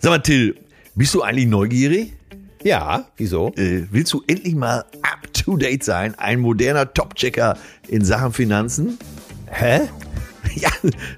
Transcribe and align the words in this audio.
Sag 0.00 0.10
mal, 0.10 0.18
Till, 0.20 0.54
bist 0.94 1.12
du 1.14 1.22
eigentlich 1.22 1.48
neugierig? 1.48 2.12
Ja, 2.62 3.06
wieso? 3.16 3.52
Äh, 3.56 3.86
willst 3.90 4.12
du 4.12 4.22
endlich 4.28 4.54
mal 4.54 4.84
up 5.02 5.32
to 5.32 5.56
date 5.56 5.82
sein? 5.82 6.14
Ein 6.16 6.38
moderner 6.38 6.92
Top-Checker 6.94 7.56
in 7.88 8.04
Sachen 8.04 8.32
Finanzen? 8.32 8.98
Hä? 9.46 9.80
Ja, 10.54 10.70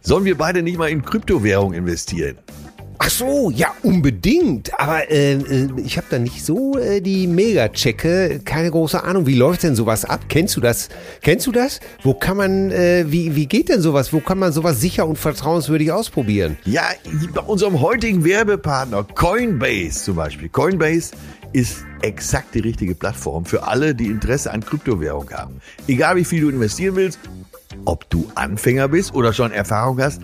sollen 0.03 0.24
wir 0.24 0.37
beide 0.37 0.61
nicht 0.61 0.77
mal 0.77 0.90
in 0.90 1.03
Kryptowährung 1.03 1.72
investieren? 1.72 2.37
Ach 3.03 3.08
so, 3.08 3.51
ja, 3.51 3.69
unbedingt. 3.82 4.78
Aber 4.78 5.10
äh, 5.10 5.33
äh, 5.33 5.69
ich 5.83 5.96
habe 5.96 6.06
da 6.10 6.19
nicht 6.19 6.44
so 6.44 6.76
äh, 6.76 7.01
die 7.01 7.26
Mega-Checke, 7.26 8.42
keine 8.44 8.71
große 8.71 9.03
Ahnung. 9.03 9.26
Wie 9.26 9.37
läuft 9.37 9.62
denn 9.62 9.74
sowas 9.74 10.04
ab? 10.04 10.21
Kennst 10.28 10.54
du 10.54 10.60
das? 10.60 10.90
Kennst 11.22 11.47
du 11.47 11.52
das? 11.52 11.80
Wo 12.02 12.12
kann 12.12 12.37
man, 12.37 12.71
äh, 12.71 13.06
wie, 13.08 13.34
wie 13.34 13.47
geht 13.47 13.71
denn 13.71 13.80
sowas? 13.80 14.12
Wo 14.12 14.21
kann 14.21 14.38
man 14.38 14.52
sowas 14.52 14.83
sicher 14.83 15.06
und 15.06 15.16
vertrauenswürdig 15.16 15.92
ausprobieren? 15.92 16.59
Ja, 16.66 16.83
bei 17.34 17.41
unserem 17.41 17.80
heutigen 17.80 18.23
Werbepartner 18.23 19.05
Coinbase 19.05 20.05
zum 20.05 20.17
Beispiel. 20.17 20.51
Coinbase 20.51 21.12
ist 21.55 21.87
exakt 22.03 22.55
die 22.55 22.61
richtige 22.61 22.95
Plattform 22.95 23.47
für 23.47 23.67
alle, 23.67 23.95
die 23.95 24.09
Interesse 24.09 24.51
an 24.53 24.62
Kryptowährung 24.62 25.30
haben. 25.30 25.62
Egal 25.89 26.17
wie 26.17 26.25
viel 26.27 26.42
du 26.42 26.51
investieren 26.51 26.97
willst, 26.97 27.19
ob 27.87 28.11
du 28.11 28.30
Anfänger 28.34 28.89
bist 28.89 29.14
oder 29.14 29.33
schon 29.33 29.53
Erfahrung 29.53 30.03
hast, 30.03 30.20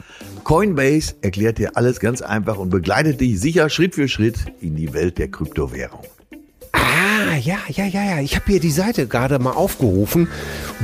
Coinbase 0.46 1.16
erklärt 1.22 1.58
dir 1.58 1.76
alles 1.76 1.98
ganz 1.98 2.22
einfach 2.22 2.56
und 2.56 2.70
begleitet 2.70 3.20
dich 3.20 3.40
sicher 3.40 3.68
Schritt 3.68 3.96
für 3.96 4.06
Schritt 4.06 4.36
in 4.60 4.76
die 4.76 4.94
Welt 4.94 5.18
der 5.18 5.26
Kryptowährung. 5.26 6.04
Ah, 6.70 7.34
ja, 7.42 7.58
ja, 7.66 7.84
ja, 7.84 8.04
ja. 8.04 8.20
Ich 8.20 8.36
habe 8.36 8.44
hier 8.46 8.60
die 8.60 8.70
Seite 8.70 9.08
gerade 9.08 9.40
mal 9.40 9.54
aufgerufen. 9.54 10.28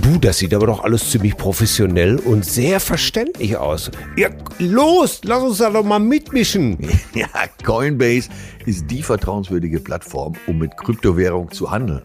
Du, 0.02 0.18
das 0.18 0.38
sieht 0.38 0.52
aber 0.52 0.66
doch 0.66 0.82
alles 0.82 1.08
ziemlich 1.12 1.36
professionell 1.36 2.16
und 2.16 2.44
sehr 2.44 2.80
verständlich 2.80 3.56
aus. 3.56 3.92
Ja, 4.16 4.30
los, 4.58 5.20
lass 5.22 5.44
uns 5.44 5.58
da 5.58 5.70
doch 5.70 5.84
mal 5.84 6.00
mitmischen. 6.00 6.78
Ja, 7.14 7.28
Coinbase 7.64 8.30
ist 8.66 8.90
die 8.90 9.04
vertrauenswürdige 9.04 9.78
Plattform, 9.78 10.32
um 10.48 10.58
mit 10.58 10.76
Kryptowährung 10.76 11.52
zu 11.52 11.70
handeln. 11.70 12.02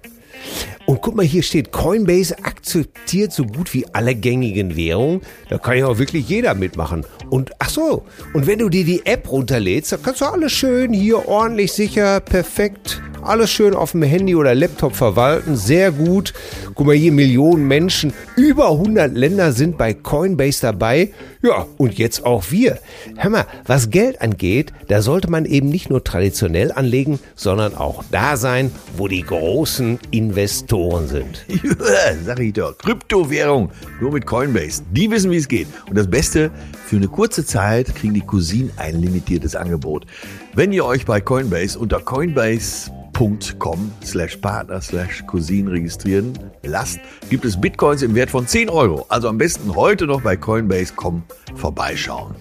Und 0.88 1.02
guck 1.02 1.18
mal, 1.18 1.26
hier 1.26 1.44
steht, 1.44 1.74
Coinbase 1.74 2.46
akzeptiert 2.46 3.34
so 3.34 3.44
gut 3.44 3.74
wie 3.74 3.86
alle 3.92 4.16
gängigen 4.16 4.78
Währungen. 4.78 5.20
Da 5.50 5.58
kann 5.58 5.78
ja 5.78 5.86
auch 5.86 5.98
wirklich 5.98 6.30
jeder 6.30 6.54
mitmachen. 6.54 7.06
Und 7.30 7.52
ach 7.60 7.70
so, 7.70 8.06
und 8.34 8.48
wenn 8.48 8.60
du 8.60 8.70
dir 8.70 8.86
die 8.86 9.06
App 9.06 9.30
runterlädst, 9.30 9.92
dann 9.92 10.02
kannst 10.02 10.22
du 10.22 10.26
alles 10.26 10.54
schön 10.54 10.94
hier 10.94 11.28
ordentlich, 11.28 11.74
sicher, 11.74 12.22
perfekt, 12.22 13.02
alles 13.22 13.52
schön 13.52 13.74
auf 13.74 13.92
dem 13.92 14.04
Handy 14.04 14.34
oder 14.34 14.56
Laptop 14.56 14.96
verwalten. 14.96 15.58
Sehr 15.58 15.92
gut. 15.92 16.34
Guck 16.74 16.88
mal 16.88 16.96
hier, 16.96 17.12
Millionen 17.12 17.68
Menschen, 17.68 18.14
über 18.38 18.72
100 18.72 19.14
Länder 19.14 19.52
sind 19.52 19.78
bei 19.78 19.94
Coinbase 19.94 20.62
dabei. 20.62 21.12
Ja, 21.42 21.66
und 21.76 21.98
jetzt 21.98 22.26
auch 22.26 22.46
wir. 22.50 22.80
Hör 23.18 23.30
mal, 23.30 23.46
was 23.66 23.90
Geld 23.90 24.22
angeht, 24.22 24.72
da 24.88 25.02
sollte 25.02 25.30
man 25.30 25.44
eben 25.44 25.68
nicht 25.68 25.90
nur 25.90 26.06
traditionell 26.06 26.72
anlegen, 26.72 27.20
sondern 27.36 27.76
auch 27.76 28.06
da 28.10 28.38
sein, 28.38 28.72
wo 28.96 29.10
die 29.10 29.24
großen 29.24 30.00
Investoren 30.12 30.77
sind. 31.08 31.46
Ja, 31.48 32.16
sag 32.26 32.40
ich 32.40 32.54
doch. 32.54 32.78
Kryptowährung, 32.78 33.72
nur 34.02 34.12
mit 34.12 34.26
Coinbase. 34.26 34.84
Die 34.92 35.10
wissen, 35.10 35.32
wie 35.32 35.38
es 35.38 35.48
geht. 35.48 35.68
Und 35.90 35.98
das 35.98 36.08
Beste, 36.10 36.52
für 36.86 36.98
eine 36.98 37.08
kurze 37.08 37.46
Zeit 37.46 37.94
kriegen 37.96 38.14
die 38.14 38.22
Cousinen 38.22 38.72
ein 38.78 39.02
limitiertes 39.02 39.56
Angebot. 39.56 40.06
Wenn 40.54 40.72
ihr 40.72 40.86
euch 40.86 41.06
bei 41.06 41.22
Coinbase 41.22 41.78
unter 41.80 42.00
coinbase.com 42.00 43.92
slash 44.04 44.38
partner 44.38 44.82
slash 44.82 45.24
cousin 45.28 45.68
registrieren 45.68 46.34
lasst, 46.64 47.00
gibt 47.30 47.46
es 47.46 47.60
Bitcoins 47.60 48.02
im 48.02 48.16
Wert 48.16 48.30
von 48.30 48.48
10 48.48 48.70
Euro. 48.70 49.06
Also 49.10 49.28
am 49.30 49.38
besten 49.38 49.76
heute 49.76 50.06
noch 50.06 50.22
bei 50.22 50.36
Coinbase.com 50.36 51.24
vorbeischauen. 51.56 52.36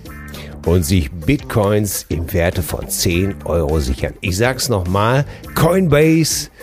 und 0.67 0.85
sich 0.85 1.11
Bitcoins 1.13 2.07
im 2.09 2.33
Werte 2.33 2.63
von 2.63 2.89
10 2.89 3.43
Euro 3.45 3.79
sichern. 3.81 4.15
Ich 4.21 4.37
sag's 4.37 4.69
nochmal, 4.69 5.25
coinbase.com 5.55 6.57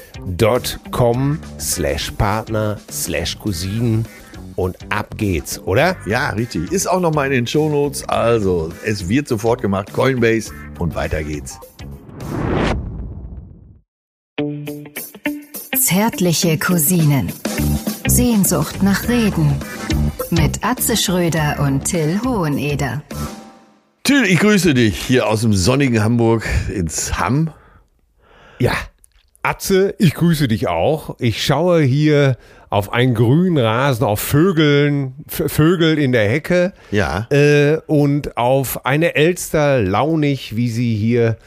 slash 1.60 2.12
partner 2.12 2.78
slash 2.90 3.38
Cousinen 3.40 4.06
und 4.56 4.78
ab 4.90 5.18
geht's, 5.18 5.60
oder? 5.60 5.96
Ja, 6.06 6.30
richtig. 6.30 6.72
Ist 6.72 6.88
auch 6.88 7.00
nochmal 7.00 7.28
in 7.28 7.34
den 7.34 7.48
Shownotes. 7.48 8.08
Also, 8.08 8.72
es 8.86 9.10
wird 9.10 9.28
sofort 9.28 9.62
gemacht. 9.62 9.92
Coinbase 9.94 10.52
und 10.80 10.96
weiter 10.96 11.24
geht's. 11.24 11.60
Zärtliche 15.80 16.58
Cousinen. 16.58 17.32
Sehnsucht 18.08 18.84
nach 18.84 19.08
Reden. 19.08 19.56
Mit 20.30 20.64
Atze 20.64 20.98
Schröder 20.98 21.60
und 21.60 21.86
Till 21.86 22.20
Hoheneder. 22.24 23.02
Till, 24.04 24.24
ich 24.26 24.40
grüße 24.40 24.74
dich 24.74 24.98
hier 24.98 25.28
aus 25.28 25.42
dem 25.42 25.54
sonnigen 25.54 26.04
Hamburg 26.04 26.46
ins 26.74 27.20
Hamm. 27.20 27.52
Ja. 28.60 28.74
Atze, 29.44 29.94
ich 30.00 30.14
grüße 30.14 30.48
dich 30.48 30.70
auch. 30.70 31.18
Ich 31.20 31.46
schaue 31.46 31.82
hier 31.82 32.38
auf 32.70 32.94
einen 32.94 33.14
grünen 33.14 33.58
Rasen, 33.58 34.06
auf 34.06 34.22
Vögeln, 34.22 35.14
Vögel 35.28 36.00
in 36.00 36.14
der 36.14 36.30
Hecke. 36.30 36.72
Ja. 36.92 37.28
Äh, 37.30 37.78
und 37.86 38.38
auf 38.38 38.86
eine 38.86 39.16
Elster 39.16 39.82
launig, 39.82 40.56
wie 40.56 40.70
sie 40.70 40.96
hier 40.96 41.38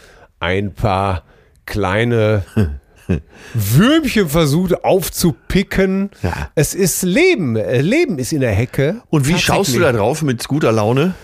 ein 0.40 0.74
paar 0.74 1.24
kleine 1.64 2.44
Würmchen 3.54 4.28
versucht 4.28 4.84
aufzupicken. 4.84 6.10
Ja. 6.22 6.50
Es 6.54 6.74
ist 6.74 7.02
Leben. 7.02 7.56
Äh, 7.56 7.80
Leben 7.80 8.18
ist 8.18 8.32
in 8.32 8.40
der 8.40 8.52
Hecke. 8.52 9.00
Und 9.08 9.26
wie 9.26 9.38
schaust 9.38 9.74
du 9.74 9.80
da 9.80 9.92
drauf 9.92 10.20
mit 10.22 10.46
guter 10.46 10.70
Laune? 10.70 11.14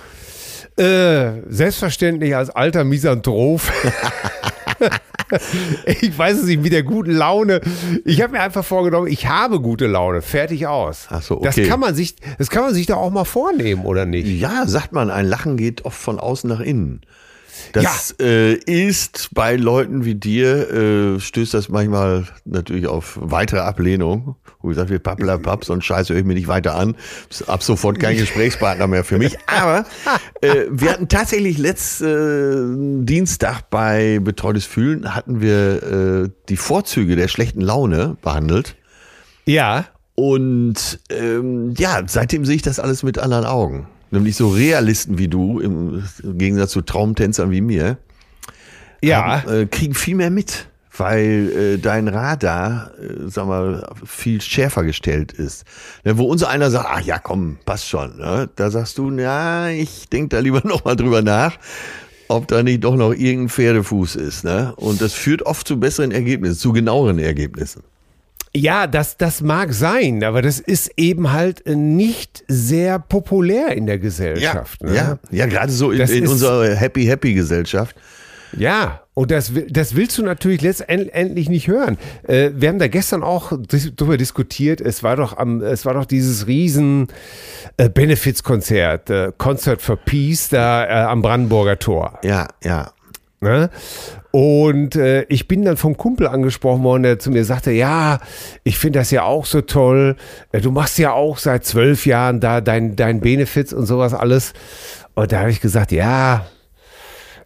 Äh, 0.79 1.43
selbstverständlich 1.49 2.35
als 2.35 2.49
alter 2.49 2.85
Misanthrop. 2.85 3.61
ich 6.01 6.17
weiß 6.17 6.39
es 6.39 6.45
nicht, 6.45 6.63
mit 6.63 6.73
der 6.73 6.83
guten 6.83 7.13
Laune. 7.13 7.61
Ich 8.05 8.23
habe 8.23 8.33
mir 8.33 8.41
einfach 8.41 8.65
vorgenommen, 8.65 9.07
ich 9.07 9.29
habe 9.29 9.61
gute 9.61 9.87
Laune. 9.87 10.23
Fertig 10.23 10.67
aus. 10.67 11.07
Ach 11.11 11.23
so, 11.23 11.41
Das 11.43 11.57
okay. 11.57 11.69
kann 11.69 11.81
man 11.81 11.95
sich, 11.95 12.17
das 12.39 12.51
kann 12.51 12.63
man 12.65 12.75
sich 12.75 12.87
doch 12.87 12.97
auch 12.97 13.11
mal 13.11 13.25
vornehmen, 13.25 13.85
oder 13.85 14.07
nicht? 14.07 14.27
Ja, 14.27 14.67
sagt 14.67 14.93
man, 14.93 15.11
ein 15.11 15.27
Lachen 15.27 15.57
geht 15.57 15.85
oft 15.85 15.99
von 15.99 16.19
außen 16.19 16.49
nach 16.49 16.61
innen. 16.61 17.03
Das 17.73 18.15
äh, 18.21 18.55
ist 18.55 19.31
bei 19.33 19.57
Leuten 19.57 20.05
wie 20.05 20.15
dir, 20.15 20.71
äh, 20.71 21.21
stößt 21.21 21.55
das 21.55 21.69
manchmal 21.69 22.27
natürlich 22.45 22.87
auf 22.87 23.19
weitere 23.21 23.61
Ablehnung. 23.61 24.37
Wo 24.61 24.69
gesagt 24.69 24.91
wird, 24.91 25.03
pappelapapp, 25.03 25.65
so 25.65 25.73
ein 25.73 25.83
Scheiß 25.83 26.11
höre 26.11 26.19
ich 26.19 26.25
mir 26.25 26.35
nicht 26.35 26.49
weiter 26.49 26.75
an. 26.77 26.97
Ist 27.31 27.49
ab 27.49 27.63
sofort 27.63 27.99
kein 27.99 28.17
Gesprächspartner 28.19 28.87
mehr 28.87 29.05
für 29.05 29.19
mich. 29.19 29.37
Aber 29.47 29.85
äh, 30.41 30.67
wir 30.71 30.93
hatten 30.93 31.09
tatsächlich 31.09 31.59
letzten 31.59 33.03
äh, 33.03 33.07
Dienstag 33.07 33.71
bei 33.71 34.21
Betreutes 34.21 34.67
Fühlen 34.67 35.15
hatten 35.15 35.41
wir 35.41 35.83
äh, 35.83 36.29
die 36.49 36.57
Vorzüge 36.57 37.17
der 37.17 37.29
schlechten 37.29 37.61
Laune 37.61 38.17
behandelt. 38.23 38.77
Ja. 39.45 39.87
Und 40.15 41.01
ähm, 41.11 41.75
ja, 41.77 42.03
seitdem 42.07 42.45
sehe 42.45 42.57
ich 42.57 42.63
das 42.63 42.79
alles 42.79 43.03
mit 43.03 43.19
anderen 43.19 43.45
Augen. 43.45 43.89
Nämlich 44.13 44.37
so 44.37 44.49
Realisten 44.51 45.19
wie 45.19 45.27
du, 45.29 45.59
im 45.59 46.05
Gegensatz 46.39 46.71
zu 46.71 46.83
Traumtänzern 46.83 47.51
wie 47.51 47.61
mir, 47.63 47.97
Ja. 49.03 49.43
haben, 49.43 49.63
äh, 49.63 49.67
kriegen 49.67 49.95
viel 49.95 50.15
mehr 50.15 50.31
mit, 50.31 50.69
weil 50.97 51.51
äh, 51.51 51.79
dein 51.79 52.09
Radar, 52.09 52.91
äh, 53.01 53.29
sag 53.29 53.47
mal, 53.47 53.89
viel 54.05 54.41
schärfer 54.43 54.85
gestellt 54.85 55.33
ist. 55.33 55.65
Ne, 56.05 56.19
wo 56.19 56.25
unser 56.27 56.51
einer 56.51 56.71
sagt, 56.71 56.89
ach 56.91 57.01
ja, 57.01 57.19
komm, 57.19 57.57
passt 57.65 57.89
schon. 57.89 58.19
Ne? 58.19 58.51
Da 58.55 58.71
sagst 58.71 58.99
du, 58.99 59.11
ja, 59.19 59.69
ich 59.71 60.09
denk 60.11 60.31
da 60.31 60.39
lieber 60.41 60.61
noch 60.65 60.85
mal 60.85 60.95
drüber 60.95 61.23
nach, 61.23 61.57
ob 62.29 62.49
da 62.49 62.63
nicht 62.63 62.85
doch 62.85 62.97
noch 62.97 63.13
irgendein 63.13 63.49
Pferdefuß 63.49 64.17
ist. 64.17 64.45
Ne? 64.45 64.75
Und 64.77 65.01
das 65.01 65.15
führt 65.15 65.43
oft 65.43 65.67
zu 65.67 65.81
besseren 65.81 66.11
Ergebnissen, 66.13 66.59
zu 66.59 66.73
genaueren 66.73 67.19
Ergebnissen. 67.19 67.83
Ja, 68.55 68.87
das, 68.87 69.17
das 69.17 69.41
mag 69.41 69.73
sein, 69.73 70.23
aber 70.25 70.43
das 70.43 70.61
ist 70.61 70.93
eben 70.99 71.33
halt 71.33 71.67
äh, 71.67 71.75
nicht 71.75 72.45
sehr 72.49 72.99
populär 72.99 73.75
in 73.75 73.87
der 73.87 73.99
Gesellschaft. 73.99 74.83
ne? 74.83 74.95
ja, 74.95 75.19
ja, 75.31 75.47
gerade 75.47 75.73
so 75.73 75.91
in, 75.91 76.01
in 76.01 76.29
unserer 76.29 76.75
Happy 76.75 77.05
Happy 77.07 77.33
Gesellschaft. 77.33 77.97
Ja, 78.57 79.01
und 79.15 79.31
das, 79.31 79.53
das 79.69 79.95
willst 79.95 80.19
du 80.19 80.23
natürlich 80.23 80.61
letztendlich 80.61 81.49
nicht 81.49 81.69
hören. 81.69 81.99
Äh, 82.25 82.51
wir 82.55 82.69
haben 82.69 82.79
da 82.79 82.89
gestern 82.89 83.23
auch 83.23 83.53
drüber 83.97 84.17
diskutiert. 84.17 84.81
Es 84.81 85.03
war 85.03 85.17
doch 85.17 85.37
am, 85.37 85.63
es 85.63 85.85
war 85.85 85.95
doch 85.95 86.05
dieses 86.05 86.47
riesen 86.47 87.09
äh, 87.77 87.89
Benefizkonzert, 87.89 89.11
äh, 89.11 89.33
Concert 89.37 89.81
for 89.81 89.97
Peace 89.97 90.51
da 90.51 90.85
äh, 90.85 90.89
am 91.05 91.23
Brandenburger 91.23 91.79
Tor. 91.79 92.19
Ja, 92.23 92.49
ja. 92.63 92.93
Ne? 93.43 93.71
Und 94.31 94.95
äh, 94.95 95.25
ich 95.25 95.49
bin 95.49 95.65
dann 95.65 95.77
vom 95.77 95.97
Kumpel 95.97 96.29
angesprochen 96.29 96.85
worden, 96.85 97.03
der 97.03 97.19
zu 97.19 97.31
mir 97.31 97.45
sagte, 97.45 97.73
ja, 97.73 98.21
ich 98.63 98.79
finde 98.79 99.01
das 99.01 99.11
ja 99.11 99.25
auch 99.25 99.45
so 99.47 99.61
toll. 99.61 100.17
Äh, 100.53 100.61
Du 100.61 100.71
machst 100.71 100.97
ja 100.99 101.13
auch 101.13 101.39
seit 101.39 101.65
zwölf 101.65 102.07
Jahren 102.07 102.41
da 102.41 102.61
dein, 102.61 102.95
dein 102.97 103.21
Benefits 103.21 103.73
und 103.73 103.85
sowas 103.87 104.15
alles. 104.15 104.53
Und 105.15 105.33
da 105.33 105.41
habe 105.41 105.51
ich 105.51 105.61
gesagt, 105.61 105.91
ja, 105.93 106.47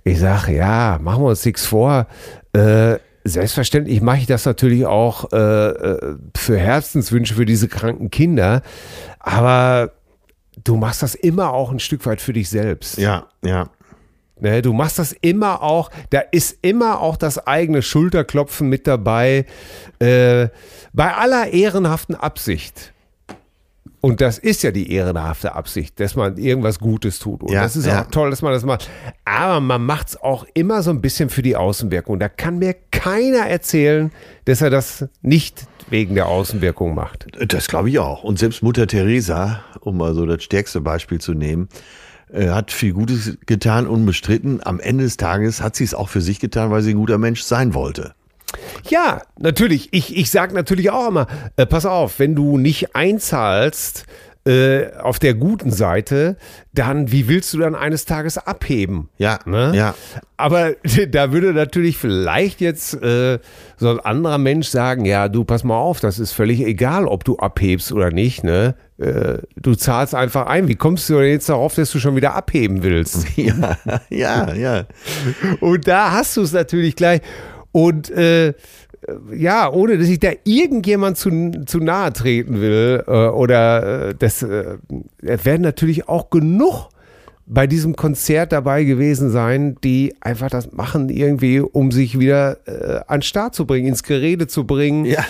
ich 0.05 0.21
sage, 0.21 0.55
ja, 0.55 0.99
machen 1.01 1.23
wir 1.25 1.31
uns 1.31 1.45
nichts 1.45 1.67
vor. 1.67 2.07
Äh, 2.53 2.99
selbstverständlich 3.25 4.01
mache 4.03 4.19
ich 4.19 4.27
das 4.27 4.45
natürlich 4.45 4.87
auch 4.87 5.33
äh, 5.33 5.37
äh, 5.37 6.17
für 6.37 6.59
Herzenswünsche 6.59 7.35
für 7.35 7.47
diese 7.47 7.69
kranken 7.69 8.11
Kinder. 8.11 8.63
Aber 9.19 9.93
du 10.63 10.77
machst 10.77 11.03
das 11.03 11.15
immer 11.15 11.53
auch 11.53 11.73
ein 11.73 11.81
Stück 11.81 12.05
weit 12.07 12.21
für 12.21 12.33
dich 12.33 12.51
selbst. 12.51 12.99
Ja, 12.99 13.27
ja. 13.43 13.71
Ne, 14.39 14.61
du 14.61 14.75
machst 14.75 14.99
das 14.99 15.13
immer 15.13 15.63
auch, 15.63 15.91
da 16.11 16.21
ist 16.21 16.59
immer 16.61 17.01
auch 17.01 17.17
das 17.17 17.47
eigene 17.47 17.81
Schulterklopfen 17.81 18.69
mit 18.69 18.87
dabei, 18.87 19.47
äh, 19.99 20.49
bei 20.93 21.15
aller 21.15 21.53
ehrenhaften 21.53 22.15
Absicht. 22.15 22.93
Und 24.03 24.21
das 24.21 24.39
ist 24.39 24.63
ja 24.63 24.71
die 24.71 24.93
ehrenhafte 24.93 25.55
Absicht, 25.55 25.99
dass 25.99 26.15
man 26.15 26.37
irgendwas 26.37 26.79
Gutes 26.79 27.19
tut. 27.19 27.43
Und 27.43 27.51
Ja, 27.51 27.63
das 27.63 27.77
ist 27.77 27.87
ja. 27.87 28.03
auch 28.03 28.11
toll, 28.11 28.31
dass 28.31 28.43
man 28.43 28.53
das 28.53 28.65
macht. 28.65 28.89
Aber 29.25 29.61
man 29.61 29.85
macht 29.85 30.11
es 30.11 30.23
auch 30.23 30.47
immer 30.55 30.83
so 30.83 30.91
ein 30.91 31.01
bisschen 31.01 31.29
für 31.29 31.43
die 31.43 31.57
Außenwirkung. 31.57 32.21
Da 32.21 32.29
kann 32.29 32.59
mir 32.59 32.77
keiner 32.93 33.49
erzählen, 33.49 34.13
dass 34.45 34.61
er 34.61 34.71
das 34.71 35.07
nicht 35.23 35.67
wegen 35.89 36.15
der 36.15 36.27
Außenwirkung 36.27 36.95
macht. 36.95 37.27
Das 37.49 37.67
glaube 37.69 37.89
ich 37.89 37.99
auch. 37.99 38.23
Und 38.23 38.39
selbst 38.39 38.63
Mutter 38.63 38.87
Teresa, 38.87 39.65
um 39.81 39.97
mal 39.97 40.15
so 40.15 40.25
das 40.27 40.43
stärkste 40.45 40.81
Beispiel 40.83 41.21
zu 41.21 41.33
nehmen, 41.33 41.69
äh, 42.33 42.49
hat 42.49 42.73
viel 42.73 42.93
Gutes 42.93 43.39
getan, 43.47 43.87
unbestritten. 43.87 44.61
Am 44.65 44.81
Ende 44.81 45.05
des 45.05 45.17
Tages 45.17 45.63
hat 45.63 45.77
sie 45.77 45.85
es 45.85 45.95
auch 45.95 46.09
für 46.09 46.21
sich 46.21 46.41
getan, 46.41 46.71
weil 46.71 46.83
sie 46.83 46.91
ein 46.91 46.99
guter 46.99 47.19
Mensch 47.19 47.43
sein 47.43 47.75
wollte. 47.75 48.15
Ja, 48.89 49.23
natürlich. 49.39 49.89
Ich, 49.93 50.17
ich 50.17 50.31
sage 50.31 50.55
natürlich 50.55 50.91
auch 50.91 51.09
immer, 51.09 51.27
äh, 51.57 51.67
pass 51.67 51.87
auf, 51.87 52.19
wenn 52.19 52.35
du 52.35 52.59
nicht 52.59 52.95
einzahlst 52.95 54.07
äh, 54.47 54.93
auf 54.99 55.19
der 55.19 55.35
guten 55.35 55.73
Seite, 55.73 56.37
dann 56.73 57.11
wie 57.11 57.27
willst 57.27 57.53
du 57.53 57.59
dann 57.59 57.75
eines 57.75 58.05
Tages 58.05 58.39
abheben? 58.39 59.09
Ja, 59.19 59.41
Ne? 59.45 59.73
ja. 59.75 59.95
Aber 60.37 60.75
da 61.11 61.33
würde 61.33 61.53
natürlich 61.53 61.97
vielleicht 61.99 62.61
jetzt 62.61 62.95
äh, 63.03 63.41
so 63.77 63.91
ein 63.91 64.01
anderer 64.01 64.39
Mensch 64.39 64.69
sagen, 64.69 65.05
ja, 65.05 65.29
du 65.29 65.45
pass 65.45 65.65
mal 65.65 65.77
auf, 65.77 65.99
das 65.99 66.19
ist 66.21 66.33
völlig 66.33 66.61
egal, 66.61 67.07
ob 67.07 67.25
du 67.25 67.39
abhebst 67.39 67.91
oder 67.93 68.11
nicht, 68.11 68.45
ne? 68.45 68.77
Äh, 68.99 69.39
du 69.57 69.75
zahlst 69.75 70.15
einfach 70.15 70.47
ein. 70.47 70.69
Wie 70.69 70.75
kommst 70.75 71.09
du 71.11 71.19
denn 71.19 71.31
jetzt 71.31 71.49
darauf, 71.49 71.75
dass 71.75 71.91
du 71.91 71.99
schon 71.99 72.17
wieder 72.17 72.35
abheben 72.35 72.83
willst? 72.83 73.27
Ja, 73.37 73.79
ja, 74.09 74.55
ja. 74.55 74.85
Und 75.61 75.87
da 75.87 76.13
hast 76.13 76.37
du 76.37 76.43
es 76.43 76.53
natürlich 76.53 76.97
gleich. 76.97 77.21
Und 77.73 78.11
äh, 78.11 78.55
ja, 79.35 79.71
ohne 79.71 79.99
dass 79.99 80.09
ich 80.09 80.19
da 80.19 80.31
irgendjemand 80.45 81.19
zu, 81.19 81.51
zu 81.67 81.79
nahe 81.79 82.13
treten 82.13 82.61
will, 82.61 83.05
äh, 83.07 83.11
oder 83.11 84.09
äh, 84.09 84.15
das 84.19 84.43
äh, 84.43 84.79
werden 85.21 85.63
natürlich 85.63 86.09
auch 86.09 86.31
genug 86.31 86.89
bei 87.47 87.67
diesem 87.69 87.95
Konzert 87.95 88.51
dabei 88.53 88.83
gewesen 88.85 89.31
sein, 89.31 89.77
die 89.85 90.15
einfach 90.21 90.51
das 90.51 90.73
machen 90.73 91.11
irgendwie, 91.11 91.61
um 91.61 91.93
sich 91.93 92.19
wieder 92.19 92.59
äh, 92.67 93.01
an 93.07 93.19
den 93.19 93.23
Start 93.23 93.55
zu 93.55 93.67
bringen, 93.67 93.87
ins 93.87 94.03
Gerede 94.03 94.49
zu 94.49 94.65
bringen, 94.65 95.05
Ja. 95.05 95.25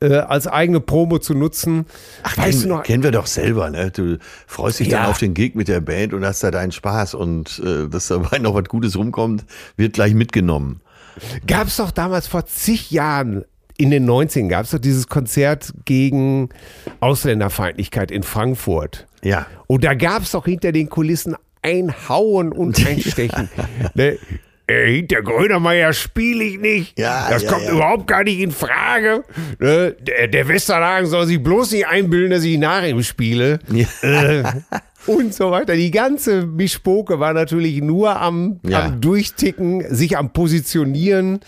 Äh, 0.00 0.14
als 0.14 0.46
eigene 0.46 0.80
Promo 0.80 1.18
zu 1.18 1.34
nutzen. 1.34 1.86
Ach, 2.22 2.36
weißt 2.38 2.50
kennen, 2.60 2.62
du 2.62 2.68
noch, 2.76 2.82
kennen 2.84 3.02
wir 3.02 3.10
doch 3.10 3.26
selber, 3.26 3.70
ne? 3.70 3.90
Du 3.90 4.18
freust 4.46 4.80
dich 4.80 4.88
Ja. 4.88 5.00
dann 5.02 5.10
auf 5.10 5.18
den 5.18 5.34
Gig 5.34 5.54
mit 5.54 5.68
der 5.68 5.80
Band 5.80 6.12
und 6.14 6.24
hast 6.24 6.42
da 6.42 6.50
deinen 6.50 6.72
Spaß 6.72 7.14
und 7.14 7.60
äh, 7.64 7.88
dass 7.88 8.08
dabei 8.08 8.38
noch 8.38 8.54
was 8.54 8.64
Gutes 8.64 8.96
rumkommt, 8.96 9.44
wird 9.76 9.94
gleich 9.94 10.14
mitgenommen. 10.14 10.80
Gab 11.46 11.66
es 11.66 11.76
doch 11.78 11.90
damals 11.90 12.26
vor 12.28 12.46
zig 12.46 12.90
Jahren, 12.92 13.44
in 13.76 13.90
den 13.90 14.08
90ern, 14.08 14.48
gab 14.48 14.64
es 14.64 14.70
doch 14.72 14.78
dieses 14.80 15.06
Konzert 15.08 15.72
gegen 15.84 16.48
Ausländerfeindlichkeit 17.00 18.10
in 18.10 18.22
Frankfurt. 18.22 19.06
Ja. 19.22 19.46
Und 19.66 19.84
da 19.84 19.94
gab 19.94 20.22
es 20.22 20.32
doch 20.32 20.44
hinter 20.44 20.72
den 20.72 20.88
Kulissen 20.88 21.34
ein 21.62 21.92
Hauen 22.08 22.52
und 22.52 22.84
ein 22.86 23.00
Stechen. 23.06 23.48
ne? 23.94 24.18
Äh, 24.68 24.92
hinter 24.92 25.22
Grönemeyer 25.22 25.94
spiele 25.94 26.44
ich 26.44 26.58
nicht. 26.58 26.98
Ja, 26.98 27.28
das 27.30 27.42
ja, 27.42 27.50
kommt 27.50 27.64
ja. 27.64 27.72
überhaupt 27.72 28.06
gar 28.06 28.22
nicht 28.22 28.38
in 28.38 28.50
Frage. 28.50 29.24
Ne? 29.58 29.96
Der, 29.98 30.28
der 30.28 30.46
Westerlagen 30.46 31.08
soll 31.08 31.26
sich 31.26 31.42
bloß 31.42 31.72
nicht 31.72 31.86
einbilden, 31.86 32.30
dass 32.30 32.44
ich 32.44 32.58
nach 32.58 32.84
ihm 32.84 33.02
spiele. 33.02 33.60
Äh, 34.02 34.42
und 35.06 35.32
so 35.32 35.50
weiter. 35.50 35.74
Die 35.74 35.90
ganze 35.90 36.44
Mischpoke 36.44 37.18
war 37.18 37.32
natürlich 37.32 37.80
nur 37.80 38.20
am, 38.20 38.60
am 38.70 39.00
Durchticken, 39.00 39.84
sich 39.94 40.18
am 40.18 40.34
Positionieren. 40.34 41.40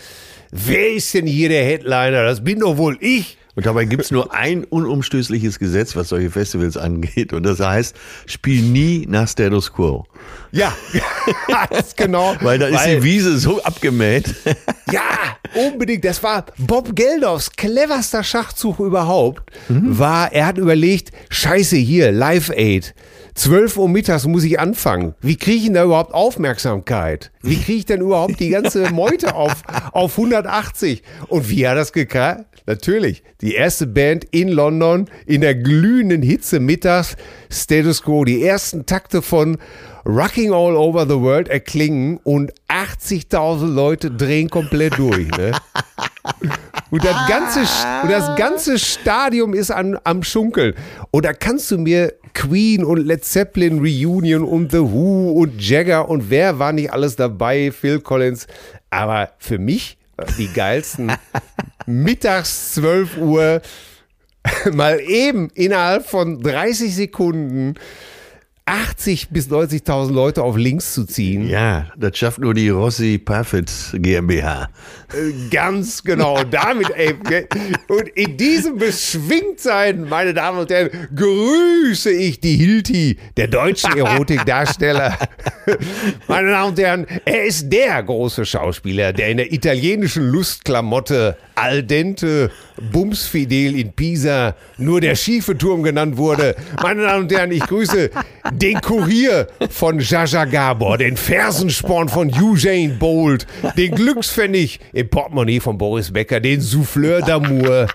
Wer 0.51 0.93
ist 0.93 1.13
denn 1.13 1.27
hier 1.27 1.49
der 1.49 1.63
Headliner? 1.63 2.23
Das 2.23 2.43
bin 2.43 2.59
doch 2.59 2.77
wohl 2.77 2.97
ich. 3.01 3.37
Und 3.55 3.65
dabei 3.65 3.85
gibt's 3.85 4.11
nur 4.11 4.33
ein 4.33 4.63
unumstößliches 4.63 5.59
Gesetz, 5.59 5.95
was 5.95 6.09
solche 6.09 6.29
Festivals 6.29 6.77
angeht. 6.77 7.33
Und 7.33 7.43
das 7.43 7.59
heißt, 7.59 7.95
spiel 8.25 8.61
nie 8.61 9.05
nach 9.09 9.27
Status 9.27 9.73
Quo. 9.73 10.05
Ja, 10.51 10.73
ganz 11.69 11.95
genau. 11.95 12.35
Weil 12.41 12.59
da 12.59 12.67
ist 12.67 12.85
die 12.85 13.03
Wiese 13.03 13.37
so 13.37 13.61
abgemäht. 13.63 14.33
Ja, 14.91 15.37
unbedingt. 15.55 16.03
Das 16.03 16.21
war 16.21 16.45
Bob 16.57 16.93
Geldofs 16.97 17.51
cleverster 17.51 18.25
Schachzug 18.25 18.79
überhaupt. 18.79 19.49
War, 19.69 20.33
er 20.33 20.47
hat 20.47 20.57
überlegt, 20.57 21.11
scheiße 21.29 21.77
hier, 21.77 22.11
Live 22.11 22.49
Aid. 22.49 22.93
12 23.35 23.77
Uhr 23.77 23.89
mittags 23.89 24.27
muss 24.27 24.43
ich 24.43 24.59
anfangen. 24.59 25.15
Wie 25.21 25.37
kriege 25.37 25.57
ich 25.57 25.63
denn 25.65 25.75
da 25.75 25.83
überhaupt 25.85 26.13
Aufmerksamkeit? 26.13 27.31
Wie 27.41 27.57
kriege 27.57 27.79
ich 27.79 27.85
denn 27.85 28.01
überhaupt 28.01 28.39
die 28.39 28.49
ganze 28.49 28.89
Meute 28.93 29.35
auf, 29.35 29.63
auf 29.91 30.17
180? 30.17 31.03
Und 31.27 31.49
wie 31.49 31.67
hat 31.67 31.77
das 31.77 31.93
gekriegt? 31.93 32.45
Natürlich, 32.67 33.23
die 33.41 33.55
erste 33.55 33.87
Band 33.87 34.25
in 34.31 34.47
London 34.47 35.09
in 35.25 35.41
der 35.41 35.55
glühenden 35.55 36.21
Hitze 36.21 36.59
mittags, 36.59 37.17
Status 37.49 38.03
Quo, 38.03 38.23
die 38.23 38.43
ersten 38.43 38.85
Takte 38.85 39.21
von 39.21 39.57
Rocking 40.05 40.51
All 40.51 40.75
Over 40.75 41.05
the 41.05 41.19
World 41.19 41.47
erklingen 41.47 42.19
und 42.23 42.51
80.000 42.67 43.67
Leute 43.67 44.11
drehen 44.11 44.49
komplett 44.49 44.97
durch. 44.97 45.29
Ne? 45.37 45.51
Und 46.89 47.05
das, 47.05 47.27
ganze, 47.27 47.59
und 48.03 48.11
das 48.11 48.35
ganze 48.35 48.79
Stadium 48.79 49.53
ist 49.53 49.71
an, 49.71 49.97
am 50.03 50.23
Schunkeln. 50.23 50.73
Und 51.11 51.25
da 51.25 51.33
kannst 51.33 51.71
du 51.71 51.77
mir 51.77 52.13
Queen 52.33 52.83
und 52.83 53.05
Led 53.05 53.23
Zeppelin 53.23 53.79
Reunion 53.79 54.43
und 54.43 54.71
The 54.71 54.79
Who 54.79 55.31
und 55.31 55.61
Jagger 55.61 56.09
und 56.09 56.29
wer 56.29 56.59
war 56.59 56.73
nicht 56.73 56.91
alles 56.91 57.15
dabei, 57.15 57.71
Phil 57.71 57.99
Collins. 57.99 58.47
Aber 58.89 59.31
für 59.37 59.57
mich 59.57 59.97
die 60.37 60.47
geilsten 60.47 61.11
mittags 61.85 62.73
12 62.73 63.17
Uhr 63.17 63.61
mal 64.73 64.99
eben 64.99 65.49
innerhalb 65.53 66.05
von 66.07 66.41
30 66.41 66.95
Sekunden 66.95 67.75
80 68.65 69.29
bis 69.29 69.49
90.000 69.49 70.13
Leute 70.13 70.43
auf 70.43 70.55
links 70.55 70.93
zu 70.93 71.05
ziehen. 71.05 71.47
Ja, 71.47 71.87
das 71.97 72.17
schafft 72.17 72.39
nur 72.39 72.53
die 72.53 72.69
Rossi 72.69 73.17
Parfit 73.17 73.71
GmbH. 73.93 74.69
Ganz 75.49 76.03
genau, 76.03 76.43
damit, 76.51 76.89
ey. 76.91 77.15
Und 77.87 78.07
in 78.09 78.37
diesem 78.37 78.77
Beschwingtsein, 78.77 80.07
meine 80.07 80.33
Damen 80.33 80.59
und 80.59 80.69
Herren, 80.69 80.89
grüße 81.15 82.11
ich 82.11 82.39
die 82.39 82.55
Hilti, 82.55 83.17
der 83.35 83.47
deutschen 83.47 83.97
Erotikdarsteller. 83.97 85.17
meine 86.27 86.51
Damen 86.51 86.69
und 86.69 86.79
Herren, 86.79 87.07
er 87.25 87.45
ist 87.45 87.67
der 87.69 88.03
große 88.03 88.45
Schauspieler, 88.45 89.11
der 89.11 89.29
in 89.29 89.37
der 89.37 89.51
italienischen 89.51 90.29
Lustklamotte 90.29 91.35
al 91.55 91.83
dente 91.83 92.51
bumsfidel 92.91 93.77
in 93.77 93.93
Pisa 93.93 94.55
nur 94.77 95.01
der 95.01 95.15
schiefe 95.15 95.57
Turm 95.57 95.83
genannt 95.83 96.17
wurde. 96.17 96.55
Meine 96.81 97.03
Damen 97.03 97.23
und 97.23 97.31
Herren, 97.31 97.51
ich 97.51 97.61
grüße 97.61 98.09
den 98.61 98.79
Kurier 98.79 99.47
von 99.69 99.99
Jaja 99.99 100.45
Gabor, 100.45 100.99
den 100.99 101.17
Fersensporn 101.17 102.09
von 102.09 102.31
Eugene 102.31 102.93
Bolt, 102.93 103.47
den 103.75 103.95
Glückspfennig 103.95 104.79
im 104.93 105.09
Portemonnaie 105.09 105.59
von 105.59 105.79
Boris 105.79 106.13
Becker, 106.13 106.39
den 106.39 106.61
Souffleur 106.61 107.21
d'Amour, 107.21 107.89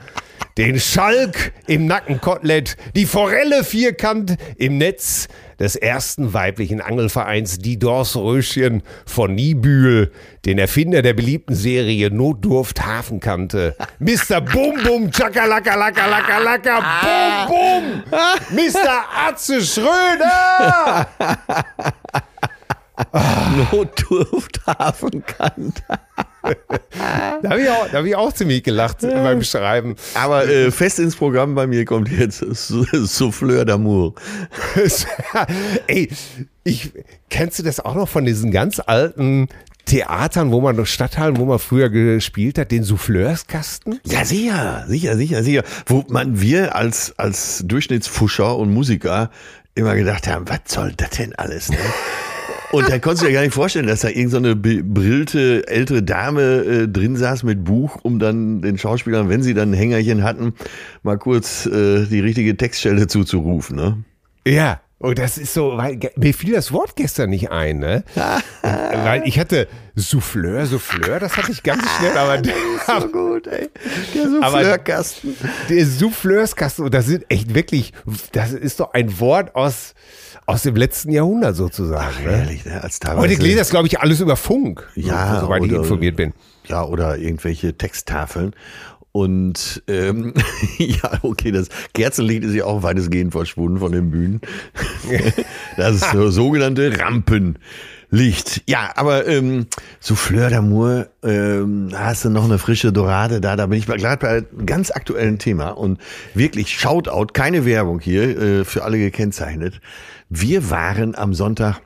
den 0.59 0.81
Schalk 0.81 1.53
im 1.67 1.87
Nackenkotelett, 1.87 2.77
die 2.95 3.07
Forelle 3.07 3.65
vierkant 3.65 4.37
im 4.57 4.79
Netz 4.79 5.29
des 5.59 5.77
ersten 5.77 6.35
weiblichen 6.35 6.81
Angelvereins 6.81 7.59
Die 7.59 7.79
Dorsröschen 7.79 8.83
von 9.07 9.35
Niebühl, 9.35 10.13
den 10.45 10.59
Erfinder 10.59 11.03
der 11.03 11.15
beliebten 11.15 11.55
Serie 11.55 12.11
Notdurft 12.11 12.85
Hafenkante, 12.85 13.75
Mr. 13.99 14.41
Bum 14.41 14.83
Bum 14.83 15.11
Chakalaka 15.11 15.75
Laka 15.75 16.07
Laka 16.07 16.39
Laka 16.39 17.47
Bum 17.49 18.03
Bum, 18.11 18.57
Mr. 18.57 19.05
Atze 19.29 19.63
Schröder. 19.63 21.09
Notdurft 23.73 24.61
Hafenkant. 24.67 25.83
Da 27.43 27.51
habe 27.51 27.61
ich, 27.63 27.69
auch- 27.69 27.89
da 27.91 27.99
hab 27.99 28.05
ich 28.05 28.17
auch 28.17 28.33
ziemlich 28.33 28.63
gelacht 28.63 28.99
beim 29.03 29.43
Schreiben. 29.43 29.97
Aber 30.15 30.49
äh, 30.49 30.71
fest 30.71 30.99
ins 30.99 31.17
Programm 31.17 31.55
bei 31.55 31.67
mir 31.67 31.85
kommt 31.85 32.09
jetzt 32.11 32.39
Souffleur 32.39 33.63
d'Amour. 33.65 34.15
Ey, 35.87 36.09
ich, 36.65 36.93
kennst 37.31 37.59
du 37.59 37.63
das 37.63 37.81
auch 37.81 37.95
noch 37.95 38.09
von 38.09 38.25
diesen 38.25 38.51
ganz 38.51 38.81
alten 38.85 39.49
Theatern, 39.85 40.51
wo 40.51 40.61
man, 40.61 40.85
Stadthallen, 40.85 41.37
wo 41.37 41.45
man 41.45 41.59
früher 41.61 41.89
gespielt 41.91 42.59
hat, 42.59 42.71
den 42.73 42.83
Souffleurskasten? 42.83 44.01
Ja, 44.05 44.25
sicher, 44.25 44.85
sicher, 44.89 45.17
sicher, 45.17 45.43
sicher. 45.45 45.63
Wo 45.87 46.05
man 46.09 46.41
wir 46.41 46.75
als, 46.75 47.15
als 47.19 47.63
Durchschnittsfuscher 47.65 48.57
und 48.57 48.73
Musiker 48.73 49.31
immer 49.77 49.95
gedacht 49.95 50.27
haben, 50.27 50.49
was 50.49 50.61
soll 50.67 50.93
das 50.97 51.11
denn 51.11 51.35
alles? 51.37 51.71
Ne? 51.71 51.77
Und 52.77 52.91
da 52.91 52.99
konntest 52.99 53.23
du 53.23 53.27
dir 53.29 53.33
gar 53.33 53.43
nicht 53.43 53.55
vorstellen, 53.55 53.87
dass 53.87 54.01
da 54.01 54.09
irgend 54.09 54.31
so 54.33 54.37
eine 54.37 54.55
bebrillte 54.55 55.67
ältere 55.67 56.03
Dame 56.03 56.43
äh, 56.43 56.89
drin 56.89 57.17
saß 57.17 57.43
mit 57.43 57.65
Buch, 57.65 57.99
um 58.03 58.19
dann 58.19 58.61
den 58.61 58.77
Schauspielern, 58.77 59.31
wenn 59.31 59.43
sie 59.43 59.55
dann 59.55 59.71
ein 59.71 59.75
Hängerchen 59.75 60.23
hatten, 60.23 60.53
mal 61.03 61.17
kurz 61.17 61.65
äh, 61.67 62.05
die 62.05 62.21
richtige 62.21 62.57
Textstelle 62.57 63.07
zuzurufen. 63.07 63.77
Ne? 63.77 64.05
Ja, 64.47 64.81
Oh, 64.99 65.13
das 65.13 65.37
ist 65.37 65.53
so, 65.53 65.77
weil 65.77 65.99
mir 66.17 66.33
fiel 66.33 66.55
das 66.55 66.73
Wort 66.73 66.97
gestern 66.97 67.29
nicht 67.29 67.51
ein, 67.51 67.81
ne? 67.81 68.03
weil 68.63 69.25
ich 69.27 69.39
hatte 69.39 69.69
Souffleur, 69.95 70.65
Souffleur, 70.65 71.21
das 71.21 71.37
hatte 71.37 71.53
ich 71.53 71.63
ganz 71.63 71.83
schnell, 71.99 72.17
aber 72.17 72.39
Das 72.43 72.55
ist 72.55 73.03
so 73.03 73.09
gut, 73.09 73.47
ey. 73.47 73.69
Der 74.15 74.31
Souffleurkasten. 74.31 75.37
der 75.69 75.87
Souffleurskasten, 75.87 76.87
und 76.87 76.95
das 76.95 77.05
sind 77.05 77.27
echt 77.29 77.55
wirklich, 77.55 77.93
das 78.33 78.53
ist 78.55 78.81
doch 78.81 78.95
ein 78.95 79.21
Wort 79.21 79.55
aus, 79.55 79.93
aus 80.47 80.63
dem 80.63 80.77
letzten 80.77 81.11
Jahrhundert 81.11 81.57
sozusagen. 81.57 82.25
Ne? 82.25 82.31
Ehrlich, 82.31 82.65
ne? 82.65 82.83
Als 82.83 83.01
teilweise, 83.01 83.29
Heute 83.35 83.43
lesen 83.43 83.59
das, 83.59 83.71
glaube 83.71 83.89
ich, 83.89 84.01
alles 84.01 84.21
über 84.21 84.37
Funk, 84.37 84.89
Ja, 84.95 85.35
so, 85.41 85.47
soweit 85.47 85.65
ich 85.65 85.73
oder- 85.73 85.81
informiert 85.83 86.17
bin. 86.17 86.33
Ja, 86.69 86.85
oder 86.85 87.17
irgendwelche 87.19 87.77
Texttafeln. 87.77 88.53
Und 89.13 89.83
ähm, 89.89 90.35
ja, 90.79 91.11
okay, 91.23 91.51
das 91.51 91.69
Kerzenlicht 91.95 92.45
ist 92.45 92.55
ja 92.55 92.65
auch 92.67 92.83
weitestgehend 92.83 93.33
verschwunden 93.33 93.79
von 93.79 93.93
den 93.93 94.11
Bühnen. 94.11 94.41
Das 95.77 95.97
ist 95.97 96.11
so 96.13 96.31
sogenannte 96.31 96.99
Rampenlicht. 96.99 98.63
Ja, 98.67 98.93
aber 98.97 99.27
ähm, 99.27 99.67
Souffleur 100.01 100.49
d'Amour, 100.49 101.07
ähm, 101.23 101.91
hast 101.95 102.25
du 102.25 102.31
noch 102.31 102.45
eine 102.45 102.59
frische 102.59 102.93
Dorade 102.93 103.41
da? 103.41 103.57
Da 103.57 103.67
bin 103.67 103.79
ich 103.79 103.89
mal 103.89 103.99
gerade 103.99 104.19
bei 104.19 104.29
einem 104.39 104.67
ganz 104.67 104.91
aktuellen 104.91 105.39
Thema 105.39 105.71
und 105.71 105.99
wirklich 106.35 106.79
Shoutout, 106.79 107.29
keine 107.33 107.65
Werbung 107.65 108.01
hier, 108.01 108.39
äh, 108.41 108.65
für 108.65 108.85
alle 108.85 108.99
gekennzeichnet. 108.99 109.81
Wir 110.29 110.71
waren 110.71 111.15
am 111.15 111.35
Sonntag 111.35 111.81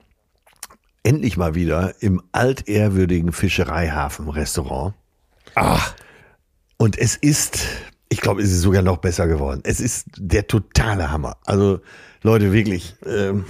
endlich 1.02 1.36
mal 1.36 1.54
wieder 1.54 1.94
im 2.00 2.22
altehrwürdigen 2.32 3.32
Fischereihafen-Restaurant. 3.32 4.94
Ach, 5.54 5.94
Und 6.76 6.98
es 6.98 7.16
ist, 7.16 7.66
ich 8.08 8.20
glaube, 8.20 8.42
es 8.42 8.50
ist 8.52 8.62
sogar 8.62 8.82
noch 8.82 8.98
besser 8.98 9.26
geworden. 9.26 9.60
Es 9.64 9.80
ist 9.80 10.06
der 10.16 10.46
totale 10.46 11.10
Hammer. 11.10 11.36
Also 11.44 11.80
Leute, 12.22 12.52
wirklich, 12.52 12.96
ähm, 13.06 13.44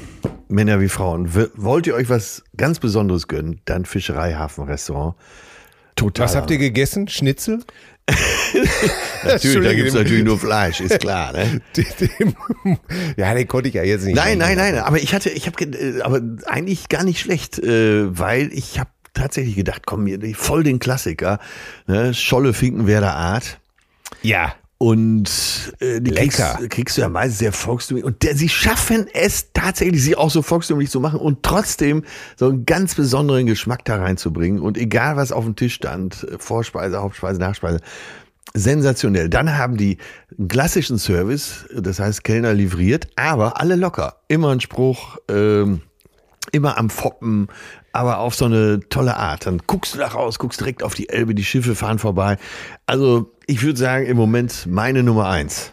Männer 0.49 0.81
wie 0.81 0.89
Frauen, 0.89 1.33
wollt 1.55 1.87
ihr 1.87 1.95
euch 1.95 2.09
was 2.09 2.43
ganz 2.57 2.79
Besonderes 2.79 3.29
gönnen, 3.29 3.61
dann 3.65 3.85
Fischereihafen-Restaurant. 3.85 5.15
Total. 5.97 6.25
was 6.25 6.35
habt 6.37 6.51
ihr 6.51 6.59
gegessen? 6.59 7.09
Schnitzel? 7.09 7.63
Natürlich, 9.25 9.69
da 9.69 9.75
gibt's 9.75 9.93
dem- 9.93 10.03
natürlich 10.03 10.25
nur 10.25 10.39
Fleisch, 10.39 10.81
ist 10.81 11.01
klar. 11.01 11.33
Ne? 11.33 11.61
ja, 13.17 13.35
den 13.35 13.47
konnte 13.49 13.69
ich 13.69 13.75
ja 13.75 13.83
jetzt 13.83 14.05
nicht. 14.05 14.17
Nein, 14.17 14.39
nein, 14.39 14.57
nein, 14.57 14.79
aber 14.79 14.99
ich 14.99 15.15
hatte, 15.15 15.31
ich 15.31 15.47
habe, 15.47 15.63
äh, 15.65 16.01
aber 16.03 16.21
eigentlich 16.47 16.89
gar 16.89 17.05
nicht 17.05 17.21
schlecht, 17.21 17.59
äh, 17.59 18.19
weil 18.19 18.51
ich 18.53 18.79
habe 18.79 18.91
tatsächlich 19.13 19.57
gedacht, 19.57 19.83
komm, 19.87 20.05
mir 20.05 20.19
voll 20.35 20.63
den 20.63 20.79
Klassiker, 20.79 21.39
ne? 21.87 22.15
Scholle 22.15 22.53
Finkenwerder 22.55 23.15
Art. 23.15 23.59
Ja. 24.23 24.55
Und 24.83 25.75
äh, 25.81 26.01
die 26.01 26.11
kriegst, 26.11 26.39
Lecker. 26.39 26.69
kriegst 26.69 26.97
du 26.97 27.03
ja 27.03 27.11
meist 27.11 27.37
sehr 27.37 27.53
volkstümlich. 27.53 28.03
Und 28.03 28.23
der, 28.23 28.35
sie 28.35 28.49
schaffen 28.49 29.07
es 29.13 29.53
tatsächlich, 29.53 30.03
sie 30.03 30.17
auch 30.17 30.31
so 30.31 30.41
volkstümlich 30.41 30.89
zu 30.89 31.01
machen 31.01 31.21
und 31.21 31.43
trotzdem 31.43 32.03
so 32.37 32.49
einen 32.49 32.65
ganz 32.65 32.95
besonderen 32.95 33.45
Geschmack 33.45 33.85
da 33.85 33.97
reinzubringen. 33.97 34.59
Und 34.63 34.79
egal, 34.79 35.17
was 35.17 35.33
auf 35.33 35.45
dem 35.45 35.55
Tisch 35.55 35.75
stand, 35.75 36.27
Vorspeise, 36.39 36.97
Hauptspeise, 36.97 37.39
Nachspeise, 37.39 37.81
sensationell. 38.55 39.29
Dann 39.29 39.59
haben 39.59 39.77
die 39.77 39.99
einen 40.39 40.49
klassischen 40.49 40.97
Service, 40.97 41.67
das 41.77 42.01
heißt 42.01 42.25
Kellner 42.25 42.55
livriert, 42.55 43.09
aber 43.17 43.61
alle 43.61 43.77
locker. 43.77 44.23
Immer 44.29 44.49
ein 44.49 44.61
Spruch, 44.61 45.19
ähm, 45.29 45.83
immer 46.53 46.79
am 46.79 46.91
Foppen, 46.91 47.49
aber 47.93 48.19
auf 48.19 48.35
so 48.35 48.45
eine 48.45 48.81
tolle 48.89 49.17
Art. 49.17 49.47
Dann 49.47 49.63
guckst 49.67 49.95
du 49.95 49.99
da 49.99 50.09
raus, 50.09 50.39
guckst 50.39 50.61
direkt 50.61 50.83
auf 50.83 50.95
die 50.95 51.09
Elbe, 51.09 51.35
die 51.35 51.45
Schiffe 51.45 51.75
fahren 51.75 51.99
vorbei. 51.99 52.37
Also 52.87 53.31
ich 53.47 53.63
würde 53.63 53.79
sagen, 53.79 54.07
im 54.07 54.17
Moment 54.17 54.67
meine 54.67 55.03
Nummer 55.03 55.29
eins. 55.29 55.73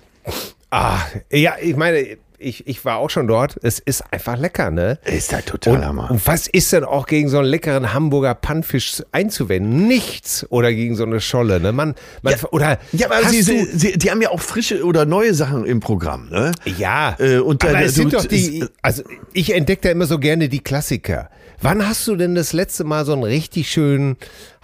Ah, 0.69 0.99
ja, 1.31 1.55
ich 1.61 1.75
meine, 1.75 2.17
ich, 2.39 2.67
ich 2.67 2.85
war 2.85 2.97
auch 2.97 3.09
schon 3.09 3.27
dort. 3.27 3.57
Es 3.63 3.79
ist 3.79 4.03
einfach 4.11 4.37
lecker, 4.37 4.69
ne? 4.71 4.99
Ist 5.05 5.31
ja 5.31 5.41
total 5.41 5.75
Und, 5.77 5.85
Hammer. 5.85 6.11
und 6.11 6.25
was 6.27 6.47
ist 6.47 6.71
denn 6.73 6.83
auch 6.83 7.05
gegen 7.07 7.29
so 7.29 7.39
einen 7.39 7.47
leckeren 7.47 7.93
Hamburger 7.93 8.35
Pannfisch 8.35 9.01
einzuwenden? 9.11 9.87
Nichts. 9.87 10.45
Oder 10.49 10.71
gegen 10.73 10.95
so 10.95 11.03
eine 11.03 11.19
Scholle, 11.19 11.59
ne? 11.59 11.71
Man, 11.71 11.95
man 12.21 12.35
oder 12.51 12.77
Ja, 12.91 13.07
aber 13.11 13.27
sie, 13.27 13.43
du, 13.43 13.65
sie, 13.77 13.97
die 13.97 14.11
haben 14.11 14.21
ja 14.21 14.29
auch 14.29 14.41
frische 14.41 14.83
oder 14.83 15.05
neue 15.05 15.33
Sachen 15.33 15.65
im 15.65 15.79
Programm, 15.79 16.29
ne? 16.29 16.51
ja, 16.77 17.15
Äh, 17.19 17.39
und 17.39 17.63
aber 17.63 17.73
da- 17.73 17.81
es 17.81 17.93
du- 17.95 18.01
sind 18.01 18.13
doch 18.13 18.25
die, 18.25 18.65
also 18.81 19.03
ich 19.33 19.53
entdecke 19.53 19.81
da 19.83 19.89
immer 19.89 20.05
so 20.05 20.19
gerne 20.19 20.49
die 20.49 20.59
Klassiker. 20.59 21.29
Wann 21.61 21.87
hast 21.87 22.05
du 22.07 22.15
denn 22.15 22.35
das 22.35 22.53
letzte 22.53 22.83
Mal 22.83 23.03
so 23.05 23.13
einen 23.13 23.23
richtig 23.23 23.71
schönen 23.71 24.15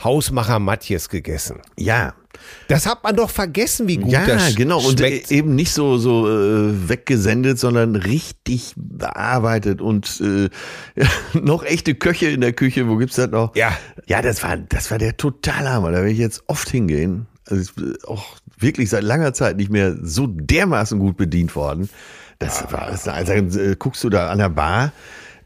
Hausmacher 0.04 0.60
Matjes 0.60 1.10
gegessen? 1.10 1.60
Ja. 1.78 2.14
Das 2.68 2.86
hat 2.86 3.04
man 3.04 3.16
doch 3.16 3.30
vergessen, 3.30 3.88
wie 3.88 3.98
gut 3.98 4.12
Ja, 4.12 4.26
das 4.26 4.56
genau. 4.56 4.80
Und 4.80 5.00
schmeckt. 5.00 5.32
eben 5.32 5.56
nicht 5.56 5.74
so, 5.74 5.98
so 5.98 6.28
äh, 6.30 6.90
weggesendet, 6.90 7.60
sondern 7.60 7.96
richtig 7.96 8.74
bearbeitet 8.76 9.82
und 9.82 10.22
äh, 10.22 10.50
ja, 10.96 11.08
noch 11.42 11.64
echte 11.64 11.96
Köche 11.96 12.28
in 12.28 12.42
der 12.42 12.54
Küche. 12.54 12.88
Wo 12.88 12.98
gibt's 12.98 13.16
das 13.16 13.30
noch? 13.30 13.56
Ja. 13.56 13.78
Ja, 14.08 14.22
das 14.22 14.44
war, 14.44 14.58
das 14.58 14.92
war 14.92 14.98
der 14.98 15.18
totale 15.18 15.70
Hammer. 15.70 15.92
Da 15.92 15.98
werde 15.98 16.12
ich 16.12 16.18
jetzt 16.18 16.44
oft 16.48 16.70
hingehen. 16.70 17.28
Also 17.48 17.62
ich, 17.62 17.84
äh, 17.84 17.94
auch 18.08 18.36
wirklich 18.58 18.90
seit 18.90 19.04
langer 19.04 19.34
Zeit 19.34 19.58
nicht 19.58 19.70
mehr 19.72 19.96
so 20.02 20.28
dermaßen 20.28 21.00
gut 21.00 21.18
bedient 21.18 21.56
worden. 21.56 21.90
Das 22.40 22.72
war, 22.72 22.88
das, 22.90 23.08
also, 23.08 23.32
äh, 23.32 23.76
guckst 23.78 24.04
du 24.04 24.10
da 24.10 24.30
an 24.30 24.40
der 24.40 24.50
Bar, 24.50 24.92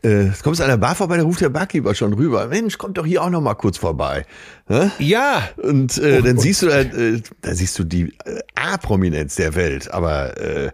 äh, 0.03 0.29
kommst 0.43 0.61
an 0.61 0.69
der 0.69 0.77
Bar 0.77 0.95
vorbei, 0.95 1.17
da 1.17 1.23
ruft 1.23 1.41
der 1.41 1.49
Barkeeper 1.49 1.95
schon 1.95 2.13
rüber. 2.13 2.47
Mensch, 2.47 2.77
kommt 2.77 2.97
doch 2.97 3.05
hier 3.05 3.23
auch 3.23 3.29
noch 3.29 3.41
mal 3.41 3.55
kurz 3.55 3.77
vorbei. 3.77 4.25
Hä? 4.67 4.89
ja, 4.99 5.47
Und 5.57 5.97
äh, 5.97 6.21
dann 6.21 6.37
siehst 6.37 6.61
du 6.61 6.67
da, 6.67 6.81
äh, 6.81 7.21
da 7.41 7.53
siehst 7.53 7.77
du 7.79 7.83
die 7.83 8.13
äh, 8.25 8.39
A-Prominenz 8.55 9.35
der 9.35 9.55
Welt, 9.55 9.91
aber 9.91 10.37
äh, 10.37 10.71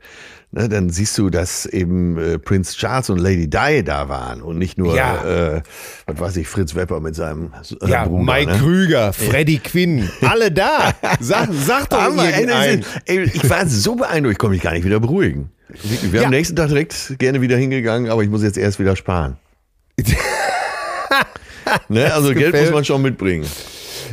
ne, 0.52 0.70
dann 0.70 0.90
siehst 0.90 1.18
du, 1.18 1.30
dass 1.30 1.66
eben 1.66 2.18
äh, 2.18 2.40
Prince 2.40 2.76
Charles 2.76 3.10
und 3.10 3.20
Lady 3.20 3.50
Di 3.50 3.84
da 3.84 4.10
waren 4.10 4.42
und 4.42 4.58
nicht 4.58 4.78
nur, 4.78 4.96
Ja. 4.96 5.56
äh, 5.56 5.62
was 6.08 6.20
weiß 6.20 6.38
ich, 6.38 6.48
Fritz 6.48 6.76
Wepper 6.76 7.00
mit 7.00 7.16
seinem 7.16 7.52
äh, 7.82 7.90
ja, 7.90 8.06
Bruder. 8.06 8.24
Mike 8.34 8.52
ne? 8.52 8.58
Krüger, 8.58 9.14
Freddy 9.14 9.60
Quinn, 9.60 10.10
alle 10.22 10.52
da. 10.52 10.94
Sag, 11.20 11.50
sag 11.54 11.90
doch 11.90 12.18
ey, 13.06 13.22
ich 13.22 13.50
war 13.50 13.68
so 13.68 13.96
beeindruckt, 13.96 14.34
ich 14.34 14.40
konnte 14.40 14.54
mich 14.56 14.62
gar 14.64 14.74
nicht 14.74 14.86
wieder 14.86 15.00
beruhigen. 15.00 15.50
Wir 15.70 16.10
Ja. 16.12 16.20
haben 16.20 16.26
am 16.26 16.32
nächsten 16.32 16.56
Tag 16.56 16.68
direkt 16.70 17.16
gerne 17.20 17.42
wieder 17.42 17.58
hingegangen, 17.58 18.10
aber 18.12 18.24
ich 18.24 18.30
muss 18.30 18.44
jetzt 18.44 18.58
erst 18.58 18.80
wieder 18.80 18.96
sparen. 18.96 19.38
ne? 21.90 22.14
Also 22.14 22.34
Geld 22.34 22.56
muss 22.56 22.72
man 22.72 22.86
schon 22.86 23.02
mitbringen. 23.02 23.46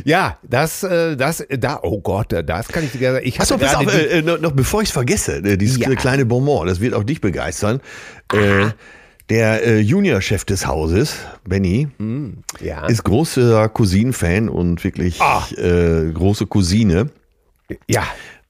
Ja, 0.05 0.37
das, 0.41 0.83
äh, 0.83 1.15
das, 1.15 1.45
da, 1.49 1.79
oh 1.83 1.99
Gott, 2.01 2.31
das 2.45 2.67
kann 2.69 2.83
ich 2.83 2.91
dir 2.91 2.97
gerne 2.99 3.15
sagen. 3.17 3.27
Ich 3.27 3.39
Achso, 3.39 3.57
pass 3.57 3.75
auf, 3.75 3.93
äh, 3.93 4.19
äh, 4.19 4.21
noch, 4.21 4.39
noch 4.39 4.51
bevor 4.51 4.81
ich 4.81 4.87
es 4.89 4.93
vergesse, 4.93 5.37
äh, 5.37 5.57
dieses 5.57 5.77
Ja. 5.77 5.93
kleine 5.95 6.25
Bonbon, 6.25 6.65
das 6.67 6.79
wird 6.79 6.93
auch 6.93 7.03
dich 7.03 7.21
begeistern. 7.21 7.81
Äh, 8.33 8.69
der 9.29 9.63
äh, 9.65 9.79
Juniorchef 9.79 10.43
des 10.45 10.65
Hauses, 10.65 11.17
Benny, 11.47 11.87
ja. 12.61 12.85
ist 12.87 13.03
großer 13.03 13.69
Cousin-Fan 13.69 14.49
und 14.49 14.83
wirklich 14.83 15.21
Ah. 15.21 15.45
äh, 15.55 16.11
große 16.11 16.47
Cousine. 16.47 17.09
ja. 17.87 18.03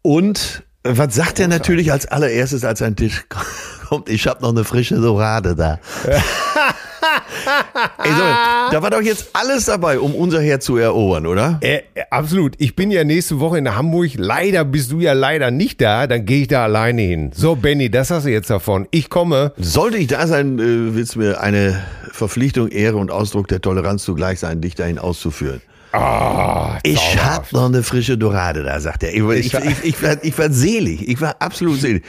Und 0.03 0.63
äh, 0.63 0.70
was 0.83 1.15
sagt 1.15 1.39
er 1.39 1.47
natürlich 1.47 1.91
als 1.91 2.07
allererstes, 2.07 2.63
als 2.63 2.81
ein 2.81 2.95
Tisch 2.95 3.25
kommt? 3.89 4.09
Ich 4.09 4.27
habe 4.27 4.41
noch 4.41 4.49
eine 4.49 4.63
frische 4.63 4.95
Dorade 4.95 5.55
da. 5.55 5.79
Ey, 6.03 8.11
so, 8.11 8.23
da 8.71 8.81
war 8.81 8.89
doch 8.89 9.01
jetzt 9.01 9.29
alles 9.33 9.65
dabei, 9.65 9.99
um 9.99 10.15
unser 10.15 10.41
Herz 10.41 10.65
zu 10.65 10.77
erobern, 10.77 11.25
oder? 11.25 11.59
Äh, 11.61 11.81
äh, 11.93 12.03
absolut. 12.09 12.55
Ich 12.57 12.75
bin 12.75 12.91
ja 12.91 13.03
nächste 13.03 13.39
Woche 13.39 13.57
in 13.57 13.75
Hamburg. 13.75 14.11
Leider 14.15 14.65
bist 14.65 14.91
du 14.91 14.99
ja 14.99 15.13
leider 15.13 15.51
nicht 15.51 15.81
da. 15.81 16.07
Dann 16.07 16.25
gehe 16.25 16.43
ich 16.43 16.47
da 16.47 16.63
alleine 16.63 17.01
hin. 17.01 17.31
So, 17.33 17.55
Benny, 17.55 17.89
das 17.89 18.11
hast 18.11 18.25
du 18.25 18.29
jetzt 18.29 18.49
davon. 18.49 18.87
Ich 18.91 19.09
komme. 19.09 19.53
Sollte 19.57 19.97
ich 19.97 20.07
da 20.07 20.27
sein, 20.27 20.59
äh, 20.59 20.95
wird 20.95 21.07
es 21.07 21.15
mir 21.15 21.41
eine 21.41 21.81
Verpflichtung, 22.11 22.69
Ehre 22.69 22.97
und 22.97 23.11
Ausdruck 23.11 23.47
der 23.47 23.61
Toleranz 23.61 24.03
zugleich 24.03 24.39
sein, 24.39 24.61
dich 24.61 24.75
dahin 24.75 24.99
auszuführen. 24.99 25.61
Ah, 25.93 26.79
Ich 26.83 27.21
hab 27.21 27.51
noch 27.51 27.65
eine 27.65 27.83
frische 27.83 28.17
Dorade 28.17 28.63
da, 28.63 28.79
sagt 28.79 29.03
er. 29.03 29.13
Ich, 29.13 29.21
ich, 29.21 29.53
ich, 29.53 29.83
ich, 29.83 30.03
war, 30.03 30.23
ich 30.23 30.37
war 30.37 30.49
selig. 30.51 31.07
Ich 31.07 31.19
war 31.19 31.35
absolut 31.39 31.79
selig. 31.79 32.03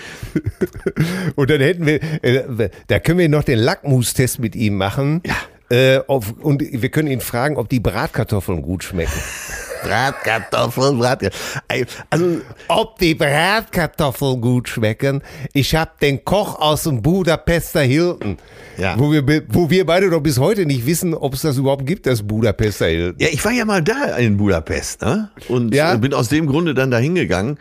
Und 1.35 1.51
dann 1.51 1.61
hätten 1.61 1.87
wir, 1.87 2.01
äh, 2.23 2.71
da 2.87 2.99
können 3.01 3.19
wir 3.19 3.29
noch 3.29 3.43
den 3.45 3.59
Lackmustest 3.59 4.39
mit 4.39 4.55
ihm 4.55 4.77
machen. 4.77 5.21
Ja. 5.27 5.35
Äh, 5.73 6.00
auf, 6.07 6.35
und 6.43 6.61
wir 6.61 6.88
können 6.91 7.09
ihn 7.09 7.21
fragen, 7.23 7.57
ob 7.57 7.69
die 7.71 7.81
Bratkartoffeln 7.81 8.61
gut 8.61 8.85
schmecken. 8.85 9.12
Bratkartoffeln, 9.83 10.99
Bratkartoffeln. 10.99 11.62
Also, 12.11 12.41
ob 12.69 12.99
die 12.99 13.14
Bratkartoffeln 13.14 14.41
gut 14.43 14.69
schmecken. 14.69 15.23
Ich 15.55 15.75
habe 15.75 15.93
den 16.02 16.25
Koch 16.25 16.61
aus 16.61 16.83
dem 16.83 17.00
Budapester 17.00 17.81
Hilton, 17.81 18.37
Ja. 18.76 18.99
wo, 18.99 19.11
wir, 19.12 19.25
wo 19.49 19.71
wir 19.71 19.87
beide 19.87 20.11
doch 20.11 20.21
bis 20.21 20.38
heute 20.38 20.67
nicht 20.67 20.85
wissen, 20.87 21.14
ob 21.14 21.33
es 21.35 21.41
das 21.43 21.57
überhaupt 21.57 21.87
gibt, 21.87 22.07
das 22.07 22.23
Budapester 22.23 22.87
Hilton. 22.87 23.19
ja, 23.19 23.29
ich 23.33 23.43
war 23.45 23.52
ja 23.52 23.64
mal 23.64 23.83
da 23.83 24.17
in 24.19 24.37
Budapest, 24.37 25.00
ne? 25.00 25.31
Und 25.49 25.75
Ja. 25.75 25.95
äh, 25.95 25.99
bin 25.99 26.12
aus 26.12 26.29
dem 26.29 26.47
Grunde 26.47 26.75
dann 26.75 26.91
da 26.91 26.99
hingegangen. 26.99 27.59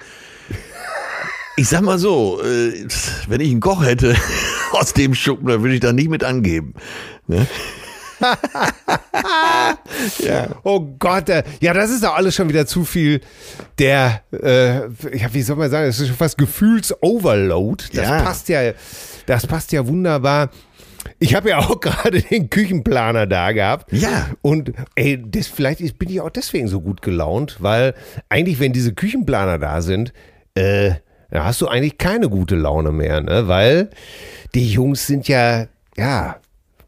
Ich 1.58 1.68
sag 1.70 1.82
mal 1.82 1.98
so, 2.00 2.42
äh, 2.44 2.74
wenn 3.28 3.40
ich 3.42 3.52
einen 3.52 3.60
Koch 3.62 3.84
hätte 3.86 4.16
aus 4.74 4.94
dem 4.94 5.14
Schuppen, 5.16 5.48
dann 5.48 5.62
würde 5.62 5.76
ich 5.76 5.80
da 5.82 5.94
nicht 5.94 6.10
mit 6.10 6.24
angeben. 6.24 6.74
Ne? 7.28 7.48
ja. 10.20 10.48
Oh 10.64 10.80
Gott, 11.00 11.30
äh, 11.30 11.44
ja, 11.60 11.74
das 11.74 11.90
ist 11.92 12.04
doch 12.04 12.16
alles 12.16 12.36
schon 12.36 12.50
wieder 12.50 12.66
zu 12.66 12.84
viel 12.86 13.22
der, 13.80 14.22
äh, 14.32 14.82
ja, 15.18 15.34
wie 15.34 15.42
soll 15.42 15.56
man 15.56 15.70
sagen, 15.70 15.88
das 15.88 16.00
ist 16.00 16.08
schon 16.08 16.18
fast 16.18 16.38
Gefühlsoverload. 16.38 17.86
Das 17.94 18.08
Ja. 18.08 18.22
passt 18.22 18.50
ja, 18.50 18.72
das 19.26 19.48
passt 19.48 19.72
ja 19.72 19.86
wunderbar. 19.88 20.50
Ich 21.20 21.34
habe 21.36 21.50
ja 21.50 21.60
auch 21.60 21.80
gerade 21.82 22.22
den 22.22 22.50
Küchenplaner 22.50 23.26
da 23.28 23.52
gehabt. 23.52 23.92
Ja. 23.92 24.28
Und 24.42 24.74
ey, 24.96 25.22
das, 25.26 25.48
vielleicht 25.48 25.82
ist, 25.82 25.98
bin 25.98 26.10
ich 26.10 26.22
auch 26.22 26.30
deswegen 26.30 26.68
so 26.68 26.82
gut 26.82 27.02
gelaunt, 27.02 27.58
weil 27.60 27.94
eigentlich, 28.30 28.60
wenn 28.60 28.74
diese 28.74 28.94
Küchenplaner 28.94 29.58
da 29.58 29.82
sind, 29.82 30.14
äh, 30.56 30.92
da 31.32 31.46
hast 31.46 31.62
du 31.62 31.68
eigentlich 31.68 31.98
keine 31.98 32.30
gute 32.30 32.56
Laune 32.56 32.92
mehr, 32.92 33.22
ne? 33.22 33.48
Weil 33.48 33.90
die 34.54 34.70
Jungs 34.70 35.08
sind 35.08 35.28
ja, 35.30 35.68
ja, 35.98 36.36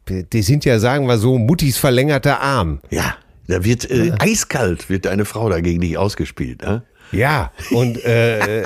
die 0.08 0.42
sind 0.42 0.64
ja, 0.64 0.78
sagen 0.78 1.06
wir 1.06 1.18
so, 1.18 1.38
Muttis 1.38 1.78
verlängerter 1.78 2.40
Arm. 2.40 2.80
Ja, 2.90 3.16
da 3.46 3.64
wird 3.64 3.90
äh, 3.90 4.12
eiskalt, 4.18 4.88
wird 4.88 5.06
deine 5.06 5.24
Frau 5.24 5.48
dagegen 5.48 5.80
nicht 5.80 5.98
ausgespielt. 5.98 6.62
Ne? 6.62 6.82
Ja, 7.12 7.52
und 7.70 8.02
äh, 8.04 8.62
äh, 8.62 8.64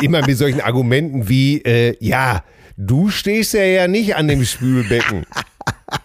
immer 0.00 0.24
mit 0.26 0.36
solchen 0.36 0.60
Argumenten 0.60 1.28
wie, 1.28 1.62
äh, 1.62 1.96
ja, 2.00 2.44
du 2.76 3.10
stehst 3.10 3.54
ja 3.54 3.64
ja 3.64 3.88
nicht 3.88 4.16
an 4.16 4.28
dem 4.28 4.44
Spülbecken. 4.44 5.26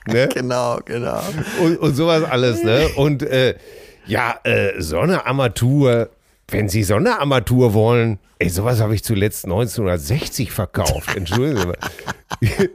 ne? 0.08 0.30
Genau, 0.34 0.80
genau. 0.86 1.22
und, 1.62 1.78
und 1.78 1.96
sowas 1.96 2.24
alles, 2.24 2.64
ne? 2.64 2.90
Und 2.96 3.24
äh, 3.24 3.56
ja, 4.06 4.40
äh, 4.44 4.82
Sonnearmatur, 4.82 6.10
wenn 6.50 6.70
Sie 6.70 6.84
Sonnearmatur 6.84 7.74
wollen, 7.74 8.20
ey, 8.40 8.50
sowas 8.50 8.80
habe 8.80 8.96
ich 8.96 9.04
zuletzt 9.04 9.46
1960 9.46 10.52
verkauft. 10.52 11.16
Entschuldigen 11.16 11.60
Sie 11.60 11.68
mal. 11.68 12.70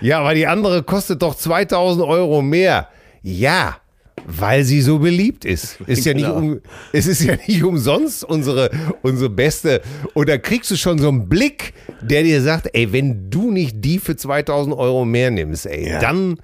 ja, 0.00 0.20
aber 0.20 0.34
die 0.34 0.46
andere 0.46 0.82
kostet 0.82 1.22
doch 1.22 1.34
2000 1.34 2.04
Euro 2.06 2.42
mehr. 2.42 2.88
Ja. 3.22 3.76
Weil 4.24 4.62
sie 4.62 4.82
so 4.82 4.98
beliebt 5.00 5.44
ist. 5.44 5.80
Ist 5.86 6.04
ja 6.04 6.14
nicht 6.14 6.26
Genau. 6.26 6.36
um, 6.36 6.60
es 6.92 7.06
ist 7.06 7.22
ja 7.24 7.34
nicht 7.46 7.64
umsonst 7.64 8.22
unsere, 8.22 8.70
unsere 9.02 9.30
beste. 9.30 9.80
Und 10.14 10.28
da 10.28 10.38
kriegst 10.38 10.70
du 10.70 10.76
schon 10.76 10.98
so 10.98 11.08
einen 11.08 11.28
Blick, 11.28 11.72
der 12.02 12.22
dir 12.22 12.40
sagt, 12.40 12.68
ey, 12.72 12.92
wenn 12.92 13.30
du 13.30 13.50
nicht 13.50 13.76
die 13.84 13.98
für 13.98 14.14
2000 14.14 14.76
Euro 14.76 15.04
mehr 15.04 15.30
nimmst, 15.32 15.66
ey, 15.66 15.88
Ja. 15.88 15.98
dann, 15.98 16.38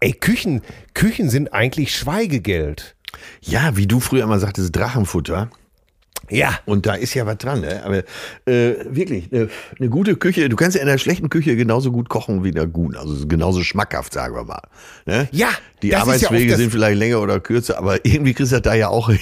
ey, 0.00 0.12
Küchen, 0.12 0.62
Küchen 0.94 1.30
sind 1.30 1.52
eigentlich 1.52 1.94
Schweigegeld. 1.94 2.96
Ja, 3.40 3.76
wie 3.76 3.86
du 3.86 4.00
früher 4.00 4.24
immer 4.24 4.40
sagtest, 4.40 4.74
Drachenfutter. 4.74 5.48
Ja. 6.30 6.58
Und 6.64 6.86
da 6.86 6.94
ist 6.94 7.14
ja 7.14 7.26
was 7.26 7.38
dran, 7.38 7.60
ne? 7.60 7.82
Aber 7.84 7.98
äh, 8.46 8.76
wirklich, 8.88 9.32
eine, 9.32 9.48
eine 9.78 9.88
gute 9.88 10.16
Küche, 10.16 10.48
du 10.48 10.56
kannst 10.56 10.76
ja 10.76 10.80
in 10.82 10.88
der 10.88 10.98
schlechten 10.98 11.28
Küche 11.28 11.56
genauso 11.56 11.92
gut 11.92 12.08
kochen 12.08 12.44
wie 12.44 12.48
in 12.50 12.54
der 12.54 12.66
guten. 12.66 12.96
Also 12.96 13.26
genauso 13.26 13.62
schmackhaft, 13.62 14.12
sagen 14.12 14.34
wir 14.34 14.44
mal. 14.44 14.62
Ne? 15.06 15.28
Ja, 15.32 15.48
Die 15.82 15.90
das 15.90 16.00
ist 16.00 16.06
ja 16.06 16.28
Arbeitswege 16.28 16.50
das- 16.52 16.58
sind 16.60 16.70
vielleicht 16.70 16.98
länger 16.98 17.20
oder 17.20 17.40
kürzer, 17.40 17.78
aber 17.78 18.04
irgendwie 18.04 18.34
kriegst 18.34 18.52
du 18.52 18.56
das 18.56 18.62
da 18.62 18.74
ja 18.74 18.88
auch 18.88 19.08
hin. 19.10 19.18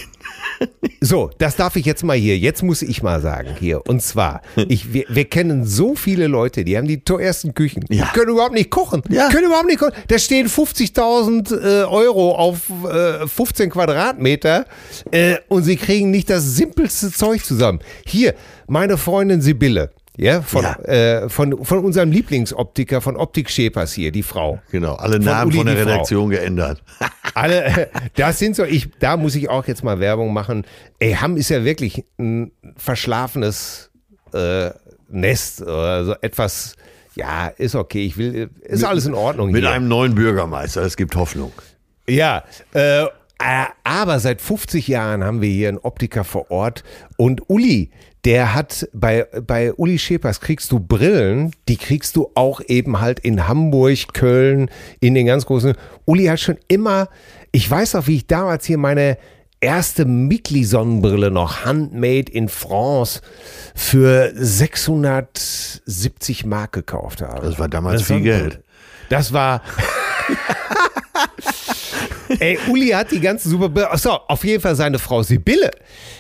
So, 1.00 1.30
das 1.38 1.56
darf 1.56 1.76
ich 1.76 1.86
jetzt 1.86 2.04
mal 2.04 2.16
hier. 2.16 2.36
Jetzt 2.36 2.62
muss 2.62 2.82
ich 2.82 3.02
mal 3.02 3.22
sagen 3.22 3.56
hier. 3.58 3.86
Und 3.86 4.02
zwar, 4.02 4.42
ich, 4.68 4.92
wir, 4.92 5.06
wir 5.08 5.24
kennen 5.24 5.64
so 5.64 5.94
viele 5.94 6.26
Leute, 6.26 6.62
die 6.62 6.76
haben 6.76 6.86
die 6.86 7.02
teuersten 7.02 7.54
Küchen. 7.54 7.84
Ja. 7.88 8.04
Die 8.04 8.18
können 8.18 8.32
überhaupt 8.32 8.52
nicht 8.52 8.68
kochen. 8.68 9.02
Ja. 9.08 9.30
Können 9.30 9.46
überhaupt 9.46 9.66
nicht 9.66 9.78
kochen. 9.78 9.94
Da 10.08 10.18
stehen 10.18 10.46
50.000 10.46 11.54
äh, 11.56 11.84
Euro 11.84 12.34
auf 12.34 12.70
äh, 12.84 13.26
15 13.26 13.70
Quadratmeter 13.70 14.66
äh, 15.10 15.36
und 15.48 15.62
sie 15.62 15.76
kriegen 15.76 16.10
nicht 16.10 16.28
das 16.28 16.44
simpelste 16.56 17.10
Zeug 17.10 17.44
zusammen. 17.44 17.80
Hier, 18.04 18.34
meine 18.66 18.98
Freundin 18.98 19.40
Sibylle. 19.40 19.90
Ja, 20.20 20.42
von, 20.42 20.62
Ja. 20.62 20.74
Äh, 20.82 21.28
von, 21.30 21.64
von 21.64 21.78
unserem 21.82 22.12
Lieblingsoptiker, 22.12 23.00
von 23.00 23.16
Optik 23.16 23.48
Schepers 23.48 23.94
hier, 23.94 24.12
die 24.12 24.22
Frau. 24.22 24.60
Genau, 24.70 24.94
alle 24.96 25.18
Namen 25.18 25.48
Uli 25.48 25.56
von 25.56 25.66
der 25.66 25.76
die 25.76 25.82
Frau. 25.82 25.90
Redaktion 25.90 26.30
geändert. 26.30 26.82
Alle, 27.34 27.88
das 28.16 28.38
sind 28.38 28.54
so, 28.54 28.64
ich, 28.64 28.90
da 28.98 29.16
muss 29.16 29.34
ich 29.34 29.48
auch 29.48 29.66
jetzt 29.66 29.82
mal 29.82 29.98
Werbung 29.98 30.32
machen. 30.34 30.66
Ey, 30.98 31.14
Hamm 31.14 31.36
ist 31.38 31.48
ja 31.48 31.64
wirklich 31.64 32.04
ein 32.18 32.52
verschlafenes 32.76 33.90
äh, 34.34 34.70
Nest 35.08 35.62
oder 35.62 36.04
so 36.04 36.14
etwas, 36.20 36.74
ja, 37.14 37.48
ist 37.48 37.74
okay, 37.74 38.04
ich 38.04 38.18
will, 38.18 38.50
ist 38.62 38.84
alles 38.84 39.06
in 39.06 39.14
Ordnung 39.14 39.50
Mit 39.52 39.62
hier. 39.62 39.70
einem 39.70 39.88
neuen 39.88 40.14
Bürgermeister, 40.14 40.82
es 40.82 40.96
gibt 40.96 41.16
Hoffnung. 41.16 41.52
Ja, 42.08 42.44
äh, 42.74 43.04
äh, 43.42 43.64
aber 43.84 44.20
seit 44.20 44.42
50 44.42 44.86
Jahren 44.86 45.24
haben 45.24 45.40
wir 45.40 45.48
hier 45.48 45.68
einen 45.68 45.78
Optiker 45.78 46.24
vor 46.24 46.50
Ort 46.50 46.84
und 47.16 47.48
Uli, 47.48 47.90
der 48.24 48.54
hat 48.54 48.88
bei, 48.92 49.26
bei 49.46 49.72
Uli 49.74 49.98
Schepers 49.98 50.40
kriegst 50.40 50.72
du 50.72 50.80
Brillen, 50.80 51.52
die 51.68 51.76
kriegst 51.76 52.16
du 52.16 52.30
auch 52.34 52.60
eben 52.66 53.00
halt 53.00 53.20
in 53.20 53.46
Hamburg, 53.48 54.12
Köln, 54.12 54.70
in 55.00 55.14
den 55.14 55.26
ganz 55.26 55.46
großen. 55.46 55.74
Uli 56.04 56.26
hat 56.26 56.40
schon 56.40 56.58
immer, 56.68 57.08
ich 57.52 57.70
weiß 57.70 57.94
auch, 57.94 58.06
wie 58.06 58.16
ich 58.16 58.26
damals 58.26 58.66
hier 58.66 58.78
meine 58.78 59.16
erste 59.60 60.04
Mikli-Sonnenbrille 60.04 61.30
noch 61.30 61.64
handmade 61.64 62.32
in 62.32 62.48
France 62.48 63.20
für 63.74 64.32
670 64.34 66.44
Mark 66.46 66.72
gekauft 66.72 67.22
habe. 67.22 67.46
Das 67.46 67.58
war 67.58 67.68
damals 67.68 68.00
Das 68.00 68.08
viel 68.08 68.20
Geld. 68.20 68.60
Das 69.08 69.32
war. 69.32 69.62
Ey, 72.38 72.58
Uli 72.68 72.90
hat 72.90 73.10
die 73.10 73.18
ganzen 73.20 73.50
super. 73.50 73.92
Achso, 73.92 74.12
auf 74.28 74.44
jeden 74.44 74.62
Fall 74.62 74.76
seine 74.76 75.00
Frau 75.00 75.22
Sibylle. 75.22 75.70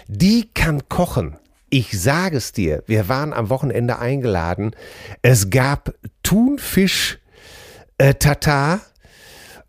Die 0.08 0.48
kann 0.52 0.88
kochen. 0.88 1.36
Ich 1.70 2.00
sage 2.00 2.36
es 2.36 2.52
dir, 2.52 2.82
wir 2.86 3.08
waren 3.08 3.32
am 3.32 3.48
Wochenende 3.48 3.98
eingeladen. 4.00 4.74
Es 5.22 5.50
gab 5.50 5.94
Thunfisch 6.24 7.18
äh, 7.98 8.14
Tatar 8.14 8.80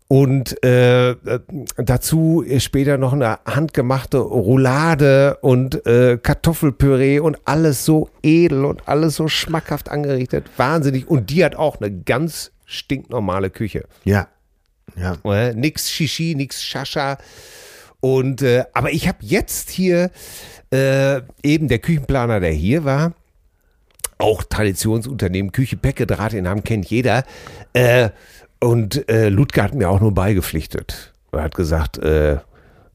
und 0.08 0.62
äh, 0.64 1.12
äh, 1.12 1.40
dazu 1.76 2.44
später 2.58 2.98
noch 2.98 3.12
eine 3.12 3.38
handgemachte 3.46 4.18
Roulade 4.18 5.38
und 5.42 5.86
äh, 5.86 6.18
Kartoffelpüree 6.22 7.20
und 7.20 7.38
alles 7.46 7.84
so 7.84 8.10
edel 8.22 8.64
und 8.64 8.88
alles 8.88 9.14
so 9.14 9.28
schmackhaft 9.28 9.88
angerichtet. 9.88 10.44
Wahnsinnig. 10.56 11.08
Und 11.08 11.30
die 11.30 11.44
hat 11.44 11.54
auch 11.54 11.80
eine 11.80 11.90
ganz 11.90 12.50
stinknormale 12.66 13.48
Küche. 13.48 13.84
Ja. 14.04 14.28
Ja. 14.96 15.16
Äh, 15.24 15.54
nix 15.54 15.90
Shishi, 15.90 16.34
nix 16.36 16.62
Shasha. 16.62 17.16
Und 18.02 18.42
äh, 18.42 18.64
aber 18.74 18.90
ich 18.90 19.06
habe 19.06 19.18
jetzt 19.20 19.70
hier 19.70 20.10
äh, 20.72 21.20
eben 21.44 21.68
der 21.68 21.78
Küchenplaner, 21.78 22.40
der 22.40 22.50
hier 22.50 22.84
war, 22.84 23.14
auch 24.18 24.42
Traditionsunternehmen 24.42 25.52
Küche 25.52 25.76
Pecke 25.76 26.06
Draht 26.06 26.34
in 26.34 26.48
Hamm 26.48 26.64
kennt 26.64 26.90
jeder. 26.90 27.22
Äh, 27.74 28.10
und 28.60 29.08
äh, 29.08 29.28
Ludger 29.28 29.62
hat 29.62 29.74
mir 29.74 29.88
auch 29.88 30.00
nur 30.00 30.12
beigepflichtet. 30.12 31.12
Er 31.30 31.44
hat 31.44 31.54
gesagt, 31.54 31.98
äh, 31.98 32.38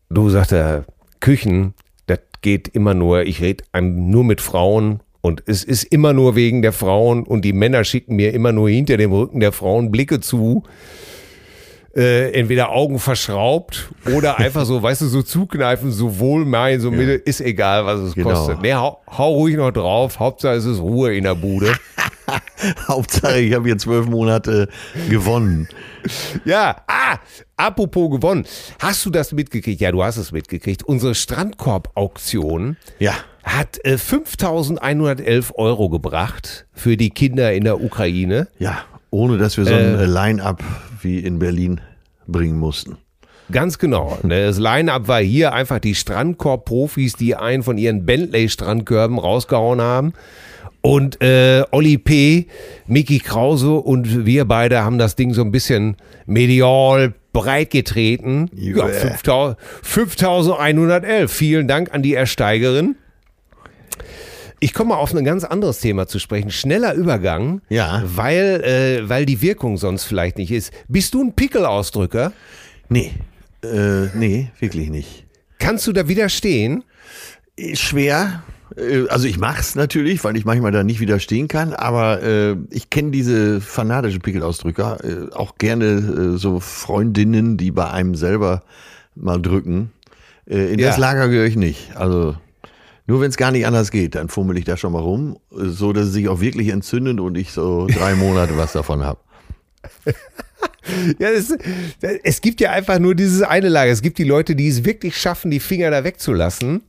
du 0.09 0.29
sagt 0.29 0.51
er, 0.51 0.83
Küchen, 1.21 1.73
das 2.07 2.19
geht 2.41 2.67
immer 2.67 2.93
nur, 2.93 3.23
ich 3.23 3.41
rede 3.41 3.63
nur 3.81 4.25
mit 4.25 4.41
Frauen 4.41 4.99
und 5.21 5.41
es 5.45 5.63
ist 5.63 5.85
immer 5.85 6.11
nur 6.11 6.35
wegen 6.35 6.61
der 6.61 6.73
Frauen 6.73 7.23
und 7.23 7.43
die 7.43 7.53
Männer 7.53 7.85
schicken 7.85 8.17
mir 8.17 8.33
immer 8.33 8.51
nur 8.51 8.69
hinter 8.69 8.97
dem 8.97 9.13
Rücken 9.13 9.39
der 9.39 9.53
Frauen 9.53 9.89
Blicke 9.89 10.19
zu. 10.19 10.63
Äh, 11.95 12.31
entweder 12.33 12.69
Augen 12.71 12.99
verschraubt 12.99 13.89
oder 14.15 14.37
einfach 14.39 14.65
so, 14.65 14.83
weißt 14.83 15.01
du, 15.01 15.07
so 15.07 15.21
zukneifen, 15.23 15.91
so 15.91 16.19
wohlmein, 16.19 16.79
so 16.79 16.91
Mitte, 16.91 17.13
ist 17.13 17.41
egal, 17.41 17.85
was 17.85 17.99
es 18.01 18.13
Genau. 18.13 18.29
kostet. 18.29 18.61
Nee, 18.61 18.73
hau, 18.73 18.99
hau 19.17 19.33
ruhig 19.33 19.55
noch 19.55 19.71
drauf, 19.71 20.19
Hauptsache 20.19 20.55
es 20.55 20.65
ist 20.65 20.79
Ruhe 20.79 21.15
in 21.15 21.23
der 21.23 21.33
Bude. 21.35 21.73
Hauptsache, 22.87 23.39
ich 23.39 23.53
habe 23.53 23.65
hier 23.65 23.77
zwölf 23.77 24.05
Monate 24.07 24.67
gewonnen. 25.09 25.67
Ja, 26.45 26.75
ah, 26.87 27.17
apropos 27.55 28.11
gewonnen. 28.11 28.45
Hast 28.79 29.05
du 29.05 29.09
das 29.09 29.31
mitgekriegt? 29.31 29.81
Ja, 29.81 29.91
du 29.91 30.03
hast 30.03 30.17
es 30.17 30.31
mitgekriegt. 30.31 30.83
Unsere 30.83 31.15
Strandkorb-Auktion 31.15 32.77
Ja. 32.99 33.13
hat 33.43 33.79
äh, 33.85 33.95
5.111 33.95 35.55
Euro 35.55 35.89
gebracht 35.89 36.65
für 36.73 36.97
die 36.97 37.09
Kinder 37.09 37.53
in 37.53 37.63
der 37.63 37.81
Ukraine. 37.81 38.47
Ja, 38.59 38.79
ohne 39.09 39.37
dass 39.37 39.57
wir 39.57 39.65
so 39.65 39.73
ein 39.73 39.95
äh, 39.99 40.05
Line-Up 40.05 40.63
wie 41.03 41.19
in 41.19 41.39
Berlin 41.39 41.81
bringen 42.27 42.57
mussten. 42.57 42.97
Ganz 43.51 43.79
genau. 43.79 44.17
Das 44.23 44.57
Line-Up 44.59 45.07
war 45.07 45.21
hier 45.21 45.53
einfach 45.53 45.79
die 45.79 45.95
Strandkorb-Profis, 45.95 47.13
die 47.13 47.35
einen 47.35 47.63
von 47.63 47.77
ihren 47.77 48.05
Bentley-Strandkörben 48.05 49.17
rausgehauen 49.17 49.81
haben. 49.81 50.13
Und 50.81 51.21
äh, 51.21 51.63
Olli 51.71 51.97
P., 51.97 52.47
Mickey 52.87 53.19
Krause 53.19 53.71
und 53.71 54.25
wir 54.25 54.45
beide 54.45 54.83
haben 54.83 54.97
das 54.97 55.15
Ding 55.15 55.33
so 55.33 55.41
ein 55.41 55.51
bisschen 55.51 55.95
medial 56.25 57.13
breit 57.33 57.71
getreten. 57.71 58.49
Ja, 58.53 58.87
Yeah. 58.87 58.89
5000 58.89 59.57
5111. 59.81 61.31
Vielen 61.31 61.67
Dank 61.67 61.93
an 61.93 62.03
die 62.03 62.13
Ersteigerin. 62.13 62.95
Ich 64.59 64.73
komme 64.73 64.89
mal 64.89 64.95
auf 64.95 65.13
ein 65.13 65.23
ganz 65.23 65.43
anderes 65.43 65.79
Thema 65.79 66.07
zu 66.07 66.17
sprechen. 66.19 66.49
Schneller 66.49 66.93
Übergang, 66.95 67.61
Ja. 67.69 68.01
weil, 68.05 68.63
äh, 68.63 69.07
weil 69.09 69.25
die 69.27 69.41
Wirkung 69.41 69.77
sonst 69.77 70.05
vielleicht 70.05 70.37
nicht 70.37 70.51
ist. 70.51 70.71
Bist 70.87 71.13
du 71.13 71.23
ein 71.23 71.33
Pickelausdrücker? 71.35 72.31
Nee, 72.89 73.11
äh, 73.63 74.07
nee, 74.15 74.49
wirklich 74.59 74.89
nicht. 74.89 75.25
Kannst 75.59 75.85
du 75.87 75.93
da 75.93 76.07
widerstehen? 76.07 76.83
Ist 77.55 77.81
schwer. 77.81 78.43
Äh, 78.75 79.07
Also 79.09 79.27
ich 79.27 79.37
mach's 79.37 79.75
natürlich, 79.75 80.23
weil 80.23 80.35
ich 80.37 80.45
manchmal 80.45 80.71
da 80.71 80.83
nicht 80.83 80.99
widerstehen 80.99 81.47
kann, 81.47 81.73
aber 81.73 82.23
äh, 82.23 82.55
ich 82.71 82.89
kenne 82.89 83.11
diese 83.11 83.61
fanatischen 83.61 84.21
Pickelausdrücker, 84.21 84.97
äh, 85.03 85.33
auch 85.33 85.57
gerne 85.59 85.85
äh, 86.35 86.37
so 86.37 86.59
Freundinnen, 86.59 87.57
die 87.57 87.69
bei 87.71 87.89
einem 87.91 88.15
selber 88.15 88.63
mal 89.15 89.39
drücken. 89.41 89.91
Äh, 90.49 90.73
in 90.73 90.79
Ja. 90.79 90.87
das 90.87 90.97
Lager 90.97 91.27
gehöre 91.29 91.45
ich 91.45 91.55
nicht. 91.55 91.95
Also 91.95 92.35
nur 93.07 93.21
wenn 93.21 93.29
es 93.29 93.37
gar 93.37 93.51
nicht 93.51 93.65
anders 93.65 93.89
geht, 93.89 94.15
dann 94.15 94.27
fummel 94.27 94.57
ich 94.57 94.65
da 94.65 94.77
schon 94.77 94.91
mal 94.91 95.01
rum, 95.01 95.39
so 95.49 95.93
dass 95.93 96.07
es 96.07 96.13
sich 96.13 96.27
auch 96.27 96.41
wirklich 96.41 96.67
entzündet 96.69 97.19
und 97.19 97.37
ich 97.37 97.51
so 97.51 97.87
drei 97.87 98.15
Monate 98.15 98.57
was 98.57 98.73
davon 98.73 99.03
habe. 99.03 99.19
Ja, 101.19 101.29
es, 101.29 101.53
es 102.23 102.39
gibt 102.41 102.61
ja 102.61 102.71
einfach 102.71 102.97
nur 102.97 103.13
dieses 103.13 103.41
eine 103.41 103.67
Lager. 103.67 103.91
Es 103.91 104.01
gibt 104.01 104.17
die 104.17 104.23
Leute, 104.23 104.55
die 104.55 104.69
es 104.69 104.85
wirklich 104.85 105.17
schaffen, 105.17 105.51
die 105.51 105.59
Finger 105.59 105.91
da 105.91 106.03
wegzulassen. 106.03 106.81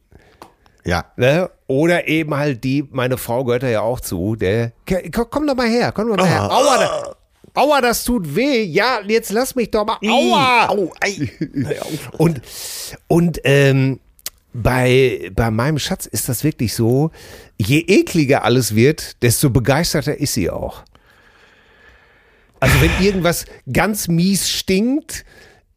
Ja. 0.85 1.07
Ne? 1.17 1.51
Oder 1.67 2.09
eben 2.09 2.35
halt 2.35 2.65
die, 2.65 2.87
meine 2.91 3.19
Frau 3.19 3.45
gehört 3.45 3.65
da 3.65 3.69
ja 3.69 3.81
auch 3.81 4.01
zu, 4.01 4.37
der, 4.37 4.73
komm, 4.87 5.27
komm 5.31 5.47
doch 5.47 5.57
mal 5.57 5.69
her, 5.69 5.93
komm 5.93 6.09
doch 6.09 6.17
mal 6.17 6.29
her. 6.29 6.43
Ah. 6.43 6.57
Aua, 6.57 6.79
da, 6.79 7.17
aua, 7.61 7.81
das 7.81 8.05
tut 8.05 8.37
weh. 8.37 8.63
Ja, 8.63 9.01
jetzt 9.07 9.33
lass 9.33 9.55
mich 9.55 9.71
doch 9.71 9.85
mal. 9.85 9.99
Aua. 10.07 10.69
Au, 10.69 10.93
ei. 11.01 11.31
Und, 12.17 12.41
und 13.09 13.41
ähm, 13.45 14.01
bei, 14.53 15.31
bei 15.35 15.51
meinem 15.51 15.79
Schatz 15.79 16.07
ist 16.07 16.29
das 16.29 16.43
wirklich 16.45 16.75
so, 16.75 17.11
je 17.59 17.81
ekliger 17.81 18.45
alles 18.45 18.75
wird, 18.75 19.23
desto 19.23 19.51
begeisterter 19.51 20.19
ist 20.19 20.35
sie 20.35 20.51
auch. 20.51 20.85
Also 22.61 22.81
wenn 22.81 22.91
irgendwas 23.05 23.45
ganz 23.73 24.09
mies 24.09 24.49
stinkt, 24.49 25.25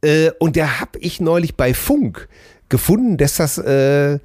äh, 0.02 0.32
und 0.40 0.58
da 0.58 0.80
hab 0.80 0.96
ich 0.98 1.20
neulich 1.22 1.56
bei 1.56 1.74
Funk 1.74 2.28
gefunden, 2.70 3.18
dass 3.18 3.36
das, 3.36 3.58
äh, 3.60 4.20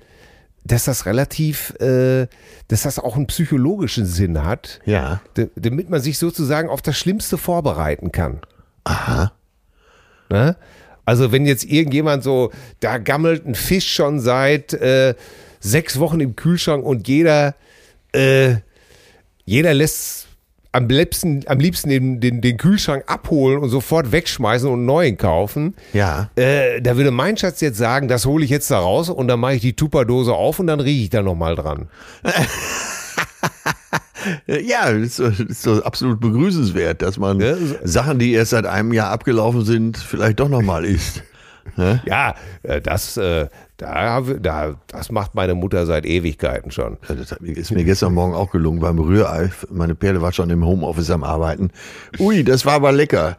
dass 0.64 0.84
das 0.84 1.04
relativ, 1.06 1.70
äh, 1.80 2.26
dass 2.68 2.82
das 2.82 2.98
auch 2.98 3.16
einen 3.16 3.26
psychologischen 3.26 4.06
Sinn 4.06 4.42
hat, 4.44 4.80
Ja. 4.86 5.20
damit 5.54 5.90
man 5.90 6.00
sich 6.00 6.18
sozusagen 6.18 6.68
auf 6.70 6.80
das 6.80 6.96
Schlimmste 6.96 7.36
vorbereiten 7.36 8.10
kann. 8.10 8.40
Aha. 8.84 9.32
Ne? 10.30 10.56
Also 11.06 11.32
wenn 11.32 11.46
jetzt 11.46 11.64
irgendjemand 11.64 12.22
so, 12.22 12.50
da 12.80 12.98
gammelt 12.98 13.46
ein 13.46 13.54
Fisch 13.54 13.94
schon 13.94 14.20
seit 14.20 14.74
äh, 14.74 15.14
sechs 15.60 15.98
Wochen 15.98 16.20
im 16.20 16.36
Kühlschrank 16.36 16.84
und 16.84 17.08
jeder, 17.08 17.54
äh, 18.12 18.56
jeder 19.44 19.72
lässt 19.72 20.26
am 20.72 20.88
liebsten, 20.88 21.42
am 21.46 21.58
liebsten 21.58 21.88
den, 21.88 22.20
den, 22.20 22.40
den 22.42 22.56
Kühlschrank 22.58 23.04
abholen 23.06 23.58
und 23.60 23.70
sofort 23.70 24.12
wegschmeißen 24.12 24.68
und 24.68 24.80
einen 24.80 24.86
neuen 24.86 25.16
kaufen. 25.16 25.74
Ja. 25.94 26.30
Äh, 26.36 26.82
da 26.82 26.96
würde 26.96 27.10
mein 27.10 27.36
Schatz 27.36 27.62
jetzt 27.62 27.78
sagen, 27.78 28.08
das 28.08 28.26
hole 28.26 28.44
ich 28.44 28.50
jetzt 28.50 28.70
da 28.70 28.78
raus 28.78 29.08
und 29.08 29.28
dann 29.28 29.40
mache 29.40 29.54
ich 29.54 29.62
die 29.62 29.72
Tupperdose 29.72 30.34
auf 30.34 30.58
und 30.58 30.66
dann 30.66 30.80
rieche 30.80 31.04
ich 31.04 31.10
da 31.10 31.22
nochmal 31.22 31.54
dran. 31.54 31.88
Ja, 34.46 34.92
das 34.92 35.18
ist, 35.18 35.40
ist 35.40 35.62
so 35.62 35.82
absolut 35.82 36.20
begrüßenswert, 36.20 37.02
dass 37.02 37.18
man 37.18 37.40
Ja, 37.40 37.54
Sachen, 37.84 38.18
die 38.18 38.32
erst 38.32 38.50
seit 38.50 38.66
einem 38.66 38.92
Jahr 38.92 39.10
abgelaufen 39.10 39.64
sind, 39.64 39.96
vielleicht 39.98 40.40
doch 40.40 40.48
nochmal 40.48 40.84
isst. 40.84 41.22
Ja, 42.06 42.36
äh, 42.62 42.80
das, 42.80 43.16
äh, 43.16 43.48
da, 43.76 44.20
da, 44.20 44.76
das 44.86 45.10
macht 45.10 45.34
meine 45.34 45.54
Mutter 45.56 45.84
seit 45.84 46.06
Ewigkeiten 46.06 46.70
schon. 46.70 46.96
Das 47.08 47.32
ist 47.32 47.70
mir 47.72 47.84
gestern 47.84 48.14
Morgen 48.14 48.34
auch 48.34 48.52
gelungen 48.52 48.78
beim 48.78 48.98
Rührei. 49.00 49.50
Meine 49.70 49.96
Perle 49.96 50.22
war 50.22 50.32
schon 50.32 50.48
im 50.48 50.64
Homeoffice 50.64 51.10
am 51.10 51.24
Arbeiten. 51.24 51.70
Ui, 52.20 52.44
das 52.44 52.64
war 52.64 52.74
aber 52.74 52.92
lecker. 52.92 53.36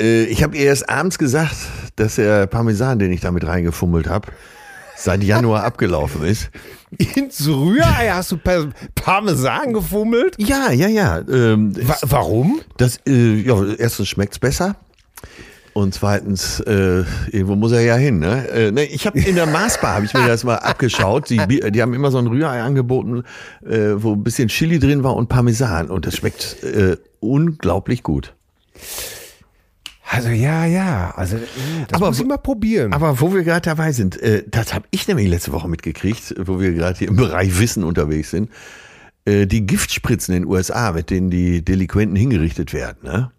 Äh, 0.00 0.24
Ich 0.26 0.42
habe 0.44 0.56
ihr 0.56 0.66
erst 0.66 0.88
abends 0.88 1.18
gesagt, 1.18 1.56
dass 1.96 2.14
der 2.14 2.46
Parmesan, 2.46 3.00
den 3.00 3.10
ich 3.10 3.20
damit 3.20 3.44
reingefummelt 3.46 4.08
habe, 4.08 4.28
seit 4.96 5.22
Januar 5.22 5.64
abgelaufen 5.64 6.24
ist. 6.24 6.50
Ins 7.14 7.46
Rührei 7.46 8.10
hast 8.10 8.32
du 8.32 8.38
Parmesan 8.94 9.72
gefummelt? 9.72 10.34
Ja, 10.38 10.70
ja, 10.72 10.88
ja. 10.88 11.18
Ähm, 11.28 11.74
Wa 11.86 11.96
warum? 12.02 12.60
Das, 12.76 12.98
äh, 13.06 13.34
ja, 13.42 13.62
erstens 13.78 14.08
schmeckt's 14.08 14.38
besser. 14.38 14.76
Und 15.76 15.92
zweitens, 15.92 16.60
äh, 16.60 17.04
irgendwo 17.30 17.54
muss 17.54 17.70
er 17.72 17.82
ja 17.82 17.96
hin. 17.96 18.18
Ne? 18.18 18.48
Äh, 18.48 18.72
ne, 18.72 18.84
ich 18.84 19.06
habe 19.06 19.18
in 19.18 19.34
der 19.34 19.44
Maßbar 19.44 19.96
habe 19.96 20.06
ich 20.06 20.14
mir 20.14 20.26
das 20.26 20.42
mal 20.42 20.54
abgeschaut. 20.54 21.28
Die, 21.28 21.36
die 21.36 21.82
haben 21.82 21.92
immer 21.92 22.10
so 22.10 22.16
ein 22.16 22.26
Rührei 22.26 22.62
angeboten, 22.62 23.24
äh, 23.62 23.90
wo 23.96 24.14
ein 24.14 24.24
bisschen 24.24 24.48
Chili 24.48 24.78
drin 24.78 25.04
war 25.04 25.14
und 25.14 25.28
Parmesan. 25.28 25.90
Und 25.90 26.06
das 26.06 26.16
schmeckt 26.16 26.62
äh, 26.62 26.96
unglaublich 27.20 28.02
gut. 28.02 28.32
Also 30.08 30.28
ja, 30.28 30.64
ja. 30.66 31.12
Also 31.16 31.36
mm, 31.36 31.40
das 31.88 31.96
Aber 31.96 32.08
muss 32.08 32.20
ich 32.20 32.26
mal 32.26 32.36
probieren. 32.38 32.92
Aber 32.92 33.20
wo 33.20 33.34
wir 33.34 33.42
gerade 33.42 33.62
dabei 33.62 33.92
sind, 33.92 34.20
äh, 34.22 34.44
das 34.46 34.72
habe 34.72 34.86
ich 34.90 35.08
nämlich 35.08 35.28
letzte 35.28 35.52
Woche 35.52 35.68
mitgekriegt, 35.68 36.34
wo 36.38 36.60
wir 36.60 36.72
gerade 36.72 36.98
hier 36.98 37.08
im 37.08 37.16
Bereich 37.16 37.58
Wissen 37.58 37.82
unterwegs 37.84 38.30
sind. 38.30 38.50
Äh, 39.24 39.46
die 39.46 39.66
Giftspritzen 39.66 40.34
in 40.34 40.42
den 40.42 40.48
USA, 40.50 40.92
mit 40.92 41.10
denen 41.10 41.30
die 41.30 41.64
Delinquenten 41.64 42.16
hingerichtet 42.16 42.72
werden, 42.72 42.98
ne? 43.02 43.30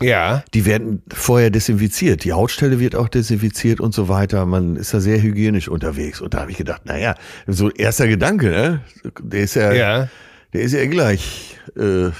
ja. 0.00 0.42
Die 0.54 0.64
werden 0.66 1.02
vorher 1.12 1.50
desinfiziert. 1.50 2.24
Die 2.24 2.32
Hautstelle 2.32 2.80
wird 2.80 2.94
auch 2.96 3.08
desinfiziert 3.08 3.80
und 3.80 3.94
so 3.94 4.08
weiter. 4.08 4.44
Man 4.46 4.76
ist 4.76 4.92
da 4.94 5.00
sehr 5.00 5.20
hygienisch 5.22 5.68
unterwegs. 5.68 6.20
Und 6.20 6.34
da 6.34 6.40
habe 6.40 6.50
ich 6.50 6.56
gedacht, 6.56 6.86
naja, 6.86 7.14
so 7.46 7.70
erster 7.70 8.06
Gedanke, 8.08 8.50
ne? 8.50 8.80
Der 9.22 9.40
ist 9.40 9.54
ja, 9.54 9.72
Ja. 9.72 10.08
der 10.52 10.60
ist 10.62 10.72
ja 10.72 10.86
gleich 10.86 11.58
äh, 11.76 12.10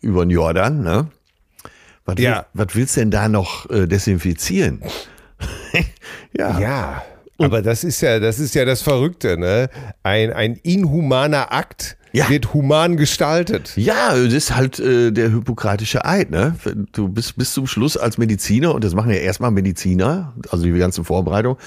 über 0.00 0.24
den 0.24 0.30
Jordan, 0.30 0.82
ne? 0.82 1.08
Was, 2.08 2.18
Ja. 2.18 2.36
will, 2.54 2.66
was 2.66 2.74
willst 2.74 2.96
denn 2.96 3.10
da 3.10 3.28
noch 3.28 3.68
äh, 3.70 3.86
desinfizieren? 3.86 4.82
ja. 6.36 6.58
Ja. 6.58 7.02
Aber 7.40 7.62
das 7.62 7.84
ist 7.84 8.00
ja, 8.00 8.18
das 8.18 8.40
ist 8.40 8.54
ja 8.56 8.64
das 8.64 8.82
Verrückte, 8.82 9.38
ne? 9.38 9.68
Ein, 10.02 10.32
ein 10.32 10.56
inhumaner 10.56 11.52
Akt 11.52 11.96
Ja. 12.12 12.28
wird 12.28 12.52
human 12.52 12.96
gestaltet. 12.96 13.74
Ja, 13.76 14.14
das 14.16 14.32
ist 14.32 14.56
halt 14.56 14.80
äh, 14.80 15.12
der 15.12 15.30
hippokratische 15.30 16.04
Eid, 16.04 16.30
ne? 16.30 16.56
Du 16.92 17.06
bist 17.08 17.36
bis 17.36 17.52
zum 17.52 17.68
Schluss 17.68 17.96
als 17.96 18.18
Mediziner, 18.18 18.74
und 18.74 18.82
das 18.82 18.94
machen 18.94 19.10
ja 19.12 19.18
erstmal 19.18 19.52
Mediziner, 19.52 20.34
also 20.50 20.64
die 20.64 20.72
ganzen 20.72 21.04
Vorbereitungen, 21.04 21.58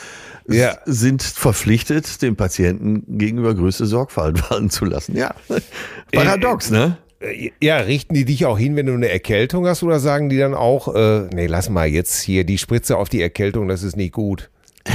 Ja. 0.50 0.78
sind 0.86 1.24
verpflichtet, 1.24 2.22
dem 2.22 2.36
Patienten 2.36 3.18
gegenüber 3.18 3.54
größte 3.56 3.86
Sorgfalt 3.86 4.42
walten 4.52 4.70
zu 4.72 4.84
lassen. 4.84 5.16
Ja. 5.16 5.34
Paradox, 6.12 6.70
ne? 6.70 6.98
Äh, 7.22 7.52
Ja, 7.62 7.78
richten 7.78 8.14
die 8.14 8.26
dich 8.26 8.46
auch 8.46 8.58
hin, 8.58 8.76
wenn 8.76 8.86
du 8.88 8.94
eine 8.94 9.10
Erkältung 9.10 9.66
hast, 9.68 9.84
oder 9.84 10.00
sagen 10.00 10.30
die 10.30 10.38
dann 10.38 10.54
auch, 10.54 10.94
äh, 10.96 11.28
nee, 11.34 11.48
lass 11.48 11.70
mal 11.70 11.88
jetzt 11.88 12.22
hier 12.22 12.44
die 12.44 12.58
Spritze 12.58 12.98
auf 12.98 13.10
die 13.10 13.22
Erkältung, 13.22 13.68
das 13.68 13.84
ist 13.84 13.96
nicht 13.96 14.14
gut. 14.14 14.50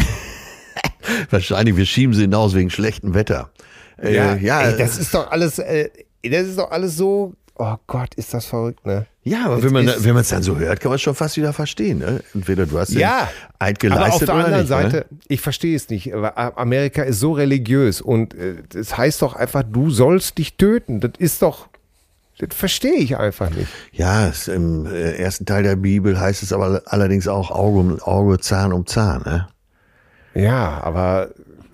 Wahrscheinlich, 1.30 1.76
wir 1.76 1.86
schieben 1.86 2.14
sie 2.14 2.22
hinaus 2.22 2.54
wegen 2.54 2.70
schlechtem 2.70 3.14
Wetter. 3.14 3.50
Äh, 4.02 4.14
ja, 4.42 4.62
ey, 4.62 4.76
das 4.76 4.98
ist 4.98 5.14
doch 5.14 5.30
alles, 5.30 5.58
äh, 5.58 5.88
das 6.22 6.46
ist 6.48 6.58
doch 6.58 6.70
alles 6.70 6.96
so, 6.96 7.32
oh 7.54 7.74
Gott, 7.86 8.14
ist 8.16 8.34
das 8.34 8.44
verrückt, 8.46 8.84
ne? 8.84 9.06
ja, 9.22 9.46
aber 9.46 9.62
wenn 9.62 9.72
man 9.72 9.86
wenn 9.86 10.12
man 10.14 10.20
es 10.22 10.28
dann 10.28 10.42
so 10.42 10.56
hört, 10.58 10.80
kann 10.80 10.90
man 10.90 10.96
es 10.96 11.02
schon 11.02 11.14
fast 11.14 11.36
wieder 11.36 11.52
verstehen. 11.52 11.98
Ne? 11.98 12.22
Entweder 12.34 12.66
du 12.66 12.78
hast 12.78 12.92
Ja, 12.92 13.28
Eid 13.58 13.82
aber 13.84 13.94
auf 13.94 14.20
geleistet 14.20 14.28
der 14.28 14.34
anderen 14.34 14.58
nicht. 14.58 14.68
Seite, 14.68 14.96
Ne? 15.10 15.18
ich 15.28 15.40
verstehe 15.40 15.74
es 15.74 15.88
nicht, 15.88 16.12
Amerika 16.14 17.02
ist 17.02 17.20
so 17.20 17.32
religiös 17.32 18.00
und 18.00 18.34
äh, 18.34 18.56
das 18.68 18.96
heißt 18.98 19.22
doch 19.22 19.34
einfach, 19.34 19.62
du 19.64 19.90
sollst 19.90 20.36
dich 20.38 20.56
töten. 20.56 21.00
Das 21.00 21.12
ist 21.18 21.40
doch, 21.42 21.68
das 22.38 22.54
verstehe 22.54 22.96
ich 22.96 23.16
einfach 23.16 23.50
nicht. 23.50 23.68
Ja, 23.92 24.28
es, 24.28 24.48
im 24.48 24.86
äh, 24.86 25.12
ersten 25.12 25.46
Teil 25.46 25.62
der 25.62 25.76
Bibel 25.76 26.20
heißt 26.20 26.42
es 26.42 26.52
aber 26.52 26.82
allerdings 26.86 27.28
auch 27.28 27.50
Auge 27.50 27.78
um 27.78 28.00
Auge, 28.02 28.38
Zahn 28.38 28.72
um 28.72 28.86
Zahn. 28.86 29.22
Ne? 29.24 29.48
Ja, 30.34 30.82
aber 30.82 31.30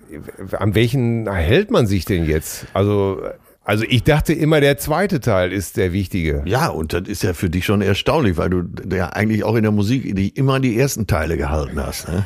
äh, 0.09 0.55
an 0.55 0.73
welchen 0.73 1.29
hält 1.29 1.69
man 1.69 1.85
sich 1.85 2.05
denn 2.05 2.25
jetzt? 2.25 2.65
Also, 2.73 3.21
also 3.65 3.83
ich 3.87 4.03
dachte 4.03 4.31
immer, 4.31 4.61
der 4.61 4.77
zweite 4.77 5.19
Teil 5.19 5.51
ist 5.51 5.75
der 5.75 5.91
wichtige. 5.91 6.43
Ja, 6.45 6.69
und 6.69 6.93
das 6.93 7.07
ist 7.07 7.23
ja 7.23 7.33
für 7.33 7.49
dich 7.49 7.65
schon 7.65 7.81
erstaunlich, 7.81 8.37
weil 8.37 8.49
du 8.49 8.63
ja 8.95 9.09
eigentlich 9.09 9.43
auch 9.43 9.55
in 9.55 9.63
der 9.63 9.71
Musik 9.71 10.15
die 10.15 10.29
immer 10.29 10.55
an 10.55 10.61
die 10.61 10.77
ersten 10.79 11.07
Teile 11.07 11.35
gehalten 11.35 11.77
hast. 11.81 12.07
Ne? 12.07 12.25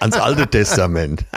Ans 0.00 0.16
Alte 0.16 0.46
Testament. 0.46 1.24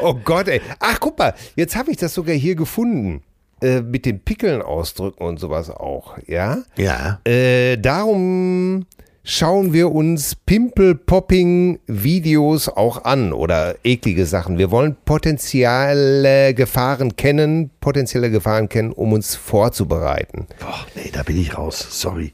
Oh 0.00 0.14
Gott, 0.14 0.48
ey. 0.48 0.60
Ach, 0.78 0.98
guck 1.00 1.18
mal, 1.18 1.34
jetzt 1.56 1.76
habe 1.76 1.90
ich 1.90 1.96
das 1.96 2.14
sogar 2.14 2.34
hier 2.34 2.54
gefunden. 2.54 3.22
Äh, 3.62 3.82
mit 3.82 4.06
den 4.06 4.20
Pickeln 4.20 4.62
ausdrücken 4.62 5.22
und 5.22 5.38
sowas 5.38 5.68
auch, 5.68 6.16
ja? 6.26 6.62
Ja. 6.78 7.20
Äh, 7.24 7.76
darum 7.76 8.86
schauen 9.22 9.74
wir 9.74 9.92
uns 9.92 10.34
Pimple-Popping-Videos 10.34 12.70
auch 12.70 13.04
an 13.04 13.34
oder 13.34 13.76
eklige 13.84 14.24
Sachen. 14.24 14.56
Wir 14.56 14.70
wollen 14.70 14.96
potenzielle 15.04 16.54
Gefahren 16.54 17.16
kennen, 17.16 17.68
potenzielle 17.82 18.30
Gefahren 18.30 18.70
kennen, 18.70 18.92
um 18.92 19.12
uns 19.12 19.34
vorzubereiten. 19.34 20.46
Boah, 20.58 20.86
nee, 20.94 21.10
da 21.12 21.22
bin 21.22 21.38
ich 21.38 21.58
raus. 21.58 21.86
Sorry. 21.90 22.32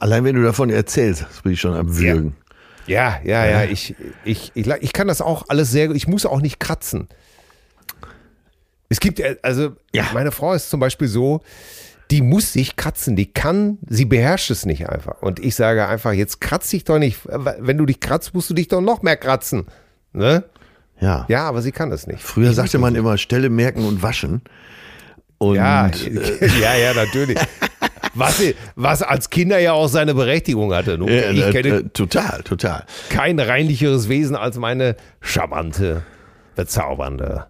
Allein 0.00 0.24
wenn 0.24 0.34
du 0.34 0.42
davon 0.42 0.70
erzählst, 0.70 1.24
bin 1.42 1.52
ich 1.52 1.60
schon 1.60 1.74
am 1.74 1.96
Würgen. 1.96 2.36
Ja, 2.86 3.20
ja, 3.24 3.44
ja, 3.46 3.64
ich, 3.64 3.94
ich, 4.24 4.50
ich, 4.54 4.66
ich 4.66 4.92
kann 4.92 5.08
das 5.08 5.20
auch 5.20 5.44
alles 5.48 5.70
sehr 5.70 5.88
gut. 5.88 5.96
Ich 5.96 6.08
muss 6.08 6.24
auch 6.24 6.40
nicht 6.40 6.58
kratzen. 6.58 7.08
Es 8.88 9.00
gibt, 9.00 9.20
äh, 9.20 9.36
also, 9.42 9.72
Ja. 9.92 10.06
meine 10.14 10.32
Frau 10.32 10.54
ist 10.54 10.70
zum 10.70 10.80
Beispiel 10.80 11.08
so, 11.08 11.42
die 12.10 12.22
muss 12.22 12.54
sich 12.54 12.76
kratzen, 12.76 13.16
die 13.16 13.30
kann, 13.30 13.76
sie 13.86 14.06
beherrscht 14.06 14.50
es 14.50 14.64
nicht 14.64 14.88
einfach. 14.88 15.20
Und 15.20 15.40
ich 15.40 15.54
sage 15.54 15.86
einfach, 15.86 16.12
jetzt 16.12 16.40
kratz 16.40 16.70
dich 16.70 16.84
doch 16.84 16.98
nicht. 16.98 17.18
Wenn 17.26 17.76
du 17.76 17.84
dich 17.84 18.00
kratzt, 18.00 18.32
musst 18.32 18.48
du 18.48 18.54
dich 18.54 18.68
doch 18.68 18.80
noch 18.80 19.02
mehr 19.02 19.18
kratzen. 19.18 19.66
Ne? 20.14 20.44
Ja. 21.00 21.26
Ja, 21.28 21.46
aber 21.46 21.60
sie 21.60 21.72
kann 21.72 21.92
es 21.92 22.06
nicht. 22.06 22.22
Früher 22.22 22.54
sagte 22.54 22.78
man 22.78 22.94
immer 22.94 23.18
Stelle 23.18 23.50
merken 23.50 23.84
und 23.84 24.02
waschen. 24.02 24.40
Und 25.36 25.56
Ja, 25.56 25.88
äh, 26.40 26.46
ja, 26.58 26.74
ja, 26.76 26.94
natürlich. 26.94 27.38
Was, 28.14 28.42
was 28.74 29.02
als 29.02 29.30
Kinder 29.30 29.58
ja 29.58 29.72
auch 29.72 29.88
seine 29.88 30.14
Berechtigung 30.14 30.72
hatte. 30.74 30.98
Nun, 30.98 31.08
Ja, 31.08 31.30
ich 31.30 31.46
äh, 31.46 31.50
kenne 31.52 31.68
äh, 31.78 31.82
total, 31.92 32.42
total. 32.42 32.84
kein 33.10 33.38
reinlicheres 33.38 34.08
Wesen 34.08 34.36
als 34.36 34.56
meine 34.58 34.96
charmante, 35.20 36.02
bezaubernde 36.56 37.46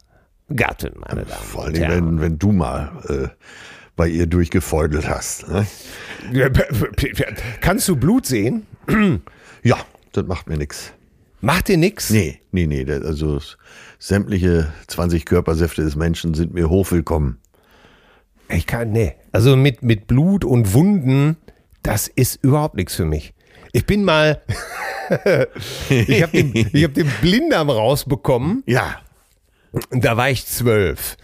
Gattin, 0.54 0.92
meine 1.08 1.24
Damen 1.24 1.42
Vor 1.42 1.64
und 1.64 1.74
allem, 1.76 1.82
Herren. 1.82 2.06
wenn, 2.06 2.20
wenn 2.20 2.38
du 2.38 2.52
mal 2.52 2.90
äh, 3.08 3.28
bei 3.96 4.08
ihr 4.08 4.26
durchgefeudelt 4.26 5.08
hast. 5.08 5.48
Ne? 5.48 5.66
Ja, 6.32 6.48
Kannst 7.60 7.88
du 7.88 7.96
Blut 7.96 8.26
sehen? 8.26 8.66
Ja, 9.62 9.76
das 10.12 10.26
macht 10.26 10.48
mir 10.48 10.56
nichts. 10.56 10.92
Macht 11.40 11.68
dir 11.68 11.76
nix? 11.76 12.10
Nee, 12.10 12.40
nee, 12.52 12.66
nee. 12.66 12.84
Also 12.90 13.40
sämtliche 13.98 14.72
20 14.88 15.24
Körpersäfte 15.24 15.82
des 15.82 15.94
Menschen 15.96 16.34
sind 16.34 16.52
mir 16.54 16.68
hochwillkommen. 16.68 17.38
Ich 18.48 18.66
kann, 18.66 18.92
nee. 18.92 19.14
Also 19.32 19.56
mit, 19.56 19.82
mit 19.82 20.06
Blut 20.06 20.44
und 20.44 20.72
Wunden, 20.72 21.36
das 21.82 22.08
ist 22.08 22.42
überhaupt 22.42 22.76
nichts 22.76 22.94
für 22.94 23.04
mich. 23.04 23.34
Ich 23.72 23.84
bin 23.86 24.04
mal, 24.04 24.40
ich 25.90 26.22
habe 26.22 26.32
den, 26.32 26.70
ich 26.72 26.84
hab 26.84 26.94
den 26.94 27.10
Blinddarm 27.20 27.70
rausbekommen, 27.70 28.62
Ja, 28.66 29.00
da 29.90 30.16
war 30.16 30.30
ich 30.30 30.46
zwölf. 30.46 31.16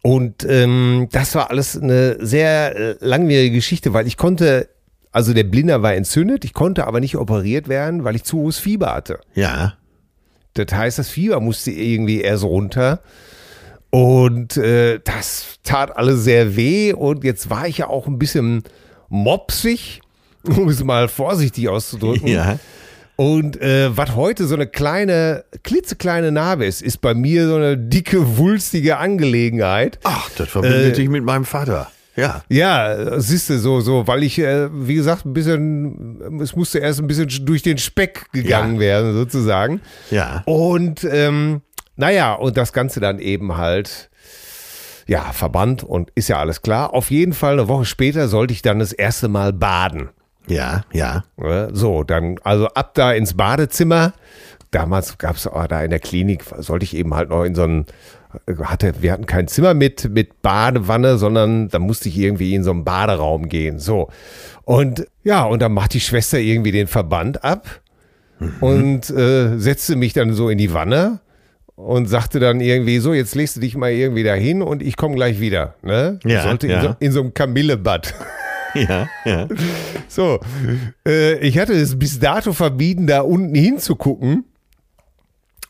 Und 0.00 0.44
ähm, 0.48 1.08
das 1.12 1.34
war 1.34 1.50
alles 1.50 1.76
eine 1.76 2.24
sehr 2.24 2.76
äh, 2.76 2.96
langwierige 3.00 3.56
Geschichte, 3.56 3.92
weil 3.92 4.06
ich 4.06 4.16
konnte, 4.16 4.68
also 5.12 5.34
der 5.34 5.44
Blinder 5.44 5.82
war 5.82 5.94
entzündet, 5.94 6.44
ich 6.44 6.54
konnte 6.54 6.86
aber 6.86 7.00
nicht 7.00 7.16
operiert 7.16 7.68
werden, 7.68 8.04
weil 8.04 8.16
ich 8.16 8.24
zu 8.24 8.38
hohes 8.38 8.58
Fieber 8.58 8.94
hatte. 8.94 9.20
ja. 9.34 9.74
Das 10.54 10.72
heißt, 10.76 10.98
das 10.98 11.08
Fieber 11.08 11.38
musste 11.38 11.70
irgendwie 11.70 12.20
erst 12.20 12.42
runter. 12.42 13.00
Und 13.90 14.56
äh, 14.56 15.00
das 15.02 15.56
tat 15.62 15.96
alles 15.96 16.24
sehr 16.24 16.56
weh. 16.56 16.92
Und 16.92 17.24
jetzt 17.24 17.48
war 17.50 17.66
ich 17.66 17.78
ja 17.78 17.88
auch 17.88 18.06
ein 18.06 18.18
bisschen 18.18 18.62
mopsig, 19.08 20.00
um 20.42 20.68
es 20.68 20.82
mal 20.84 21.08
vorsichtig 21.08 21.68
auszudrücken. 21.68 22.28
Ja. 22.28 22.58
Und 23.16 23.60
äh, 23.60 23.96
was 23.96 24.14
heute 24.14 24.46
so 24.46 24.54
eine 24.54 24.68
kleine, 24.68 25.44
klitzekleine 25.64 26.30
Narbe 26.30 26.66
ist, 26.66 26.82
ist 26.82 27.00
bei 27.00 27.14
mir 27.14 27.48
so 27.48 27.56
eine 27.56 27.76
dicke, 27.76 28.38
wulstige 28.38 28.98
Angelegenheit. 28.98 29.98
Ach, 30.04 30.30
das 30.36 30.48
verbindet 30.50 30.92
Äh, 30.92 30.92
dich 30.92 31.08
mit 31.08 31.24
meinem 31.24 31.44
Vater. 31.44 31.90
Ja. 32.14 32.42
Ja, 32.48 33.20
siehst 33.20 33.48
du, 33.50 33.58
so, 33.58 33.80
so, 33.80 34.06
weil 34.06 34.22
ich, 34.22 34.38
äh, 34.38 34.68
wie 34.72 34.94
gesagt, 34.94 35.24
ein 35.24 35.32
bisschen, 35.32 36.40
es 36.42 36.54
musste 36.54 36.78
erst 36.78 37.00
ein 37.00 37.06
bisschen 37.08 37.28
durch 37.44 37.62
den 37.62 37.78
Speck 37.78 38.26
gegangen 38.32 38.74
Ja. 38.74 38.80
werden, 38.80 39.14
sozusagen. 39.14 39.80
Ja. 40.10 40.42
Und 40.46 41.06
ähm, 41.10 41.60
naja, 41.98 42.34
und 42.34 42.56
das 42.56 42.72
Ganze 42.72 43.00
dann 43.00 43.18
eben 43.18 43.56
halt, 43.56 44.08
ja, 45.08 45.32
verbannt 45.32 45.82
und 45.82 46.10
ist 46.14 46.28
ja 46.28 46.38
alles 46.38 46.62
klar. 46.62 46.94
Auf 46.94 47.10
jeden 47.10 47.32
Fall 47.32 47.54
eine 47.54 47.66
Woche 47.66 47.84
später 47.84 48.28
sollte 48.28 48.52
ich 48.52 48.62
dann 48.62 48.78
das 48.78 48.92
erste 48.92 49.26
Mal 49.28 49.52
baden. 49.52 50.10
Ja, 50.46 50.82
ja. 50.92 51.24
Ne? 51.36 51.70
So, 51.72 52.04
dann, 52.04 52.36
also 52.44 52.68
ab 52.68 52.94
da 52.94 53.12
ins 53.12 53.34
Badezimmer. 53.34 54.12
Damals 54.70 55.18
gab 55.18 55.36
es 55.36 55.42
da 55.42 55.82
in 55.82 55.90
der 55.90 55.98
Klinik, 55.98 56.44
sollte 56.58 56.84
ich 56.84 56.94
eben 56.94 57.14
halt 57.14 57.30
noch 57.30 57.42
in 57.42 57.56
so 57.56 57.64
ein, 57.64 57.86
hatte, 58.62 58.94
wir 59.00 59.10
hatten 59.10 59.26
kein 59.26 59.48
Zimmer 59.48 59.74
mit, 59.74 60.08
mit 60.08 60.40
Badewanne, 60.40 61.18
sondern 61.18 61.68
da 61.68 61.80
musste 61.80 62.08
ich 62.10 62.16
irgendwie 62.16 62.54
in 62.54 62.62
so 62.62 62.70
einen 62.70 62.84
Baderaum 62.84 63.48
gehen. 63.48 63.80
So. 63.80 64.08
Und 64.64 65.08
ja, 65.24 65.42
und 65.42 65.62
dann 65.62 65.72
macht 65.72 65.94
die 65.94 66.00
Schwester 66.00 66.38
irgendwie 66.38 66.70
den 66.70 66.86
Verband 66.86 67.42
ab 67.42 67.80
und 68.60 69.10
äh, 69.10 69.58
setzte 69.58 69.96
mich 69.96 70.12
dann 70.12 70.32
so 70.32 70.48
in 70.48 70.58
die 70.58 70.72
Wanne 70.72 71.20
und 71.78 72.06
sagte 72.06 72.40
dann 72.40 72.60
irgendwie 72.60 72.98
so, 72.98 73.14
jetzt 73.14 73.36
legst 73.36 73.54
du 73.56 73.60
dich 73.60 73.76
mal 73.76 73.92
irgendwie 73.92 74.24
dahin 74.24 74.62
und 74.62 74.82
ich 74.82 74.96
komme 74.96 75.14
gleich 75.14 75.38
wieder. 75.38 75.74
Ne? 75.82 76.18
Ja, 76.24 76.42
sollte 76.42 76.66
ja. 76.66 76.80
In, 76.80 76.82
so, 76.82 76.96
in 76.98 77.12
so 77.12 77.20
einem 77.20 77.34
Kamillebad. 77.34 78.14
Ja, 78.74 79.08
ja. 79.24 79.48
So, 80.08 80.40
äh, 81.06 81.38
ich 81.38 81.58
hatte 81.58 81.72
es 81.72 81.98
bis 81.98 82.18
dato 82.18 82.52
vermieden, 82.52 83.06
da 83.06 83.22
unten 83.22 83.54
hinzugucken 83.54 84.44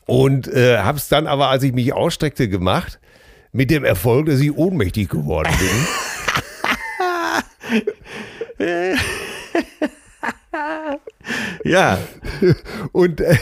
und 0.05 0.47
äh, 0.47 0.79
habe 0.79 0.97
es 0.97 1.07
dann 1.07 1.25
aber, 1.27 1.47
als 1.47 1.63
ich 1.63 1.71
mich 1.71 1.93
ausstreckte, 1.93 2.49
gemacht, 2.49 2.99
mit 3.51 3.71
dem 3.71 3.85
Erfolg, 3.85 4.25
dass 4.25 4.41
ich 4.41 4.51
ohnmächtig 4.51 5.09
geworden 5.09 5.53
bin. 8.57 8.97
Ja. 11.63 11.97
Und 12.91 13.21
äh, 13.21 13.37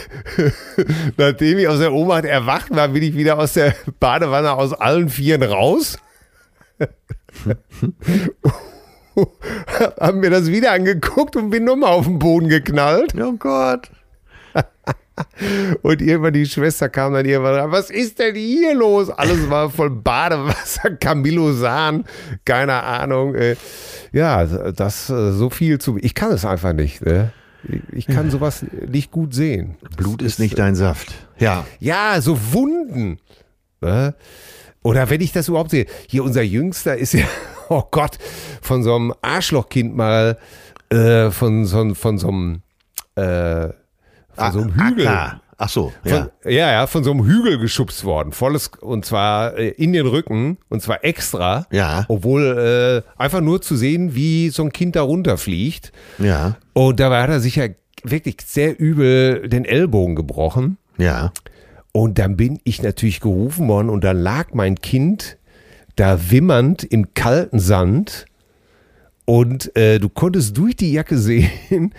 nachdem 1.17 1.57
ich 1.59 1.67
aus 1.67 1.79
der 1.79 1.93
Ohnmacht 1.93 2.25
erwacht 2.25 2.75
war, 2.75 2.87
bin 2.89 3.03
ich 3.03 3.15
wieder 3.15 3.37
aus 3.39 3.53
der 3.53 3.75
Badewanne 3.99 4.53
aus 4.53 4.73
allen 4.73 5.09
Vieren 5.09 5.43
raus. 5.43 5.97
Haben 9.99 10.19
mir 10.19 10.29
das 10.29 10.47
wieder 10.47 10.71
angeguckt 10.73 11.35
und 11.35 11.49
bin 11.49 11.63
nochmal 11.63 11.91
auf 11.91 12.05
den 12.05 12.19
Boden 12.19 12.49
geknallt. 12.49 13.15
Oh 13.19 13.33
Gott. 13.33 13.89
Und 15.81 16.01
irgendwann 16.01 16.33
die 16.33 16.45
Schwester 16.45 16.89
kam 16.89 17.13
dann 17.13 17.25
irgendwann 17.25 17.71
was 17.71 17.89
ist 17.89 18.19
denn 18.19 18.35
hier 18.35 18.75
los? 18.75 19.09
Alles 19.09 19.49
war 19.49 19.71
voll 19.71 19.89
Badewasser, 19.89 20.91
Camillosan, 20.91 22.05
keine 22.45 22.83
Ahnung. 22.83 23.33
äh. 23.33 23.55
Ja, 24.11 24.45
das 24.45 25.09
äh, 25.09 25.31
so 25.31 25.49
viel 25.49 25.79
zu. 25.79 25.97
Ich 25.99 26.13
kann 26.13 26.31
es 26.31 26.45
einfach 26.45 26.73
nicht. 26.73 27.03
Ne? 27.03 27.31
Ich 27.91 28.07
kann 28.07 28.29
sowas 28.31 28.65
nicht 28.87 29.11
gut 29.11 29.33
sehen. 29.33 29.77
Blut 29.97 30.21
ist 30.21 30.39
nicht 30.39 30.57
dein 30.57 30.75
Saft. 30.75 31.13
Ja. 31.37 31.65
Ja, 31.79 32.21
so 32.21 32.37
Wunden. 32.53 33.19
Oder 34.83 35.09
wenn 35.09 35.21
ich 35.21 35.31
das 35.31 35.47
überhaupt 35.47 35.71
sehe. 35.71 35.85
Hier 36.07 36.23
unser 36.23 36.43
Jüngster 36.43 36.97
ist 36.97 37.13
ja, 37.13 37.25
oh 37.69 37.83
Gott, 37.91 38.17
von 38.61 38.83
so 38.83 38.95
einem 38.95 39.13
Arschlochkind 39.21 39.95
mal, 39.95 40.37
äh, 40.89 41.29
von, 41.31 41.65
so, 41.65 41.93
von 41.93 42.17
so 42.17 42.29
einem, 42.29 42.61
äh, 43.15 43.69
von 44.33 44.51
so 44.51 44.61
einem 44.61 44.73
Hügel. 44.75 45.07
Ah, 45.07 45.11
klar. 45.11 45.41
Ach 45.59 45.69
so, 45.69 45.91
ja. 46.03 46.29
Von, 46.43 46.51
ja, 46.51 46.71
ja, 46.71 46.87
von 46.87 47.03
so 47.03 47.11
einem 47.11 47.25
Hügel 47.25 47.57
geschubst 47.57 48.03
worden. 48.03 48.31
Volles, 48.31 48.69
und 48.79 49.05
zwar 49.05 49.57
äh, 49.57 49.69
in 49.69 49.91
den 49.93 50.05
Rücken, 50.05 50.57
und 50.69 50.81
zwar 50.83 51.03
extra. 51.03 51.65
Ja. 51.71 52.05
Obwohl, 52.09 53.03
äh, 53.07 53.21
einfach 53.21 53.41
nur 53.41 53.61
zu 53.61 53.75
sehen, 53.75 54.13
wie 54.13 54.49
so 54.49 54.63
ein 54.63 54.71
Kind 54.71 54.95
da 54.95 55.01
runterfliegt. 55.01 55.91
Ja. 56.19 56.57
Und 56.73 56.99
dabei 56.99 57.23
hat 57.23 57.29
er 57.29 57.39
sich 57.39 57.55
ja 57.55 57.67
wirklich 58.03 58.37
sehr 58.45 58.79
übel 58.79 59.49
den 59.49 59.65
Ellbogen 59.65 60.15
gebrochen. 60.15 60.77
Ja. 60.99 61.31
Und 61.91 62.19
dann 62.19 62.37
bin 62.37 62.59
ich 62.63 62.83
natürlich 62.83 63.19
gerufen 63.19 63.67
worden 63.67 63.89
und 63.89 64.03
dann 64.03 64.17
lag 64.17 64.53
mein 64.53 64.79
Kind 64.79 65.37
da 65.95 66.29
wimmernd 66.29 66.83
im 66.83 67.15
kalten 67.15 67.57
Sand 67.57 68.27
und 69.25 69.75
äh, 69.75 69.99
du 69.99 70.07
konntest 70.07 70.55
durch 70.57 70.75
die 70.77 70.93
Jacke 70.93 71.17
sehen, 71.17 71.93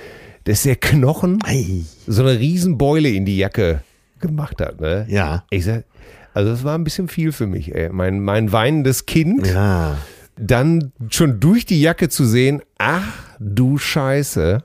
dass 0.49 0.63
der 0.63 0.77
Knochen 0.77 1.39
Ei. 1.45 1.83
so 2.07 2.23
eine 2.23 2.39
Riesenbeule 2.39 3.11
in 3.11 3.25
die 3.27 3.37
Jacke 3.37 3.83
gemacht 4.19 4.61
hat. 4.61 4.81
Ne? 4.81 5.07
Ja. 5.11 5.45
Ich 5.51 5.65
sag, 5.67 5.85
also 6.33 6.51
das 6.51 6.65
war 6.65 6.77
ein 6.77 6.85
bisschen 6.85 7.09
viel 7.09 7.33
für 7.33 7.47
mich. 7.47 7.75
Ey. 7.75 7.91
Mein, 7.91 8.21
mein 8.21 8.51
weinendes 8.51 9.05
Kind, 9.07 9.47
Ja. 9.47 9.99
dann 10.39 10.93
schon 11.11 11.39
durch 11.39 11.67
die 11.67 11.81
Jacke 11.81 12.09
zu 12.09 12.25
sehen, 12.25 12.63
ach 12.79 13.13
du 13.39 13.77
Scheiße. 13.79 14.65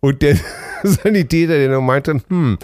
Und 0.00 0.20
der 0.20 0.36
Sanitäter, 0.82 1.56
der 1.56 1.70
noch 1.70 1.80
meinte, 1.80 2.20
hm, 2.28 2.58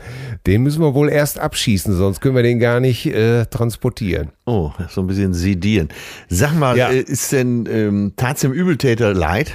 den 0.46 0.62
müssen 0.62 0.82
wir 0.82 0.92
wohl 0.92 1.08
erst 1.08 1.38
abschießen, 1.38 1.96
sonst 1.96 2.20
können 2.20 2.36
wir 2.36 2.42
den 2.42 2.58
gar 2.58 2.80
nicht 2.80 3.06
äh, 3.06 3.46
transportieren. 3.46 4.28
Oh, 4.44 4.72
so 4.90 5.00
ein 5.00 5.06
bisschen 5.06 5.32
sedieren. 5.32 5.88
Sag 6.28 6.52
mal, 6.54 6.76
Ja. 6.76 6.90
äh, 6.90 7.00
ist 7.00 7.32
denn 7.32 7.66
ähm, 7.72 8.12
tat's 8.16 8.42
dem 8.42 8.52
Übeltäter 8.52 9.14
leid? 9.14 9.52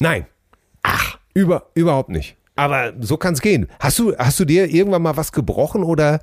Nein. 0.00 0.26
Über, 1.34 1.66
überhaupt 1.74 2.08
nicht. 2.10 2.36
Aber 2.56 2.92
so 3.00 3.16
kann 3.16 3.34
es 3.34 3.40
gehen. 3.40 3.68
Hast 3.78 3.98
du, 3.98 4.16
hast 4.16 4.40
du 4.40 4.44
dir 4.44 4.66
irgendwann 4.68 5.02
mal 5.02 5.16
was 5.16 5.30
gebrochen 5.32 5.84
oder 5.84 6.20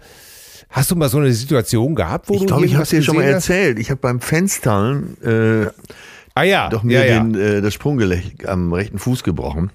hast 0.70 0.91
du 0.91 0.96
mal 0.96 1.08
so 1.10 1.18
eine 1.18 1.32
Situation 1.32 1.96
gehabt, 1.96 2.28
wo 2.28 2.34
Ich 2.34 2.41
du 2.41 2.46
glaube, 2.48 2.65
ich 2.65 2.74
habe 2.74 2.84
irgendwas 2.84 2.89
dir 2.89 3.02
schon 3.04 3.15
mal 3.15 3.22
gesehen 3.22 3.36
hast? 3.38 3.50
erzählt. 3.50 3.80
Ich 3.80 3.89
habe 3.89 4.02
beim 4.02 4.20
Fenstern 4.20 5.15
äh, 5.24 5.68
Ah 6.38 6.44
ja, 6.44 6.68
doch 6.68 6.84
mir 6.84 7.06
ja, 7.06 7.13
ja. 7.15 7.20
Den, 7.24 7.36
äh, 7.36 7.62
das 7.62 7.74
Sprunggelenk 7.74 8.46
am 8.48 8.74
rechten 8.74 9.00
Fuß 9.00 9.24
gebrochen. 9.24 9.72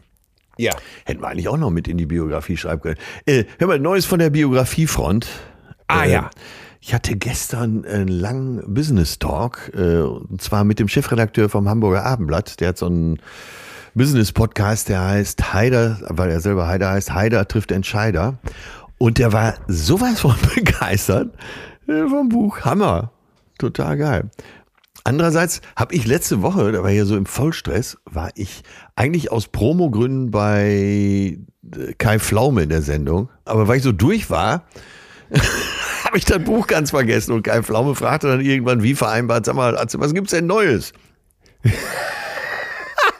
ja. 0.59 0.73
Hätten 1.07 1.23
wir 1.23 1.29
eigentlich 1.29 1.49
auch 1.49 1.57
noch 1.57 1.71
mit 1.71 1.89
in 1.89 1.97
die 1.97 2.05
Biografie 2.05 2.59
schreiben 2.59 2.83
können. 2.83 2.97
Äh, 3.25 3.45
hör 3.59 3.67
mal, 3.69 3.79
Neues 3.79 4.05
von 4.05 4.19
der 4.19 4.29
Biografiefront. 4.29 5.27
Ah 5.87 6.05
Äh, 6.05 6.13
ja. 6.13 6.31
Ich 6.83 6.93
hatte 6.93 7.17
gestern 7.17 7.87
einen 7.87 8.09
langen 8.09 8.63
Business 8.75 9.19
Talk, 9.19 9.71
äh, 9.75 10.01
und 10.01 10.43
zwar 10.43 10.65
mit 10.65 10.79
dem 10.79 10.89
Chefredakteur 10.89 11.49
vom 11.49 11.67
Hamburger 11.69 12.05
Abendblatt. 12.05 12.61
Der 12.61 12.69
hat 12.69 12.79
so 12.79 12.87
einen 12.87 13.21
Business-Podcast, 13.95 14.89
der 14.89 15.05
heißt 15.05 15.53
Haider, 15.53 15.99
weil 16.09 16.31
er 16.31 16.41
selber 16.41 16.67
Haider 16.67 16.91
heißt, 16.91 17.13
Haider 17.13 17.47
trifft 17.49 17.73
Entscheider. 17.73 18.39
Und 18.99 19.19
der 19.19 19.33
war 19.33 19.55
sowas 19.67 20.21
von 20.21 20.37
begeistert 20.55 21.35
äh, 21.89 22.07
vom 22.07 22.29
Buch. 22.29 22.61
Hammer. 22.61 23.13
Total 23.59 23.97
geil. 23.97 24.31
Andererseits 25.05 25.61
habe 25.77 25.95
ich 25.95 26.07
letzte 26.07 26.43
Woche, 26.43 26.73
da 26.73 26.83
war 26.83 26.91
ich 26.91 26.99
ja 26.99 27.05
so 27.05 27.17
im 27.17 27.27
Vollstress, 27.27 27.97
war 28.05 28.31
ich 28.35 28.63
eigentlich 28.97 29.33
aus 29.33 29.49
Promogründen 29.49 30.31
bei 30.31 31.39
äh, 31.75 31.93
Kai 31.97 32.19
Pflaume 32.19 32.63
in 32.63 32.69
der 32.69 32.83
Sendung. 32.83 33.31
Aber 33.45 33.67
weil 33.67 33.79
ich 33.79 33.83
so 33.83 33.93
durch 33.93 34.31
war, 34.31 34.67
habe 36.05 36.19
ich 36.19 36.25
das 36.25 36.43
Buch 36.45 36.67
ganz 36.67 36.91
vergessen 36.91 37.33
und 37.33 37.43
Kai 37.43 37.63
Pflaume 37.63 37.95
fragte 37.95 38.29
dann 38.29 38.41
irgendwann, 38.41 38.83
wie 38.83 38.95
vereinbart, 38.95 39.47
sag 39.47 39.55
mal, 39.55 39.75
was 39.75 40.15
gibt's 40.15 40.33
denn 40.33 40.47
Neues? 40.47 40.93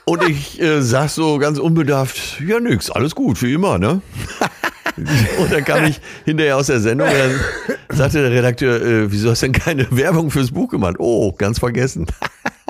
Und 0.05 0.23
ich 0.27 0.59
äh, 0.61 0.81
sag 0.81 1.09
so 1.09 1.37
ganz 1.37 1.59
unbedarft, 1.59 2.41
ja 2.41 2.59
nix, 2.59 2.89
alles 2.89 3.15
gut, 3.15 3.41
wie 3.41 3.53
immer, 3.53 3.77
ne? 3.77 4.01
Und 5.39 5.51
dann 5.51 5.63
kam 5.63 5.85
ich 5.85 6.01
hinterher 6.25 6.57
aus 6.57 6.67
der 6.67 6.79
Sendung, 6.79 7.07
dann 7.07 7.97
sagte 7.97 8.21
der 8.21 8.31
Redakteur, 8.31 8.81
äh, 8.81 9.11
wieso 9.11 9.31
hast 9.31 9.41
du 9.41 9.47
denn 9.47 9.53
keine 9.53 9.87
Werbung 9.91 10.31
fürs 10.31 10.51
Buch 10.51 10.69
gemacht? 10.69 10.95
Oh, 10.99 11.31
ganz 11.31 11.59
vergessen. 11.59 12.07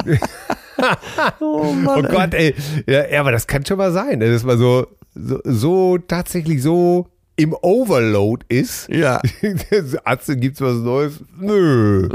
oh, 1.40 1.74
Mann, 1.74 2.06
oh 2.06 2.10
Gott, 2.10 2.34
ey. 2.34 2.54
Ja, 2.86 3.08
ja, 3.08 3.20
aber 3.22 3.32
das 3.32 3.48
kann 3.48 3.66
schon 3.66 3.78
mal 3.78 3.92
sein, 3.92 4.20
ne, 4.20 4.32
dass 4.32 4.44
man 4.44 4.58
so, 4.58 4.88
so, 5.16 5.40
so 5.44 5.98
tatsächlich 5.98 6.62
so 6.62 7.08
im 7.38 7.56
Overload 7.62 8.46
ist. 8.50 8.88
Ja. 8.90 9.22
Atze, 10.04 10.38
gibt's 10.38 10.62
was 10.62 10.76
Neues? 10.76 11.20
Nö. 11.40 12.10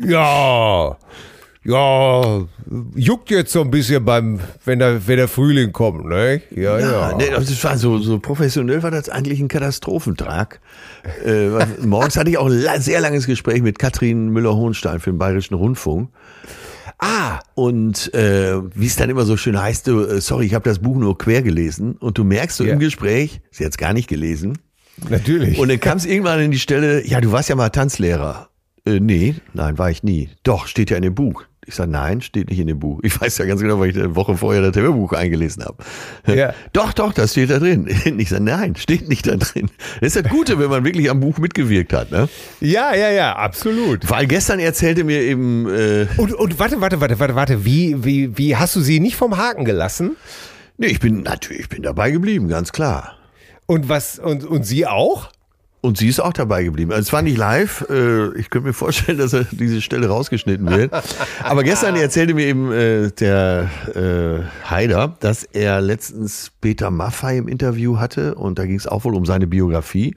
ja. 0.00 0.96
Ja, 1.66 2.46
juckt 2.94 3.30
jetzt 3.30 3.52
so 3.52 3.60
ein 3.60 3.70
bisschen 3.70 4.04
beim, 4.04 4.38
wenn 4.64 4.78
der, 4.78 5.06
wenn 5.08 5.16
der 5.16 5.26
Frühling 5.26 5.72
kommt, 5.72 6.04
ne? 6.04 6.40
Ja, 6.54 6.78
ja. 6.78 7.10
ja. 7.10 7.16
Nee, 7.16 7.30
das 7.30 7.64
war 7.64 7.76
so, 7.76 7.98
so 7.98 8.20
professionell 8.20 8.84
war 8.84 8.92
das 8.92 9.08
eigentlich 9.08 9.40
ein 9.40 9.48
Katastrophentrag. 9.48 10.60
äh, 11.24 11.48
morgens 11.84 12.16
hatte 12.16 12.30
ich 12.30 12.38
auch 12.38 12.46
ein 12.46 12.80
sehr 12.80 13.00
langes 13.00 13.26
Gespräch 13.26 13.62
mit 13.62 13.80
Katrin 13.80 14.28
Müller-Hohenstein 14.28 15.00
für 15.00 15.10
den 15.10 15.18
Bayerischen 15.18 15.54
Rundfunk. 15.54 16.10
Ah, 16.98 17.40
und 17.54 18.14
äh, 18.14 18.54
wie 18.74 18.86
es 18.86 18.96
dann 18.96 19.10
immer 19.10 19.24
so 19.24 19.36
schön 19.36 19.60
heißt, 19.60 19.88
du, 19.88 20.04
äh, 20.04 20.20
sorry, 20.20 20.46
ich 20.46 20.54
habe 20.54 20.68
das 20.68 20.78
Buch 20.78 20.96
nur 20.96 21.18
quer 21.18 21.42
gelesen 21.42 21.96
und 21.96 22.16
du 22.16 22.24
merkst 22.24 22.56
so 22.56 22.64
ja. 22.64 22.74
im 22.74 22.78
Gespräch, 22.78 23.40
sie 23.50 23.64
hat 23.64 23.72
es 23.72 23.76
gar 23.76 23.92
nicht 23.92 24.08
gelesen. 24.08 24.58
Natürlich. 25.10 25.58
Und 25.58 25.68
dann 25.68 25.80
kam 25.80 25.98
es 25.98 26.06
irgendwann 26.06 26.40
in 26.40 26.52
die 26.52 26.58
Stelle, 26.58 27.04
ja, 27.04 27.20
du 27.20 27.32
warst 27.32 27.48
ja 27.48 27.56
mal 27.56 27.70
Tanzlehrer. 27.70 28.48
Äh, 28.86 29.00
nee, 29.00 29.34
nein, 29.52 29.78
war 29.78 29.90
ich 29.90 30.04
nie. 30.04 30.30
Doch, 30.42 30.68
steht 30.68 30.90
ja 30.90 30.96
in 30.96 31.02
dem 31.02 31.14
Buch. 31.14 31.44
Ich 31.68 31.74
sage, 31.74 31.90
nein, 31.90 32.20
steht 32.20 32.48
nicht 32.48 32.60
in 32.60 32.68
dem 32.68 32.78
Buch. 32.78 33.00
Ich 33.02 33.20
weiß 33.20 33.38
ja 33.38 33.44
ganz 33.44 33.60
genau, 33.60 33.80
weil 33.80 33.90
ich 33.90 33.96
eine 33.96 34.14
Woche 34.14 34.36
vorher 34.36 34.62
das 34.62 34.80
Hörbuch 34.80 35.12
eingelesen 35.12 35.64
habe. 35.64 35.82
Ja. 36.26 36.54
Doch, 36.72 36.92
doch, 36.92 37.12
das 37.12 37.32
steht 37.32 37.50
da 37.50 37.58
drin. 37.58 37.88
Ich 38.18 38.28
sage, 38.28 38.44
nein, 38.44 38.76
steht 38.76 39.08
nicht 39.08 39.26
da 39.26 39.36
drin. 39.36 39.68
Das 40.00 40.14
ist 40.14 40.24
das 40.24 40.32
Gute, 40.32 40.60
wenn 40.60 40.70
man 40.70 40.84
wirklich 40.84 41.10
am 41.10 41.18
Buch 41.18 41.38
mitgewirkt 41.38 41.92
hat. 41.92 42.12
Ne? 42.12 42.28
Ja, 42.60 42.94
ja, 42.94 43.10
ja, 43.10 43.34
absolut. 43.34 44.08
Weil 44.08 44.26
gestern 44.26 44.60
erzählte 44.60 45.02
mir 45.02 45.20
eben... 45.22 45.68
Äh 45.68 46.06
und, 46.16 46.32
und 46.32 46.58
warte, 46.60 46.80
warte, 46.80 47.00
warte, 47.00 47.18
warte, 47.18 47.34
warte. 47.34 47.64
Wie, 47.64 48.04
wie, 48.04 48.38
wie 48.38 48.56
hast 48.56 48.76
du 48.76 48.80
sie 48.80 49.00
nicht 49.00 49.16
vom 49.16 49.36
Haken 49.36 49.64
gelassen? 49.64 50.16
Nee, 50.78 50.86
ich 50.86 51.00
bin 51.00 51.22
natürlich, 51.22 51.62
ich 51.62 51.68
bin 51.68 51.82
dabei 51.82 52.12
geblieben, 52.12 52.48
ganz 52.48 52.70
klar. 52.70 53.16
Und 53.66 53.88
was, 53.88 54.18
und, 54.20 54.44
und 54.44 54.64
sie 54.64 54.86
auch? 54.86 55.30
Und 55.86 55.98
sie 55.98 56.08
ist 56.08 56.18
auch 56.18 56.32
dabei 56.32 56.64
geblieben. 56.64 56.90
Also 56.90 57.02
es 57.02 57.12
war 57.12 57.22
nicht 57.22 57.36
live. 57.36 57.86
Äh, 57.88 58.36
ich 58.36 58.50
könnte 58.50 58.66
mir 58.66 58.72
vorstellen, 58.72 59.18
dass 59.18 59.32
er 59.32 59.44
diese 59.52 59.80
Stelle 59.80 60.08
rausgeschnitten 60.08 60.68
wird. 60.68 60.92
Aber 61.44 61.62
gestern 61.62 61.94
erzählte 61.94 62.34
mir 62.34 62.46
eben 62.46 62.72
äh, 62.72 63.12
der 63.12 63.70
äh, 63.94 64.68
Haider, 64.68 65.16
dass 65.20 65.44
er 65.44 65.80
letztens 65.80 66.50
Peter 66.60 66.90
Maffay 66.90 67.38
im 67.38 67.46
Interview 67.46 68.00
hatte 68.00 68.34
und 68.34 68.58
da 68.58 68.66
ging 68.66 68.74
es 68.74 68.88
auch 68.88 69.04
wohl 69.04 69.14
um 69.14 69.24
seine 69.24 69.46
Biografie. 69.46 70.16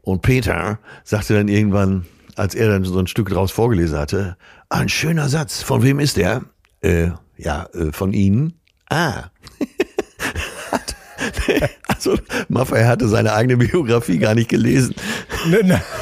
Und 0.00 0.22
Peter 0.22 0.78
sagte 1.02 1.34
dann 1.34 1.48
irgendwann, 1.48 2.04
als 2.36 2.54
er 2.54 2.68
dann 2.68 2.84
so 2.84 2.96
ein 3.00 3.08
Stück 3.08 3.30
draus 3.30 3.50
vorgelesen 3.50 3.98
hatte, 3.98 4.36
ah, 4.68 4.78
ein 4.78 4.88
schöner 4.88 5.28
Satz. 5.28 5.60
Von 5.60 5.82
wem 5.82 5.98
ist 5.98 6.18
der? 6.18 6.42
Äh, 6.82 7.08
ja, 7.36 7.66
äh, 7.74 7.90
von 7.90 8.12
Ihnen. 8.12 8.60
Ah. 8.90 9.24
also 11.88 12.18
Maffei 12.48 12.84
hatte 12.84 13.08
seine 13.08 13.32
eigene 13.32 13.56
Biografie 13.56 14.18
gar 14.18 14.34
nicht 14.34 14.48
gelesen. 14.48 14.94
Ne, 15.48 15.62
ne. 15.62 15.82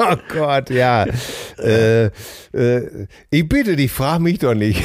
Oh 0.00 0.14
Gott, 0.32 0.70
ja. 0.70 1.06
Äh, 1.58 2.04
äh, 2.52 3.08
ich 3.30 3.48
bitte 3.48 3.74
dich, 3.74 3.90
frag 3.90 4.20
mich 4.20 4.38
doch 4.38 4.54
nicht. 4.54 4.84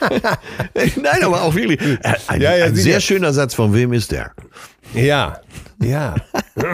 Nein, 0.96 1.22
aber 1.22 1.42
auch 1.42 1.54
wirklich. 1.54 1.78
Äh, 1.82 2.14
ein, 2.28 2.40
ja, 2.40 2.56
ja, 2.56 2.64
ein 2.64 2.74
sehr 2.74 3.00
schöner 3.00 3.34
Satz. 3.34 3.54
Von 3.54 3.74
wem 3.74 3.92
ist 3.92 4.10
der? 4.10 4.32
Ja, 4.94 5.38
ja. 5.82 6.14
äh, 6.56 6.70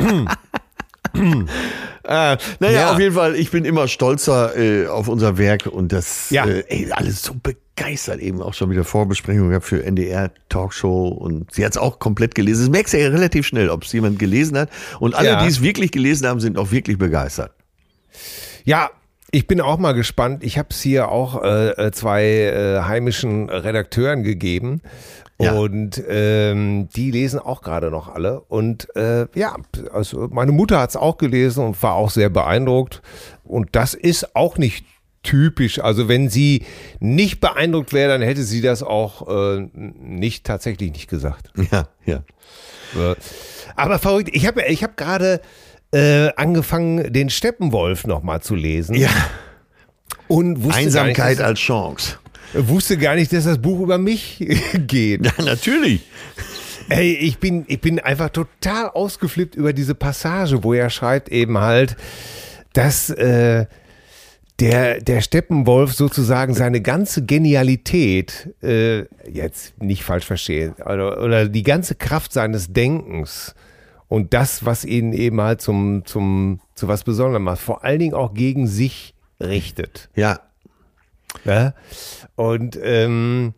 naja, 2.04 2.36
ja. 2.60 2.92
auf 2.92 3.00
jeden 3.00 3.16
Fall, 3.16 3.34
ich 3.34 3.50
bin 3.50 3.64
immer 3.64 3.88
stolzer 3.88 4.56
äh, 4.56 4.86
auf 4.86 5.08
unser 5.08 5.36
Werk 5.36 5.66
und 5.66 5.92
das 5.92 6.30
ja. 6.30 6.46
äh, 6.46 6.64
ey, 6.68 6.92
alles 6.92 7.24
so 7.24 7.34
begeistert. 7.34 7.67
Eben 8.20 8.42
auch 8.42 8.54
schon 8.54 8.70
wieder 8.70 8.84
Vorbesprechung 8.84 9.50
gehabt 9.50 9.64
für 9.64 9.84
NDR 9.84 10.30
Talkshow 10.48 11.08
und 11.08 11.52
sie 11.52 11.64
hat 11.64 11.72
es 11.72 11.78
auch 11.78 11.98
komplett 11.98 12.34
gelesen. 12.34 12.62
Das 12.62 12.70
merkst 12.70 12.94
du 12.94 13.00
ja 13.00 13.08
relativ 13.08 13.46
schnell, 13.46 13.70
ob 13.70 13.84
es 13.84 13.92
jemand 13.92 14.18
gelesen 14.18 14.58
hat. 14.58 14.70
Und 15.00 15.14
alle, 15.14 15.28
ja. 15.28 15.42
die 15.42 15.48
es 15.48 15.62
wirklich 15.62 15.90
gelesen 15.92 16.26
haben, 16.26 16.40
sind 16.40 16.58
auch 16.58 16.70
wirklich 16.70 16.98
begeistert. 16.98 17.52
Ja, 18.64 18.90
ich 19.30 19.46
bin 19.46 19.60
auch 19.60 19.78
mal 19.78 19.92
gespannt. 19.92 20.42
Ich 20.42 20.58
habe 20.58 20.68
es 20.70 20.80
hier 20.80 21.10
auch 21.10 21.42
äh, 21.42 21.70
äh, 21.70 21.92
zwei 21.92 22.24
äh, 22.24 22.80
heimischen 22.82 23.50
Redakteuren 23.50 24.22
gegeben. 24.22 24.80
Ja. 25.40 25.52
Und 25.52 26.02
ähm, 26.08 26.88
die 26.96 27.10
lesen 27.12 27.38
auch 27.38 27.62
gerade 27.62 27.90
noch 27.90 28.08
alle. 28.08 28.40
Und 28.40 28.94
äh, 28.96 29.26
ja, 29.34 29.54
also 29.92 30.28
meine 30.32 30.50
Mutter 30.50 30.80
hat 30.80 30.90
es 30.90 30.96
auch 30.96 31.16
gelesen 31.16 31.64
und 31.64 31.82
war 31.82 31.94
auch 31.94 32.10
sehr 32.10 32.28
beeindruckt. 32.28 33.02
Und 33.44 33.68
das 33.72 33.94
ist 33.94 34.34
auch 34.34 34.58
nicht 34.58 34.84
typisch. 35.28 35.78
Also 35.78 36.08
wenn 36.08 36.30
sie 36.30 36.64
nicht 37.00 37.40
beeindruckt 37.40 37.92
wäre, 37.92 38.10
dann 38.10 38.22
hätte 38.22 38.42
sie 38.42 38.62
das 38.62 38.82
auch 38.82 39.28
äh, 39.28 39.68
nicht 39.74 40.44
tatsächlich 40.44 40.92
nicht 40.92 41.08
gesagt. 41.08 41.50
Ja, 41.70 41.88
ja. 42.06 42.22
Aber 43.76 43.98
verrückt, 43.98 44.30
ich 44.32 44.46
habe 44.46 44.64
ich 44.66 44.82
hab 44.82 44.96
gerade 44.96 45.42
äh, 45.92 46.30
angefangen, 46.36 47.12
den 47.12 47.28
Steppenwolf 47.28 48.06
nochmal 48.06 48.40
zu 48.40 48.54
lesen. 48.54 48.94
Ja. 48.94 49.10
Und 50.28 50.72
Einsamkeit 50.72 51.36
nicht, 51.36 51.42
als 51.42 51.60
Chance. 51.60 52.16
Wusste 52.54 52.96
gar 52.96 53.14
nicht, 53.16 53.30
dass 53.34 53.44
das 53.44 53.58
Buch 53.58 53.80
über 53.80 53.98
mich 53.98 54.38
geht. 54.86 55.26
Ja, 55.26 55.44
natürlich. 55.44 56.00
Ey, 56.88 57.12
ich 57.12 57.38
bin, 57.38 57.66
ich 57.68 57.82
bin 57.82 58.00
einfach 58.00 58.30
total 58.30 58.88
ausgeflippt 58.88 59.54
über 59.54 59.74
diese 59.74 59.94
Passage, 59.94 60.64
wo 60.64 60.72
er 60.72 60.88
schreibt 60.88 61.28
eben 61.28 61.58
halt, 61.58 61.96
dass 62.72 63.10
äh, 63.10 63.66
der, 64.60 65.00
der 65.00 65.20
Steppenwolf 65.20 65.92
sozusagen 65.92 66.52
seine 66.52 66.80
ganze 66.80 67.24
Genialität, 67.24 68.54
äh, 68.62 69.04
jetzt 69.30 69.80
nicht 69.80 70.02
falsch 70.02 70.26
verstehen, 70.26 70.74
oder, 70.84 71.22
oder 71.22 71.48
die 71.48 71.62
ganze 71.62 71.94
Kraft 71.94 72.32
seines 72.32 72.72
Denkens 72.72 73.54
und 74.08 74.34
das, 74.34 74.64
was 74.64 74.84
ihn 74.84 75.12
eben 75.12 75.40
halt 75.40 75.60
zum, 75.60 76.04
zum, 76.04 76.60
zu 76.74 76.88
was 76.88 77.04
Besonderem 77.04 77.44
macht, 77.44 77.60
vor 77.60 77.84
allen 77.84 78.00
Dingen 78.00 78.14
auch 78.14 78.34
gegen 78.34 78.66
sich 78.66 79.14
richtet. 79.40 80.08
Ja. 80.16 80.40
ja? 81.44 81.74
Und 82.34 82.78
ähm, 82.82 83.54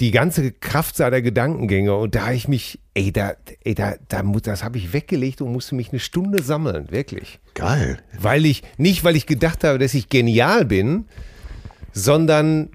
die 0.00 0.10
ganze 0.10 0.52
Kraft 0.52 0.96
seiner 0.96 1.22
Gedankengänge 1.22 1.94
und 1.94 2.14
da 2.14 2.30
ich 2.30 2.48
mich, 2.48 2.80
ey, 2.94 3.12
da, 3.12 3.34
ey, 3.64 3.74
da, 3.74 3.94
da 4.08 4.22
das 4.22 4.62
habe 4.62 4.76
ich 4.78 4.92
weggelegt 4.92 5.40
und 5.40 5.52
musste 5.52 5.74
mich 5.74 5.90
eine 5.90 6.00
Stunde 6.00 6.42
sammeln, 6.42 6.90
wirklich. 6.90 7.40
Geil. 7.54 7.98
Weil 8.18 8.44
ich, 8.44 8.62
nicht 8.76 9.04
weil 9.04 9.16
ich 9.16 9.26
gedacht 9.26 9.64
habe, 9.64 9.78
dass 9.78 9.94
ich 9.94 10.08
genial 10.08 10.66
bin, 10.66 11.06
sondern 11.92 12.68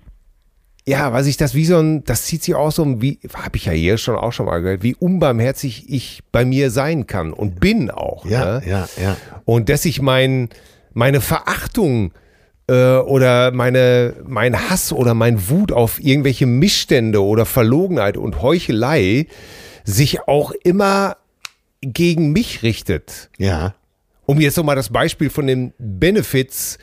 ja, 0.87 1.13
weil 1.13 1.23
sich 1.23 1.37
das 1.37 1.53
wie 1.53 1.65
so 1.65 1.77
ein, 1.77 2.03
das 2.05 2.25
zieht 2.25 2.43
sich 2.43 2.55
auch 2.55 2.71
so, 2.71 3.01
wie, 3.01 3.19
habe 3.35 3.55
ich 3.55 3.65
ja 3.65 3.71
hier 3.71 3.99
schon 3.99 4.15
auch 4.15 4.33
schon 4.33 4.47
mal 4.47 4.61
gehört, 4.61 4.81
wie 4.81 4.95
unbarmherzig 4.95 5.85
ich 5.89 6.23
bei 6.31 6.43
mir 6.43 6.71
sein 6.71 7.05
kann 7.05 7.33
und 7.33 7.59
bin 7.59 7.91
auch. 7.91 8.25
Ja, 8.25 8.59
ne? 8.59 8.67
ja, 8.67 8.89
ja. 8.99 9.15
Und 9.45 9.69
dass 9.69 9.85
ich 9.85 10.01
mein, 10.01 10.49
meine 10.93 11.21
Verachtung 11.21 12.13
äh, 12.67 12.97
oder 12.97 13.51
meine, 13.51 14.15
mein 14.25 14.69
Hass 14.69 14.91
oder 14.93 15.13
mein 15.13 15.49
Wut 15.49 15.71
auf 15.71 15.99
irgendwelche 16.03 16.45
Missstände 16.45 17.23
oder 17.23 17.45
Verlogenheit 17.45 18.17
und 18.17 18.41
Heuchelei 18.41 19.27
sich 19.83 20.21
auch 20.27 20.51
immer 20.63 21.17
gegen 21.81 22.31
mich 22.31 22.63
richtet. 22.63 23.29
Ja. 23.37 23.73
Um 24.25 24.39
jetzt 24.39 24.57
nochmal 24.57 24.75
das 24.75 24.89
Beispiel 24.89 25.29
von 25.29 25.47
den 25.47 25.73
Benefits 25.77 26.77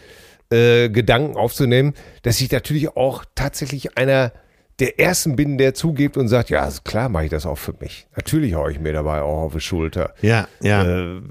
äh, 0.50 0.88
Gedanken 0.88 1.36
aufzunehmen, 1.36 1.94
dass 2.22 2.40
ich 2.40 2.50
natürlich 2.50 2.96
auch 2.96 3.24
tatsächlich 3.34 3.96
einer 3.96 4.32
der 4.78 5.00
ersten 5.00 5.34
bin, 5.34 5.58
der 5.58 5.74
zugibt 5.74 6.16
und 6.16 6.28
sagt, 6.28 6.50
ja, 6.50 6.68
klar 6.84 7.08
mache 7.08 7.24
ich 7.24 7.30
das 7.30 7.46
auch 7.46 7.58
für 7.58 7.74
mich. 7.80 8.06
Natürlich 8.16 8.54
haue 8.54 8.70
ich 8.70 8.78
mir 8.78 8.92
dabei 8.92 9.22
auch 9.22 9.42
auf 9.44 9.52
die 9.54 9.60
Schulter. 9.60 10.14
Ja, 10.22 10.46
ja. 10.60 10.84
Äh, 10.84 11.22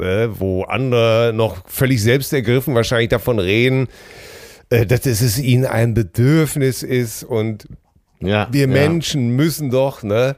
äh, 0.00 0.28
wo 0.38 0.64
andere 0.64 1.32
noch 1.34 1.68
völlig 1.68 2.02
selbstergriffen 2.02 2.74
wahrscheinlich 2.74 3.10
davon 3.10 3.38
reden, 3.38 3.88
äh, 4.70 4.86
dass 4.86 5.06
es 5.06 5.38
ihnen 5.38 5.66
ein 5.66 5.94
Bedürfnis 5.94 6.82
ist 6.82 7.24
und 7.24 7.66
ja, 8.20 8.48
wir 8.50 8.66
Menschen 8.66 9.28
ja. 9.28 9.34
müssen 9.34 9.70
doch, 9.70 10.02
ne? 10.02 10.36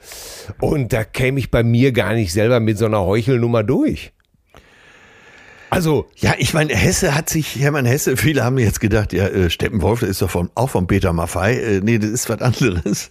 Und 0.60 0.92
da 0.92 1.04
käme 1.04 1.38
ich 1.38 1.50
bei 1.50 1.62
mir 1.62 1.92
gar 1.92 2.14
nicht 2.14 2.32
selber 2.32 2.58
mit 2.58 2.76
so 2.76 2.86
einer 2.86 3.04
Heuchelnummer 3.04 3.62
durch. 3.62 4.12
Also, 5.70 6.06
ja, 6.16 6.34
ich 6.38 6.54
meine, 6.54 6.74
Hesse 6.74 7.14
hat 7.14 7.28
sich, 7.28 7.56
Hermann 7.56 7.84
Hesse, 7.84 8.16
viele 8.16 8.42
haben 8.42 8.58
jetzt 8.58 8.80
gedacht, 8.80 9.12
ja, 9.12 9.26
äh, 9.26 9.50
Steppenwolf 9.50 10.02
ist 10.02 10.22
doch 10.22 10.30
von, 10.30 10.50
auch 10.54 10.70
von 10.70 10.86
Peter 10.86 11.12
Maffei. 11.12 11.56
Äh, 11.56 11.80
nee, 11.82 11.98
das 11.98 12.10
ist 12.10 12.28
was 12.30 12.40
anderes. 12.40 13.10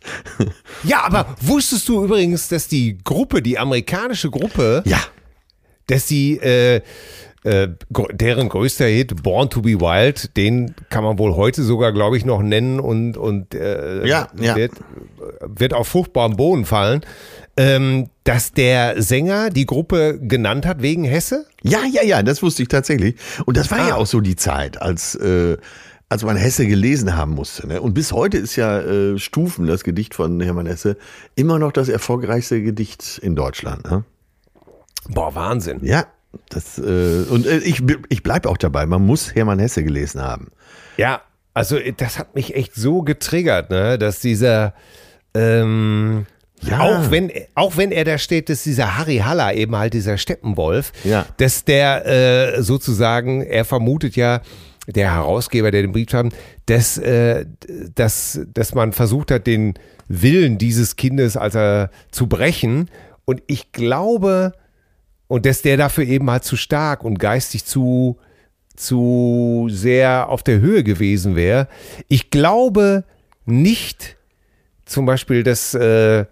Ja, 0.83 1.03
aber 1.03 1.35
wusstest 1.39 1.87
du 1.87 2.03
übrigens, 2.03 2.47
dass 2.47 2.67
die 2.67 2.97
Gruppe, 3.03 3.41
die 3.41 3.59
amerikanische 3.59 4.31
Gruppe, 4.31 4.81
ja. 4.85 4.99
Dass 5.87 6.05
die, 6.05 6.37
äh, 6.37 6.81
äh, 7.43 7.69
deren 8.13 8.49
größter 8.49 8.85
Hit, 8.85 9.23
Born 9.23 9.49
to 9.49 9.61
be 9.61 9.79
Wild, 9.79 10.35
den 10.35 10.75
kann 10.89 11.03
man 11.03 11.17
wohl 11.17 11.35
heute 11.35 11.63
sogar, 11.63 11.93
glaube 11.93 12.17
ich, 12.17 12.25
noch 12.25 12.41
nennen 12.41 12.79
und, 12.79 13.15
und 13.15 13.53
äh, 13.53 14.05
ja, 14.05 14.27
ja. 14.39 14.55
Wird, 14.55 14.73
wird 15.41 15.73
auf 15.73 15.87
fruchtbaren 15.87 16.35
Boden 16.35 16.65
fallen. 16.65 17.01
Ähm, 17.59 18.09
dass 18.23 18.51
der 18.51 19.01
Sänger 19.01 19.49
die 19.49 19.65
Gruppe 19.65 20.19
genannt 20.21 20.67
hat 20.67 20.83
wegen 20.83 21.05
Hesse? 21.05 21.47
Ja, 21.63 21.79
ja, 21.91 22.03
ja, 22.03 22.21
das 22.21 22.43
wusste 22.43 22.61
ich 22.61 22.67
tatsächlich. 22.67 23.15
Und 23.45 23.57
das 23.57 23.71
war 23.71 23.79
ah. 23.79 23.87
ja 23.87 23.95
auch 23.95 24.05
so 24.05 24.21
die 24.21 24.35
Zeit, 24.35 24.79
als, 24.79 25.15
äh, 25.15 25.57
als 26.07 26.23
man 26.23 26.35
Hesse 26.37 26.67
gelesen 26.67 27.17
haben 27.17 27.33
musste. 27.33 27.65
Ne? 27.67 27.81
Und 27.81 27.95
bis 27.95 28.11
heute 28.11 28.37
ist 28.37 28.57
ja 28.57 28.79
äh, 28.81 29.17
Stufen, 29.17 29.65
das 29.65 29.83
Gedicht 29.83 30.13
von 30.13 30.39
Hermann 30.39 30.67
Hesse, 30.67 30.97
immer 31.33 31.57
noch 31.57 31.71
das 31.71 31.89
erfolgreichste 31.89 32.61
Gedicht 32.61 33.17
in 33.23 33.35
Deutschland. 33.35 33.89
Ne? 33.89 34.03
Boah, 35.09 35.35
Wahnsinn. 35.35 35.79
Ja, 35.83 36.05
das, 36.49 36.77
äh, 36.77 37.25
und 37.29 37.45
äh, 37.45 37.59
ich, 37.59 37.83
ich 38.09 38.23
bleibe 38.23 38.49
auch 38.49 38.57
dabei, 38.57 38.85
man 38.85 39.05
muss 39.05 39.35
Hermann 39.35 39.59
Hesse 39.59 39.83
gelesen 39.83 40.21
haben. 40.21 40.51
Ja, 40.97 41.21
also 41.53 41.77
das 41.97 42.19
hat 42.19 42.35
mich 42.35 42.55
echt 42.55 42.75
so 42.75 43.01
getriggert, 43.01 43.69
ne, 43.69 43.97
dass 43.97 44.19
dieser, 44.19 44.73
ähm, 45.33 46.25
ja. 46.61 46.79
Auch 46.79 47.11
wenn, 47.11 47.31
auch 47.53 47.77
wenn 47.77 47.91
er 47.91 48.03
da 48.03 48.17
steht, 48.17 48.49
dass 48.49 48.63
dieser 48.63 48.97
Harry 48.97 49.17
Haller 49.17 49.53
eben 49.53 49.75
halt 49.75 49.93
dieser 49.93 50.17
Steppenwolf, 50.17 50.91
ja. 51.03 51.25
dass 51.37 51.65
der 51.65 52.05
äh, 52.57 52.63
sozusagen, 52.63 53.43
er 53.43 53.63
vermutet 53.63 54.15
ja, 54.15 54.41
der 54.87 55.13
Herausgeber, 55.13 55.69
der 55.69 55.81
den 55.81 55.91
Brief 55.91 56.13
haben, 56.13 56.29
dass, 56.65 56.97
äh, 56.97 57.45
dass, 57.93 58.39
dass 58.53 58.73
man 58.73 58.93
versucht 58.93 59.31
hat, 59.31 59.45
den 59.45 59.75
Willen 60.07 60.57
dieses 60.57 60.95
Kindes 60.95 61.37
also 61.37 61.87
zu 62.11 62.27
brechen. 62.27 62.89
Und 63.25 63.43
ich 63.47 63.71
glaube, 63.71 64.53
und 65.27 65.45
dass 65.45 65.61
der 65.61 65.77
dafür 65.77 66.05
eben 66.05 66.29
halt 66.29 66.43
zu 66.43 66.55
stark 66.55 67.03
und 67.03 67.19
geistig 67.19 67.65
zu, 67.65 68.17
zu 68.75 69.67
sehr 69.69 70.29
auf 70.29 70.43
der 70.43 70.59
Höhe 70.59 70.83
gewesen 70.83 71.35
wäre. 71.35 71.67
Ich 72.07 72.29
glaube 72.29 73.03
nicht 73.45 74.17
zum 74.85 75.05
Beispiel, 75.05 75.43
dass 75.43 75.73
äh, 75.73 76.25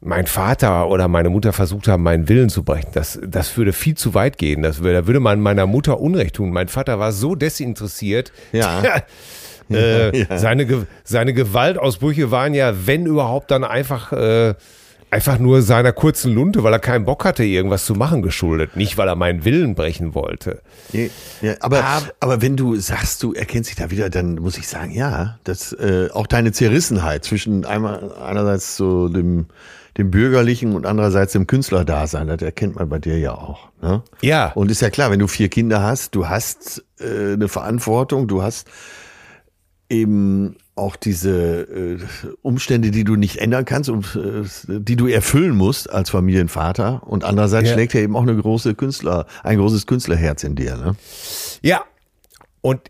mein 0.00 0.26
Vater 0.26 0.88
oder 0.88 1.06
meine 1.08 1.30
Mutter 1.30 1.52
versucht 1.52 1.86
haben, 1.88 2.02
meinen 2.02 2.28
Willen 2.28 2.48
zu 2.48 2.64
brechen. 2.64 2.90
Das, 2.92 3.20
das 3.24 3.56
würde 3.56 3.72
viel 3.72 3.96
zu 3.96 4.14
weit 4.14 4.36
gehen. 4.36 4.62
Das, 4.62 4.80
da 4.82 5.06
würde 5.06 5.20
man 5.20 5.40
meiner 5.40 5.66
Mutter 5.66 6.00
Unrecht 6.00 6.36
tun. 6.36 6.50
Mein 6.50 6.68
Vater 6.68 6.98
war 6.98 7.12
so 7.12 7.34
desinteressiert. 7.34 8.32
Ja. 8.52 8.82
äh, 9.70 10.18
ja. 10.18 10.38
Seine, 10.38 10.86
seine 11.04 11.34
Gewaltausbrüche 11.34 12.30
waren 12.30 12.52
ja, 12.52 12.86
wenn 12.86 13.06
überhaupt, 13.06 13.50
dann 13.52 13.62
einfach 13.62 14.12
äh, 14.12 14.54
einfach 15.12 15.38
nur 15.38 15.60
seiner 15.60 15.92
kurzen 15.92 16.34
Lunte, 16.34 16.64
weil 16.64 16.72
er 16.72 16.78
keinen 16.78 17.04
Bock 17.04 17.26
hatte, 17.26 17.44
irgendwas 17.44 17.84
zu 17.84 17.94
machen, 17.94 18.22
geschuldet. 18.22 18.76
Nicht, 18.76 18.96
weil 18.96 19.08
er 19.08 19.14
meinen 19.14 19.44
Willen 19.44 19.74
brechen 19.74 20.14
wollte. 20.14 20.62
Ja, 20.92 21.54
aber, 21.60 21.84
aber, 21.84 22.10
aber 22.20 22.42
wenn 22.42 22.56
du 22.56 22.76
sagst, 22.76 23.22
du 23.22 23.34
erkennst 23.34 23.68
dich 23.68 23.76
da 23.76 23.90
wieder, 23.90 24.08
dann 24.08 24.36
muss 24.36 24.56
ich 24.56 24.66
sagen, 24.66 24.90
ja, 24.90 25.38
dass 25.44 25.74
äh, 25.74 26.08
auch 26.12 26.26
deine 26.26 26.52
Zerrissenheit 26.52 27.24
zwischen 27.24 27.66
einmal 27.66 28.14
einerseits 28.14 28.76
so 28.76 29.08
dem 29.08 29.46
dem 29.98 30.10
bürgerlichen 30.10 30.74
und 30.74 30.86
andererseits 30.86 31.34
dem 31.34 31.46
Künstlerdasein, 31.46 32.26
das 32.26 32.40
erkennt 32.40 32.76
man 32.76 32.88
bei 32.88 32.98
dir 32.98 33.18
ja 33.18 33.34
auch. 33.34 33.68
Ne? 33.82 34.02
Ja. 34.22 34.50
Und 34.54 34.70
ist 34.70 34.80
ja 34.80 34.88
klar, 34.88 35.10
wenn 35.10 35.18
du 35.18 35.26
vier 35.26 35.50
Kinder 35.50 35.82
hast, 35.82 36.14
du 36.14 36.30
hast 36.30 36.82
äh, 36.98 37.34
eine 37.34 37.48
Verantwortung, 37.48 38.26
du 38.26 38.42
hast 38.42 38.66
eben 39.90 40.56
auch 40.74 40.96
diese 40.96 41.62
äh, 41.62 41.98
Umstände, 42.40 42.90
die 42.90 43.04
du 43.04 43.16
nicht 43.16 43.38
ändern 43.38 43.64
kannst 43.64 43.90
und 43.90 44.16
äh, 44.16 44.44
die 44.80 44.96
du 44.96 45.06
erfüllen 45.06 45.54
musst 45.54 45.90
als 45.90 46.10
Familienvater. 46.10 47.02
Und 47.06 47.24
andererseits 47.24 47.68
ja. 47.68 47.74
schlägt 47.74 47.94
ja 47.94 48.00
eben 48.00 48.16
auch 48.16 48.22
eine 48.22 48.36
große 48.36 48.74
Künstler, 48.74 49.26
ein 49.42 49.58
großes 49.58 49.86
Künstlerherz 49.86 50.44
in 50.44 50.54
dir. 50.54 50.76
Ne? 50.76 50.96
Ja. 51.62 51.84
Und 52.62 52.80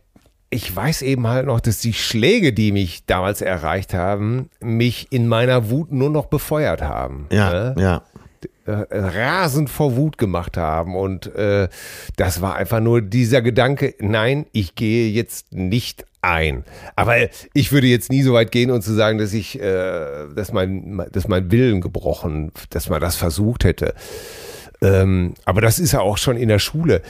ich 0.51 0.75
weiß 0.75 1.03
eben 1.03 1.27
halt 1.27 1.47
noch, 1.47 1.61
dass 1.61 1.79
die 1.79 1.95
Schläge, 1.95 2.53
die 2.53 2.73
mich 2.73 3.07
damals 3.07 3.41
erreicht 3.41 3.95
haben, 3.95 4.51
mich 4.61 5.09
in 5.11 5.27
meiner 5.27 5.71
Wut 5.71 5.91
nur 5.91 6.11
noch 6.11 6.27
befeuert 6.27 6.83
haben. 6.83 7.27
Ja, 7.33 7.73
ne? 7.73 7.75
ja. 7.79 8.03
Äh, 8.65 8.85
rasend 8.97 9.71
vor 9.71 9.97
Wut 9.97 10.19
gemacht 10.19 10.57
haben. 10.57 10.95
Und 10.95 11.35
äh, 11.35 11.69
das 12.17 12.43
war 12.43 12.55
einfach 12.55 12.81
nur 12.81 13.01
dieser 13.01 13.43
Gedanke, 13.43 13.95
nein, 13.99 14.47
ich 14.53 14.77
gehe 14.77 15.11
jetzt 15.11 15.53
nicht 15.53 16.05
ein. 16.23 16.65
Aber 16.97 17.17
ich 17.53 17.73
würde 17.73 17.89
jetzt 17.89 18.11
nie 18.11 18.23
so 18.23 18.33
weit 18.33 18.53
gehen 18.53 18.71
und 18.71 18.83
zu 18.83 18.95
sagen, 18.95 19.19
dass 19.19 19.33
ich, 19.33 19.61
äh, 19.61 20.27
dass 20.35 20.53
mein, 20.53 21.05
dass 21.13 21.29
mein 21.29 21.51
Willen 21.51 21.81
gebrochen, 21.81 22.53
dass 22.71 22.89
man 22.89 23.01
das 23.01 23.17
versucht 23.17 23.65
hätte. 23.65 23.95
Ähm, 24.81 25.35
aber 25.45 25.61
das 25.61 25.79
ist 25.79 25.93
ja 25.93 26.01
auch 26.01 26.19
schon 26.19 26.37
in 26.37 26.49
der 26.49 26.59
Schule. 26.59 27.03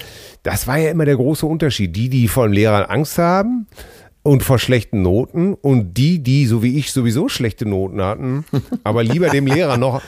Das 0.42 0.66
war 0.66 0.78
ja 0.78 0.90
immer 0.90 1.04
der 1.04 1.16
große 1.16 1.46
Unterschied. 1.46 1.94
Die, 1.94 2.08
die 2.08 2.28
von 2.28 2.52
Lehrern 2.52 2.84
Angst 2.84 3.18
haben, 3.18 3.66
und 4.22 4.42
vor 4.42 4.58
schlechten 4.58 5.02
Noten 5.02 5.54
und 5.54 5.94
die, 5.94 6.22
die 6.22 6.46
so 6.46 6.62
wie 6.62 6.78
ich 6.78 6.92
sowieso 6.92 7.28
schlechte 7.28 7.66
Noten 7.66 8.00
hatten, 8.02 8.44
aber 8.84 9.02
lieber 9.02 9.28
dem 9.30 9.46
Lehrer 9.46 9.76
noch, 9.76 10.00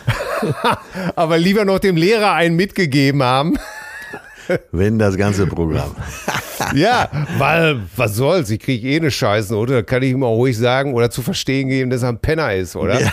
aber 1.17 1.39
lieber 1.39 1.65
noch 1.65 1.81
dem 1.81 1.97
Lehrer 1.97 2.33
einen 2.33 2.57
mitgegeben 2.57 3.23
haben. 3.23 3.55
Wenn 4.73 4.99
das 4.99 5.17
ganze 5.17 5.47
Programm. 5.47 5.95
ja, 6.75 7.09
weil, 7.39 7.81
was 7.97 8.15
soll's, 8.15 8.51
ich 8.51 8.61
kriege 8.61 8.89
eh 8.89 8.97
eine 8.97 9.11
Scheiße, 9.11 9.57
oder? 9.57 9.83
Kann 9.83 10.03
ich 10.03 10.11
ihm 10.11 10.23
auch 10.23 10.37
ruhig 10.37 10.57
sagen 10.57 10.95
oder 10.95 11.11
zu 11.11 11.23
verstehen 11.23 11.69
geben, 11.69 11.91
dass 11.91 12.03
er 12.03 12.11
ein 12.11 12.19
Penner 12.19 12.55
ist, 12.55 12.77
oder? 12.77 13.01
Ja. 13.01 13.13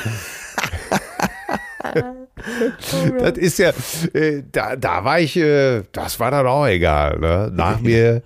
das 3.20 3.38
ist 3.38 3.60
ja, 3.60 3.72
äh, 4.14 4.44
da, 4.52 4.76
da 4.76 5.04
war 5.04 5.20
ich, 5.20 5.38
äh, 5.38 5.84
das 5.92 6.20
war 6.20 6.32
dann 6.32 6.48
auch 6.48 6.68
egal. 6.68 7.20
Ne? 7.20 7.52
Nach 7.54 7.80
mir, 7.80 8.22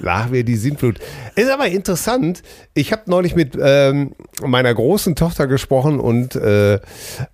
nach 0.00 0.28
mir 0.28 0.44
die 0.44 0.56
Sintflut. 0.56 0.98
Ist 1.34 1.50
aber 1.50 1.66
interessant. 1.66 2.42
Ich 2.74 2.92
habe 2.92 3.02
neulich 3.06 3.34
mit 3.34 3.56
ähm, 3.60 4.14
meiner 4.42 4.74
großen 4.74 5.16
Tochter 5.16 5.46
gesprochen 5.46 6.00
und 6.00 6.34
äh, 6.36 6.80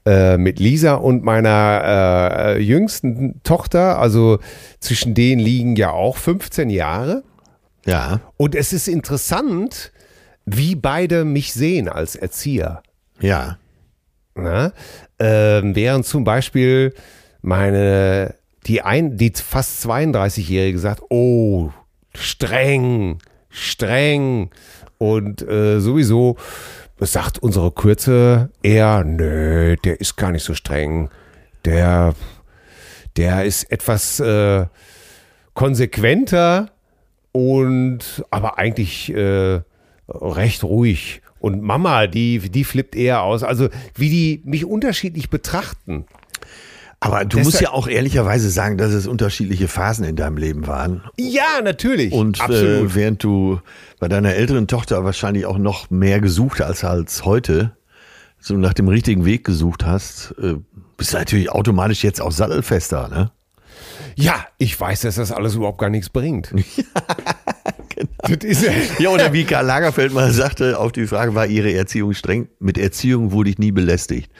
äh, 0.05 0.37
mit 0.39 0.59
Lisa 0.59 0.95
und 0.95 1.24
meiner 1.24 2.57
jüngsten 2.59 3.41
Tochter. 3.43 3.99
Also 3.99 4.39
zwischen 4.81 5.14
denen 5.14 5.41
liegen 5.41 5.77
ja 5.77 5.91
auch 5.91 6.16
15 6.16 6.70
Jahre. 6.70 7.22
Ja. 7.87 8.20
Und 8.37 8.55
es 8.55 8.72
ist 8.72 8.89
interessant, 8.89 9.93
wie 10.45 10.74
beide 10.74 11.24
mich 11.24 11.53
sehen 11.53 11.89
als 11.89 12.16
Erzieher. 12.16 12.83
Ja. 13.20 13.59
Na? 14.37 14.72
Ähm, 15.18 15.74
während 15.74 16.07
zum 16.07 16.24
Beispiel 16.24 16.95
meine, 17.41 18.34
die, 18.66 18.82
ein, 18.82 19.16
die 19.16 19.32
fast 19.34 19.84
32-Jährige 19.87 20.78
sagt, 20.78 21.03
oh, 21.09 21.70
streng, 22.14 23.18
streng 23.49 24.51
und 24.99 25.43
äh, 25.43 25.80
sowieso 25.80 26.37
sagt 26.99 27.39
unsere 27.39 27.70
Kürze 27.72 28.51
eher, 28.62 29.05
nö, 29.05 29.76
der 29.76 30.01
ist 30.01 30.16
gar 30.16 30.32
nicht 30.32 30.45
so 30.45 30.55
streng. 30.55 31.11
Der, 31.64 32.14
der 33.16 33.45
ist 33.45 33.70
etwas 33.70 34.20
äh, 34.20 34.66
konsequenter 35.55 36.70
und 37.32 38.24
aber 38.30 38.59
eigentlich 38.59 39.12
äh, 39.12 39.61
recht 40.09 40.64
ruhig. 40.64 41.22
Und 41.39 41.62
Mama, 41.62 42.07
die, 42.07 42.39
die 42.39 42.64
flippt 42.64 42.97
eher 42.97 43.22
aus. 43.22 43.43
Also 43.43 43.68
wie 43.95 44.11
die 44.11 44.43
mich 44.45 44.64
unterschiedlich 44.64 45.30
betrachten. 45.30 46.07
Aber 46.99 47.24
du 47.24 47.39
musst 47.41 47.61
ja 47.61 47.70
auch 47.70 47.89
ehrlicherweise 47.89 48.51
sagen, 48.51 48.78
dass 48.78 48.93
es 48.93 49.07
unterschiedliche 49.07 49.68
Phasen 49.68 50.05
in 50.05 50.16
deinem 50.16 50.39
Leben 50.39 50.66
waren. 50.66 51.03
Ja, 51.18 51.61
natürlich. 51.62 52.12
Und 52.12 52.41
äh, 52.41 52.95
während 52.95 53.22
du 53.22 53.61
bei 54.01 54.09
deiner 54.09 54.34
älteren 54.34 54.66
Tochter 54.66 55.05
wahrscheinlich 55.05 55.45
auch 55.47 55.59
noch 55.59 55.91
mehr 55.91 56.20
gesucht 56.20 56.62
als 56.62 56.84
als 56.84 57.24
heute, 57.24 57.76
so 58.41 58.55
nach 58.57 58.72
dem 58.74 58.89
richtigen 58.89 59.24
Weg 59.24 59.45
gesucht 59.45 59.84
hast, 59.84 60.34
äh, 60.43 60.55
bist 60.97 61.12
du 61.12 61.18
natürlich 61.18 61.51
automatisch 61.51 62.03
jetzt 62.03 62.20
auch 62.20 62.32
sattelfester, 62.32 63.09
ne? 63.09 63.30
Ja, 64.14 64.47
ich 64.57 64.78
weiß, 64.78 65.03
dass 65.03 65.16
das 65.16 65.30
alles 65.30 65.55
überhaupt 65.55 65.78
gar 65.78 65.91
nichts 65.91 66.09
bringt. 66.09 66.55
Ja, 68.99 69.11
oder 69.11 69.33
wie 69.33 69.45
Karl 69.45 69.66
Lagerfeld 69.66 70.12
mal 70.12 70.31
sagte, 70.31 70.79
auf 70.79 70.93
die 70.93 71.07
Frage, 71.07 71.35
war 71.35 71.47
Ihre 71.47 71.72
Erziehung 71.72 72.14
streng? 72.14 72.49
Mit 72.59 72.79
Erziehung 72.79 73.33
wurde 73.33 73.51
ich 73.51 73.59
nie 73.59 73.72
belästigt. 73.72 74.31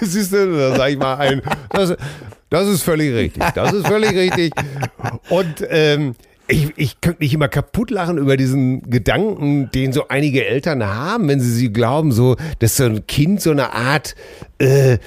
Siehst 0.00 0.32
du, 0.32 0.56
da 0.56 0.76
sag 0.76 0.90
ich 0.90 0.98
mal 0.98 1.16
ein, 1.16 1.42
das, 1.70 1.94
das 2.50 2.68
ist 2.68 2.82
völlig 2.82 3.14
richtig. 3.14 3.44
Das 3.54 3.72
ist 3.72 3.86
völlig 3.86 4.12
richtig. 4.12 4.52
Und 5.28 5.64
ähm, 5.70 6.14
ich, 6.48 6.72
ich 6.76 7.00
könnte 7.00 7.20
mich 7.20 7.32
immer 7.32 7.48
kaputt 7.48 7.90
lachen 7.90 8.18
über 8.18 8.36
diesen 8.36 8.82
Gedanken, 8.90 9.70
den 9.70 9.92
so 9.92 10.08
einige 10.08 10.44
Eltern 10.44 10.84
haben, 10.84 11.28
wenn 11.28 11.40
sie 11.40 11.50
sie 11.52 11.72
glauben, 11.72 12.12
so, 12.12 12.36
dass 12.58 12.76
so 12.76 12.84
ein 12.84 13.06
Kind 13.06 13.40
so 13.40 13.50
eine 13.50 13.72
Art 13.72 14.14
äh, 14.58 14.98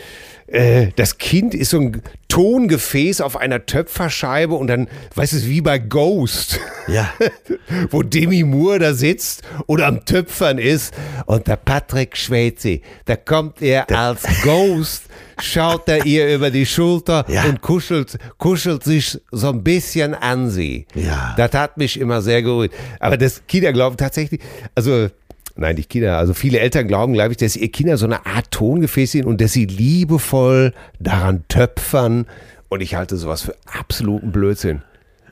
äh, 0.47 0.87
das 0.95 1.17
Kind 1.17 1.53
ist 1.53 1.71
so 1.71 1.79
ein 1.79 2.01
Tongefäß 2.27 3.21
auf 3.21 3.37
einer 3.37 3.65
Töpferscheibe 3.65 4.55
und 4.55 4.67
dann, 4.67 4.87
weißt 5.15 5.33
du, 5.33 5.45
wie 5.45 5.61
bei 5.61 5.79
Ghost. 5.79 6.59
Ja. 6.87 7.09
Wo 7.91 8.03
Demi 8.03 8.43
Moore 8.43 8.79
da 8.79 8.93
sitzt 8.93 9.41
oder 9.67 9.87
am 9.87 10.05
Töpfern 10.05 10.57
ist 10.57 10.93
und 11.25 11.47
der 11.47 11.55
Patrick 11.55 12.15
Schweizi, 12.17 12.81
da 13.05 13.15
kommt 13.15 13.61
er 13.61 13.89
als 13.89 14.23
Ghost, 14.43 15.03
schaut 15.41 15.87
er 15.87 16.05
ihr 16.05 16.33
über 16.35 16.51
die 16.51 16.65
Schulter 16.65 17.25
Ja. 17.27 17.45
und 17.45 17.61
kuschelt, 17.61 18.17
kuschelt 18.37 18.83
sich 18.83 19.19
so 19.31 19.49
ein 19.49 19.63
bisschen 19.63 20.13
an 20.13 20.49
sie. 20.49 20.85
Ja. 20.93 21.33
Das 21.37 21.53
hat 21.53 21.77
mich 21.77 21.99
immer 21.99 22.21
sehr 22.21 22.41
gerührt. 22.41 22.73
Aber 22.99 23.17
das 23.17 23.41
Kinder 23.47 23.71
glauben 23.73 23.97
tatsächlich, 23.97 24.41
also 24.75 25.07
Nein, 25.55 25.75
nicht 25.75 25.89
Kinder. 25.89 26.17
Also 26.17 26.33
viele 26.33 26.59
Eltern 26.59 26.87
glauben, 26.87 27.13
glaube 27.13 27.31
ich, 27.31 27.37
dass 27.37 27.55
ihr 27.55 27.71
Kinder 27.71 27.97
so 27.97 28.05
eine 28.05 28.25
Art 28.25 28.51
Tongefäß 28.51 29.13
sind 29.13 29.25
und 29.25 29.39
dass 29.39 29.53
sie 29.53 29.65
liebevoll 29.65 30.73
daran 30.99 31.45
töpfern. 31.47 32.25
Und 32.67 32.81
ich 32.81 32.95
halte 32.95 33.15
sowas 33.15 33.41
für 33.41 33.55
absoluten 33.65 34.31
Blödsinn. 34.31 34.81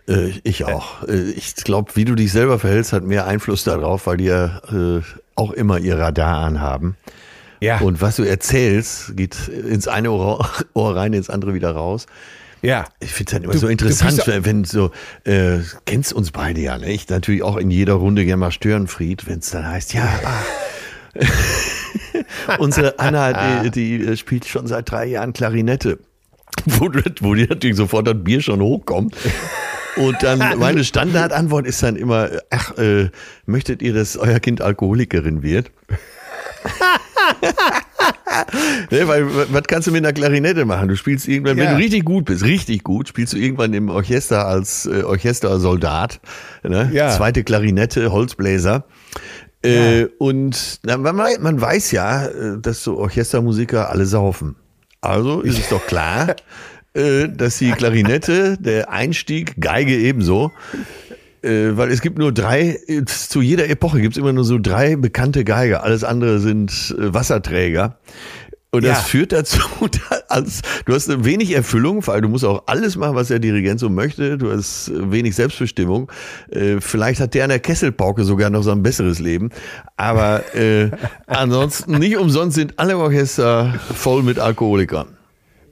Äh, 0.08 0.32
ich 0.44 0.66
auch. 0.66 1.08
Äh, 1.08 1.32
ich 1.32 1.56
glaube, 1.56 1.96
wie 1.96 2.06
du 2.06 2.16
dich 2.16 2.32
selber 2.32 2.60
verhältst, 2.60 2.94
hat 2.94 3.04
mehr 3.04 3.28
Einfluss 3.28 3.66
darauf, 3.66 4.08
weil 4.08 4.18
die 4.18 4.26
ja 4.26 4.62
äh, 4.72 5.02
auch 5.36 5.52
immer 5.52 5.80
ihr 5.80 5.98
Radar 5.98 6.46
anhaben. 6.46 6.96
Ja. 7.60 7.80
Und 7.80 8.02
was 8.02 8.18
du 8.18 8.24
erzählst, 8.24 9.16
geht 9.16 9.48
ins 9.48 9.88
eine 9.88 10.12
Ohr 10.12 10.50
rein, 10.76 11.14
ins 11.14 11.30
andere 11.30 11.54
wieder 11.54 11.72
raus. 11.72 12.08
Ja. 12.64 12.86
Ich 13.00 13.12
finde 13.12 13.30
es 13.30 13.34
halt 13.34 13.44
immer 13.44 13.54
Du- 13.54 13.60
so 13.60 13.68
interessant, 13.68 14.24
wenn, 14.26 14.64
so, 14.64 14.92
äh, 15.26 15.60
kennst 15.86 16.14
uns 16.14 16.32
beide 16.32 16.62
ja, 16.62 16.78
nicht? 16.80 17.12
Natürlich 17.12 17.44
auch 17.44 17.58
in 17.58 17.70
jeder 17.70 17.94
Runde 17.94 18.26
gerne 18.26 18.38
mal 18.38 18.52
Störenfried, 18.52 19.28
wenn 19.28 19.40
es 19.40 19.52
dann 19.52 19.68
heißt, 19.68 19.94
ja, 19.94 20.08
ah, 20.26 20.44
unsere 22.58 22.98
Anna, 23.00 23.62
die, 23.64 23.70
die 23.70 24.06
äh, 24.06 24.18
spielt 24.18 24.46
schon 24.46 24.66
seit 24.66 24.90
drei 24.90 25.06
Jahren 25.06 25.34
Klarinette. 25.34 26.00
Wo, 26.66 26.90
wo 27.22 27.34
dir 27.34 27.48
natürlich 27.50 27.76
sofort 27.78 28.08
das 28.08 28.16
Bier 28.24 28.42
schon 28.42 28.62
hochkommt. 28.62 29.16
Und 29.96 30.22
dann 30.24 30.40
meine 30.60 30.84
Standardantwort 30.84 31.66
ist 31.66 31.82
dann 31.84 31.96
immer, 31.96 32.30
ach, 32.52 32.78
äh, 32.78 33.10
möchtet 33.46 33.82
ihr, 33.82 33.94
dass 33.94 34.18
euer 34.18 34.40
Kind 34.40 34.62
Alkoholikerin 34.62 35.44
wird? 35.44 35.72
Ne, 38.92 39.08
weil, 39.08 39.26
was 39.52 39.64
kannst 39.64 39.88
du 39.88 39.92
mit 39.92 40.04
einer 40.04 40.14
Klarinette 40.14 40.66
machen? 40.66 40.88
Du 40.88 40.96
spielst 40.96 41.28
irgendwann, 41.28 41.58
wenn 41.58 41.66
Ja. 41.66 41.72
du 41.72 41.78
richtig 41.78 42.06
gut 42.06 42.26
bist, 42.26 42.44
richtig 42.44 42.84
gut, 42.84 43.08
spielst 43.08 43.34
du 43.34 43.38
irgendwann 43.38 43.74
im 43.74 43.90
Orchester 43.90 44.46
als 44.48 44.86
äh, 44.86 45.04
Orchestersoldat, 45.04 46.20
ne? 46.64 46.90
Ja. 46.94 47.10
zweite 47.12 47.44
Klarinette, 47.44 48.12
Holzbläser. 48.12 48.86
Äh, 49.64 50.08
und 50.18 50.80
na, 50.84 50.98
man, 50.98 51.16
man 51.16 51.62
weiß 51.62 51.92
ja, 51.92 52.26
äh, 52.26 52.58
dass 52.62 52.84
so 52.84 52.98
Orchestermusiker 52.98 53.90
alle 53.90 54.06
saufen. 54.06 54.56
Also 55.02 55.42
ist 55.42 55.58
es 55.60 55.70
doch 55.70 55.86
klar, 55.86 56.36
äh, 56.94 57.28
dass 57.30 57.58
die 57.60 57.72
Klarinette, 57.72 58.58
der 58.60 58.92
Einstieg, 58.92 59.56
Geige 59.62 59.96
ebenso, 59.98 60.52
äh, 61.44 61.76
weil 61.78 61.92
es 61.92 62.02
gibt 62.02 62.18
nur 62.18 62.32
drei, 62.32 62.80
zu 63.06 63.42
jeder 63.42 63.70
Epoche 63.70 64.02
gibt 64.02 64.16
es 64.16 64.18
immer 64.18 64.34
nur 64.34 64.44
so 64.46 64.58
drei 64.60 64.96
bekannte 64.96 65.44
Geiger. 65.44 65.84
Alles 65.84 66.04
andere 66.04 66.40
sind 66.40 66.96
äh, 66.98 67.14
Wasserträger. 67.14 67.98
Und 68.72 68.84
das 68.86 68.98
Ja. 68.98 69.04
führt 69.04 69.32
dazu, 69.34 69.60
als 70.30 70.62
du 70.86 70.96
hast 70.96 71.24
wenig 71.24 71.52
Erfüllung, 71.54 72.08
weil 72.08 72.22
du 72.22 72.28
musst 72.28 72.44
auch 72.44 72.64
alles 72.66 72.96
machen, 72.96 73.14
was 73.16 73.28
der 73.28 73.38
Dirigent 73.38 73.80
so 73.80 73.88
möchte. 73.88 74.36
Du 74.40 74.52
hast 74.52 74.88
äh, 74.90 75.12
wenig 75.12 75.36
Selbstbestimmung. 75.36 76.12
Äh, 76.50 76.78
vielleicht 76.82 77.20
hat 77.20 77.36
der 77.36 77.44
an 77.44 77.50
der 77.52 77.60
Kesselpauke 77.60 78.24
sogar 78.24 78.50
noch 78.50 78.64
so 78.64 78.72
ein 78.72 78.82
besseres 78.82 79.20
Leben. 79.20 79.50
Aber 79.96 80.56
äh, 80.56 80.90
ansonsten 81.28 82.00
nicht 82.00 82.18
umsonst 82.18 82.56
sind 82.56 82.80
alle 82.80 82.98
Orchester 82.98 83.80
voll 83.94 84.24
mit 84.24 84.40
Alkoholikern. 84.40 85.08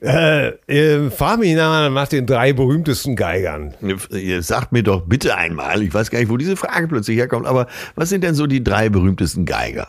Äh, 0.02 0.48
äh, 0.66 1.10
frag 1.10 1.38
mich 1.38 1.54
nach, 1.54 1.88
nach 1.90 2.08
den 2.08 2.26
drei 2.26 2.52
berühmtesten 2.52 3.14
Geigern. 3.14 3.74
Ihr 4.10 4.42
sagt 4.42 4.72
mir 4.72 4.82
doch 4.82 5.02
bitte 5.02 5.36
einmal, 5.36 5.80
ich 5.82 5.94
weiß 5.94 6.10
gar 6.10 6.18
nicht, 6.18 6.28
wo 6.28 6.36
diese 6.36 6.56
Frage 6.56 6.88
plötzlich 6.88 7.16
herkommt, 7.16 7.46
aber 7.46 7.68
was 7.94 8.08
sind 8.08 8.24
denn 8.24 8.34
so 8.34 8.46
die 8.48 8.64
drei 8.64 8.88
berühmtesten 8.88 9.44
Geiger? 9.44 9.88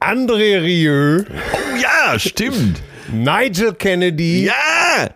André 0.00 0.62
Rieu, 0.62 1.24
Oh 1.28 1.76
ja, 1.82 2.18
stimmt. 2.18 2.80
Nigel 3.12 3.74
Kennedy 3.74 4.44
Ja. 4.46 5.08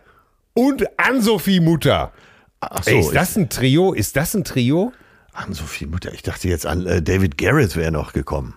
und 0.54 0.84
Ann-Sophie 0.98 1.60
Mutter. 1.60 2.12
Ach 2.58 2.82
so, 2.82 2.90
Ey, 2.90 2.98
ist 3.00 3.14
das 3.14 3.36
ein 3.36 3.48
Trio? 3.48 3.92
Ist 3.92 4.16
das 4.16 4.34
ein 4.34 4.42
Trio? 4.44 4.92
an 5.34 5.52
Sophie 5.54 5.86
Mutter. 5.86 6.12
Ich 6.12 6.22
dachte 6.22 6.48
jetzt 6.48 6.66
an 6.66 6.84
äh, 6.86 7.00
David 7.00 7.38
Garrett 7.38 7.74
wäre 7.76 7.90
noch 7.92 8.12
gekommen. 8.12 8.54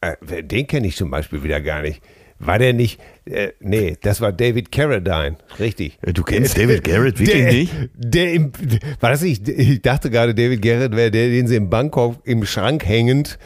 Äh, 0.00 0.42
den 0.42 0.66
kenne 0.66 0.88
ich 0.88 0.96
zum 0.96 1.10
Beispiel 1.10 1.44
wieder 1.44 1.60
gar 1.60 1.82
nicht. 1.82 2.02
War 2.40 2.58
der 2.58 2.72
nicht? 2.72 3.00
Äh, 3.24 3.48
nee, 3.60 3.96
das 4.00 4.20
war 4.20 4.32
David 4.32 4.70
Carradine, 4.70 5.36
richtig. 5.58 5.98
Äh, 6.02 6.12
Du 6.12 6.22
kennst 6.22 6.56
David 6.56 6.84
Garrett 6.84 7.18
wirklich 7.18 7.36
der, 7.36 7.52
nicht? 7.52 7.72
Der 7.94 8.32
im, 8.32 8.52
war 9.00 9.10
das 9.10 9.22
nicht? 9.22 9.48
Ich 9.48 9.82
dachte 9.82 10.08
gerade, 10.10 10.34
David 10.34 10.62
Garrett 10.62 10.94
wäre 10.94 11.10
der, 11.10 11.28
den 11.28 11.48
sie 11.48 11.56
in 11.56 11.68
Bangkok 11.68 12.16
im 12.24 12.44
Schrank 12.46 12.86
hängend 12.86 13.38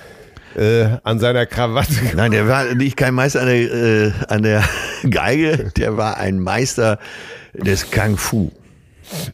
äh, 0.57 0.85
an 1.05 1.19
seiner 1.19 1.47
Krawatte. 1.47 1.95
Nein, 2.17 2.33
der 2.33 2.47
war 2.49 2.75
nicht 2.75 2.97
kein 2.99 3.15
Meister 3.15 3.41
an 3.41 3.47
der, 3.47 3.73
äh, 3.73 4.13
an 4.29 4.43
der 4.43 4.63
Geige, 5.11 5.73
der 5.77 5.97
war 5.97 6.19
ein 6.19 6.39
Meister 6.39 6.99
des 7.55 7.91
Kung 7.91 8.19
Fu. 8.19 8.53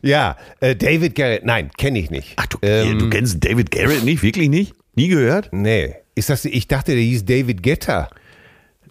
Ja, 0.03 0.37
äh, 0.61 0.77
David 0.77 1.15
Garrett. 1.15 1.45
Nein, 1.45 1.71
kenne 1.77 1.99
ich 1.99 2.11
nicht. 2.11 2.35
Ach, 2.37 2.47
du, 2.47 2.59
Ähm, 2.63 2.99
du 2.99 3.11
kennst 3.11 3.45
David 3.45 3.71
Garrett 3.71 4.05
nicht? 4.05 4.23
Wirklich 4.23 4.49
nicht? 4.49 4.75
Nie 4.95 5.09
gehört? 5.09 5.51
Nee. 5.53 5.95
Ist 6.15 6.31
das? 6.31 6.45
Ich 6.45 6.67
dachte, 6.69 6.93
der 6.93 7.03
hieß 7.03 7.25
David 7.25 7.63
Guetta. 7.63 8.09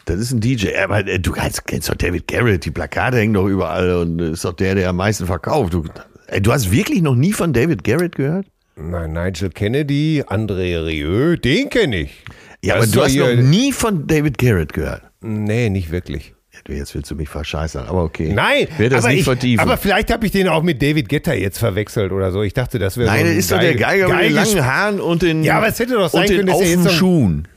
Das 0.08 0.20
ist 0.20 0.32
ein 0.32 0.39
DJ. 0.39 0.70
Aber 0.82 1.05
äh, 1.05 1.20
du 1.20 1.32
kennst, 1.34 1.68
kennst 1.68 1.89
doch 1.89 1.95
David 1.95 2.28
Garrett. 2.28 2.64
Die 2.66 2.72
Plakate 2.72 3.18
hängen 3.18 3.34
doch 3.34 3.45
überall 3.47 3.91
und 3.97 4.20
ist 4.20 4.45
doch 4.45 4.53
der, 4.53 4.74
der 4.76 4.89
am 4.89 4.95
meisten 4.95 5.26
verkauft. 5.26 5.74
Du, 5.74 5.84
äh, 6.28 6.39
du 6.41 6.51
hast 6.53 6.72
wirklich 6.72 7.01
noch 7.01 7.16
nie 7.16 7.34
von 7.34 7.51
David 7.51 7.84
Garrett 7.84 8.16
gehört? 8.16 8.47
Nein, 8.78 9.12
Nigel 9.14 9.49
Kennedy, 9.49 10.24
André 10.26 10.86
Rieu, 10.86 11.36
den 11.36 11.70
kenne 11.70 12.01
ich. 12.01 12.24
Ja, 12.64 12.76
Das 12.76 12.86
aber 12.86 12.93
du 12.93 13.03
hast 13.03 13.16
noch 13.16 13.43
nie 13.43 13.72
von 13.74 14.08
David 14.08 14.38
Garrett 14.38 14.72
gehört. 14.72 15.01
Nee, 15.22 15.70
nicht 15.70 15.91
wirklich. 15.91 16.34
Jetzt 16.68 16.95
willst 16.95 17.12
du 17.12 17.16
mich 17.16 17.30
verscheißern, 17.30 17.88
aber 17.88 18.03
okay. 18.03 18.32
Nein, 18.34 18.68
Ich 18.70 18.80
werde 18.80 18.95
das 18.95 19.03
aber, 19.05 19.12
nicht 19.12 19.20
ich, 19.22 19.26
vertiefen. 19.26 19.60
aber 19.60 19.78
vielleicht 19.78 20.12
habe 20.12 20.26
ich 20.26 20.32
den 20.32 20.47
auch 20.47 20.64
mit 20.64 20.82
David 20.82 21.08
Guetta 21.08 21.34
jetzt 21.34 21.60
verwechselt 21.60 22.12
oder 22.12 22.32
so. 22.32 22.43
Ich 22.43 22.53
dachte, 22.53 22.80
das 22.80 22.97
wäre 22.97 23.10
Nein, 23.10 23.26
so 23.26 23.32
ist 23.32 23.51
doch 23.51 23.60
der 23.60 23.76
Geiger 23.76 24.10
mit 24.10 24.26
den 24.26 24.34
langen 24.34 24.66
Haaren 24.66 24.99
und 24.99 25.22
den, 25.22 25.43
Ja, 25.43 25.58
aber 25.58 25.68
es 25.68 25.80
hätte 25.80 25.93
doch 25.93 26.10
sein 26.10 26.28
können, 26.28 26.47
dass 26.47 26.60
er 26.62 26.68
jetzt 26.70 26.91
Schuhen. 26.93 27.47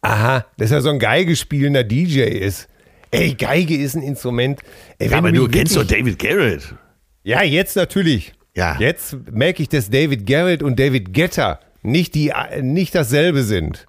Aha, 0.00 0.46
dass 0.56 0.70
er 0.70 0.80
so 0.80 0.90
ein 0.90 0.98
Geigespielender 0.98 1.84
DJ 1.84 2.22
ist. 2.22 2.68
Ey, 3.10 3.34
Geige 3.34 3.76
ist 3.76 3.94
ein 3.94 4.02
Instrument. 4.02 4.60
Ey, 4.98 5.10
wenn 5.10 5.18
Aber 5.18 5.32
du 5.32 5.48
kennst 5.48 5.76
doch 5.76 5.84
David 5.84 6.18
Garrett. 6.18 6.74
Ja, 7.22 7.42
jetzt 7.42 7.76
natürlich. 7.76 8.32
Ja. 8.54 8.76
Jetzt 8.78 9.16
merke 9.30 9.62
ich, 9.62 9.68
dass 9.68 9.90
David 9.90 10.26
Garrett 10.26 10.62
und 10.62 10.78
David 10.78 11.12
Guetta 11.12 11.60
nicht, 11.82 12.14
die, 12.14 12.32
nicht 12.62 12.94
dasselbe 12.94 13.42
sind. 13.42 13.86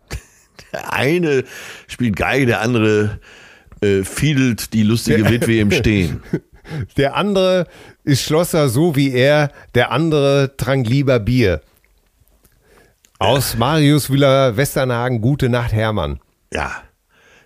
Der 0.74 0.94
eine 0.94 1.44
spielt 1.88 2.16
Geige, 2.16 2.46
der 2.46 2.62
andere 2.62 3.20
äh, 3.82 4.04
fiedelt 4.04 4.74
die 4.74 4.84
lustige 4.84 5.30
Witwe 5.30 5.60
im 5.60 5.72
Stehen. 5.72 6.22
Der 6.98 7.16
andere 7.16 7.66
ist 8.04 8.24
Schlosser 8.24 8.68
so 8.68 8.98
wie 8.98 9.14
er, 9.14 9.52
der 9.74 9.92
andere 9.92 10.58
trank 10.58 10.86
lieber 10.86 11.18
Bier. 11.18 11.62
Aus 13.20 13.58
Marius 13.58 14.12
Willer 14.12 14.56
Westernhagen, 14.58 15.22
Gute 15.22 15.50
Nacht, 15.50 15.74
Hermann. 15.74 16.20
Ja. 16.54 16.72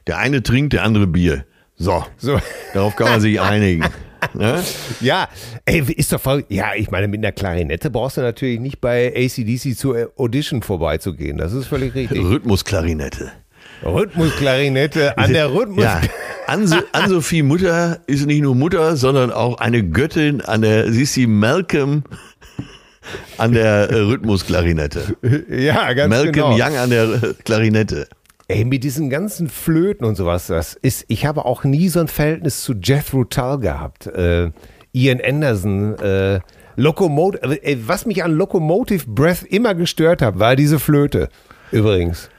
Der 0.08 0.18
eine 0.18 0.44
trinkt, 0.44 0.74
der 0.74 0.84
andere 0.84 1.08
Bier. 1.08 1.46
So. 1.78 2.04
So. 2.18 2.40
Darauf 2.74 2.96
kann 2.96 3.10
man 3.10 3.22
sich 3.22 3.40
einigen. 3.42 3.86
Ne? 4.34 4.62
Ja, 5.00 5.30
ey, 5.66 5.80
ist 5.94 6.12
doch 6.14 6.20
voll. 6.22 6.46
Ja, 6.50 6.72
ich 6.76 6.92
meine, 6.92 7.08
mit 7.08 7.20
einer 7.20 7.32
Klarinette 7.32 7.90
brauchst 7.90 8.18
du 8.18 8.22
natürlich 8.22 8.60
nicht 8.60 8.80
bei 8.82 9.08
ACDC 9.16 9.76
zur 9.78 10.12
Audition 10.18 10.62
vorbeizugehen. 10.62 11.38
Das 11.38 11.54
ist 11.54 11.68
völlig 11.68 11.96
richtig. 11.96 12.20
Rhythmusklarinette. 12.22 13.32
Rhythmusklarinette 13.84 15.18
an 15.18 15.34
der 15.34 15.52
Rhythmus. 15.54 15.84
Ja. 15.86 16.02
Ann- 16.48 16.84
Ann-Sophie 16.92 17.42
Mutter 17.44 18.02
ist 18.08 18.26
nicht 18.26 18.42
nur 18.42 18.54
Mutter, 18.56 18.96
sondern 18.96 19.32
auch 19.32 19.58
eine 19.60 19.84
Göttin 19.84 20.42
an 20.42 20.62
der, 20.62 20.90
die 21.16 21.28
Malcolm 21.28 22.04
an 23.38 23.54
der 23.54 23.90
äh, 23.90 23.96
Rhythmusklarinette. 23.96 25.16
Ja, 25.50 25.92
ganz 25.94 26.10
Malcolm 26.10 26.34
genau. 26.34 26.52
Young 26.54 26.78
an 26.78 26.90
der 26.90 27.04
äh, 27.04 27.34
Klarinette. 27.44 28.08
Ey, 28.48 28.66
mit 28.66 28.84
diesen 28.84 29.10
ganzen 29.10 29.48
Flöten 29.50 30.06
und 30.06 30.16
sowas, 30.16 30.48
das 30.48 30.74
ist, 30.74 31.06
ich 31.08 31.26
habe 31.26 31.46
auch 31.46 31.64
nie 31.64 31.88
so 31.88 32.00
ein 32.02 32.08
Verhältnis 32.10 32.62
zu 32.64 32.74
Jethro 32.74 33.24
Tull 33.24 33.60
gehabt. 33.60 34.08
Äh, 34.08 34.52
Ian 34.94 35.22
Anderson, 35.22 35.98
äh, 36.00 36.42
Locomotive, 36.76 37.64
äh, 37.64 37.78
was 37.86 38.06
mich 38.06 38.24
an 38.24 38.34
Locomotive 38.34 39.06
Breath 39.08 39.44
immer 39.44 39.74
gestört 39.74 40.22
hat, 40.22 40.38
war 40.40 40.56
diese 40.56 40.80
Flöte. 40.80 41.30
Übrigens. 41.72 42.30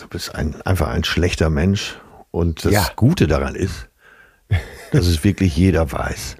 Du 0.00 0.08
bist 0.08 0.34
ein, 0.34 0.54
einfach 0.64 0.88
ein 0.88 1.04
schlechter 1.04 1.50
Mensch. 1.50 1.98
Und 2.30 2.64
das 2.64 2.72
Ja. 2.72 2.86
Gute 2.96 3.26
daran 3.26 3.54
ist, 3.54 3.88
dass 4.90 5.06
es 5.06 5.22
wirklich 5.22 5.54
jeder 5.54 5.92
weiß. 5.92 6.36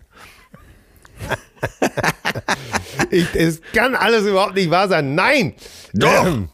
Ich, 3.11 3.27
es 3.35 3.61
kann 3.75 3.95
alles 3.95 4.25
überhaupt 4.25 4.55
nicht 4.55 4.71
wahr 4.71 4.89
sein. 4.89 5.15
Nein! 5.15 5.53
Doch. 5.93 6.27
Ähm, 6.27 6.49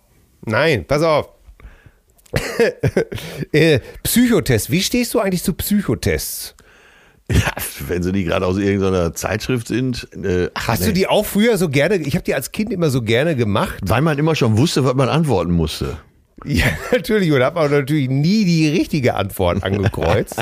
nein, 0.45 0.85
pass 0.87 1.03
auf. 1.03 1.29
äh, 3.53 3.79
Psychotest. 4.03 4.71
Wie 4.71 4.83
stehst 4.83 5.15
du 5.15 5.21
eigentlich 5.21 5.43
zu 5.43 5.53
Psychotests? 5.55 6.57
Ja, 7.31 7.53
wenn 7.87 8.03
sie 8.03 8.13
die 8.13 8.25
gerade 8.25 8.47
aus 8.47 8.57
irgendeiner 8.57 9.15
Zeitschrift 9.15 9.69
sind. 9.69 10.09
Äh, 10.15 10.51
ach, 10.55 10.69
Hast 10.69 10.81
nee. 10.81 10.87
du 10.87 10.93
die 10.95 11.07
auch 11.07 11.27
früher 11.27 11.59
so 11.59 11.69
gerne? 11.69 11.97
Ich 11.97 12.15
habe 12.15 12.25
die 12.25 12.35
als 12.35 12.53
Kind 12.53 12.73
immer 12.73 12.91
so 12.91 13.03
gerne 13.03 13.37
gemacht. 13.37 13.79
Weil 13.83 14.03
man 14.03 14.19
immer 14.19 14.35
schon 14.35 14.57
wusste, 14.57 14.85
was 14.85 14.95
man 14.95 15.09
antworten 15.09 15.53
musste. 15.53 15.99
Ja, 16.45 16.66
natürlich. 16.93 17.32
Und 17.32 17.43
habe 17.43 17.61
auch 17.61 17.70
natürlich 17.70 18.09
nie 18.09 18.45
die 18.45 18.68
richtige 18.68 19.14
Antwort 19.14 19.62
angekreuzt. 19.62 20.36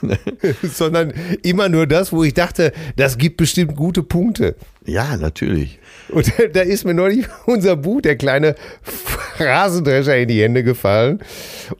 Sondern 0.62 1.12
immer 1.42 1.68
nur 1.68 1.86
das, 1.86 2.12
wo 2.12 2.24
ich 2.24 2.34
dachte, 2.34 2.72
das 2.96 3.18
gibt 3.18 3.36
bestimmt 3.36 3.76
gute 3.76 4.02
Punkte. 4.02 4.56
Ja, 4.84 5.16
natürlich. 5.16 5.78
Und 6.08 6.32
da 6.52 6.60
ist 6.60 6.84
mir 6.84 6.94
neulich 6.94 7.26
unser 7.46 7.76
Buch, 7.76 8.00
der 8.00 8.16
kleine 8.16 8.56
Rasendrescher, 9.38 10.16
in 10.16 10.28
die 10.28 10.42
Hände 10.42 10.64
gefallen. 10.64 11.20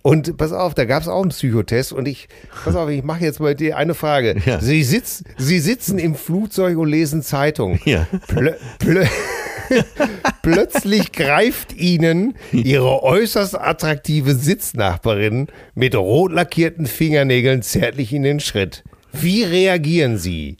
Und 0.02 0.36
pass 0.36 0.52
auf, 0.52 0.74
da 0.74 0.84
gab 0.84 1.02
es 1.02 1.08
auch 1.08 1.22
einen 1.22 1.30
Psychotest. 1.30 1.92
Und 1.92 2.06
ich, 2.06 2.28
pass 2.64 2.76
auf, 2.76 2.88
ich 2.88 3.02
mache 3.02 3.24
jetzt 3.24 3.40
mal 3.40 3.56
dir 3.56 3.76
eine 3.76 3.94
Frage. 3.94 4.36
Ja. 4.46 4.60
Sie, 4.60 4.84
sitz, 4.84 5.24
Sie 5.36 5.58
sitzen 5.58 5.98
im 5.98 6.14
Flugzeug 6.14 6.78
und 6.78 6.88
lesen 6.88 7.22
Zeitung. 7.22 7.80
Ja. 7.84 8.06
Plö, 8.28 8.52
plö, 8.78 9.04
plötzlich 10.42 11.12
greift 11.12 11.72
Ihnen 11.72 12.34
Ihre 12.52 13.02
äußerst 13.02 13.58
attraktive 13.58 14.34
Sitznachbarin 14.34 15.48
mit 15.74 15.94
rot 15.94 16.32
lackierten 16.32 16.86
Fingernägeln 16.86 17.62
zärtlich 17.62 18.12
in 18.12 18.22
den 18.22 18.40
Schritt. 18.40 18.84
Wie 19.12 19.44
reagieren 19.44 20.18
Sie? 20.18 20.56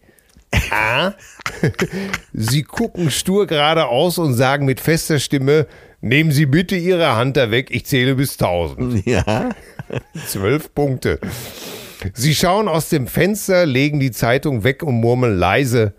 A. 0.70 1.14
Sie 2.32 2.62
gucken 2.62 3.10
stur 3.10 3.46
geradeaus 3.46 4.18
und 4.18 4.34
sagen 4.34 4.66
mit 4.66 4.80
fester 4.80 5.18
Stimme, 5.18 5.66
nehmen 6.00 6.30
Sie 6.30 6.46
bitte 6.46 6.76
Ihre 6.76 7.16
Hand 7.16 7.36
da 7.36 7.50
weg, 7.50 7.70
ich 7.70 7.86
zähle 7.86 8.14
bis 8.14 8.32
1000. 8.32 9.06
Ja. 9.06 9.50
Zwölf 10.26 10.74
Punkte. 10.74 11.18
Sie 12.14 12.34
schauen 12.34 12.68
aus 12.68 12.88
dem 12.88 13.06
Fenster, 13.06 13.64
legen 13.64 14.00
die 14.00 14.10
Zeitung 14.10 14.64
weg 14.64 14.82
und 14.82 14.96
murmeln 14.96 15.38
leise, 15.38 15.94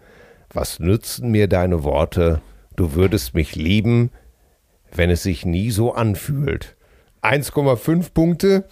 was 0.54 0.80
nützen 0.80 1.32
mir 1.32 1.48
deine 1.48 1.84
Worte? 1.84 2.42
Du 2.76 2.94
würdest 2.96 3.34
mich 3.34 3.56
lieben, 3.56 4.12
wenn 4.92 5.10
es 5.10 5.24
sich 5.24 5.46
nie 5.46 5.72
so 5.72 5.94
anfühlt. 5.94 6.76
1,5 7.22 8.12
Punkte. 8.14 8.66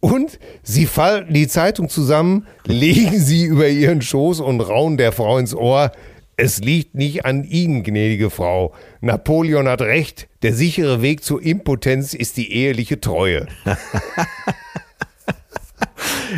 Und 0.00 0.40
sie 0.62 0.86
falten 0.86 1.32
die 1.32 1.46
Zeitung 1.46 1.88
zusammen, 1.88 2.46
legen 2.66 3.18
sie 3.18 3.44
über 3.44 3.68
ihren 3.68 4.02
Schoß 4.02 4.40
und 4.40 4.60
rauen 4.60 4.96
der 4.96 5.12
Frau 5.12 5.38
ins 5.38 5.54
Ohr. 5.54 5.92
Es 6.36 6.58
liegt 6.58 6.94
nicht 6.94 7.24
an 7.24 7.44
Ihnen, 7.44 7.84
gnädige 7.84 8.30
Frau. 8.30 8.74
Napoleon 9.00 9.68
hat 9.68 9.82
recht. 9.82 10.28
Der 10.42 10.54
sichere 10.54 11.02
Weg 11.02 11.22
zur 11.22 11.42
Impotenz 11.42 12.14
ist 12.14 12.36
die 12.36 12.52
eheliche 12.52 13.00
Treue. 13.00 13.46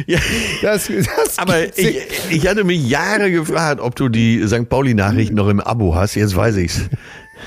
ja. 0.07 0.19
Das, 0.63 0.89
das 0.89 1.39
Aber 1.39 1.77
ich, 1.79 2.01
ich 2.31 2.47
hatte 2.47 2.65
mich 2.65 2.89
Jahre 2.89 3.31
gefragt, 3.31 3.81
ob 3.81 3.97
du 3.97 4.09
die 4.09 4.47
St. 4.47 4.69
Pauli-Nachrichten 4.69 5.35
noch 5.35 5.49
im 5.49 5.61
Abo 5.61 5.95
hast. 5.95 6.15
Jetzt 6.15 6.37
weiß 6.37 6.57
ich's. 6.57 6.83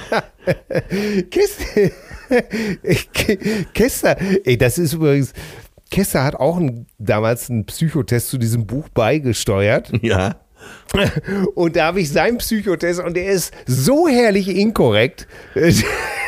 Kester, 1.31 1.91
Kester, 3.73 4.17
ey, 4.45 4.57
das 4.57 4.77
ist 4.77 4.93
übrigens, 4.93 5.33
Kester 5.89 6.23
hat 6.23 6.35
auch 6.35 6.57
ein, 6.57 6.87
damals 6.97 7.49
einen 7.49 7.65
Psychotest 7.65 8.29
zu 8.29 8.37
diesem 8.37 8.67
Buch 8.67 8.89
beigesteuert. 8.89 9.91
Ja. 10.01 10.35
Und 11.55 11.75
da 11.75 11.87
habe 11.87 12.01
ich 12.01 12.11
seinen 12.11 12.37
Psychotest 12.39 12.99
und 12.99 13.15
der 13.15 13.27
ist 13.27 13.53
so 13.65 14.07
herrlich 14.07 14.49
inkorrekt. 14.49 15.27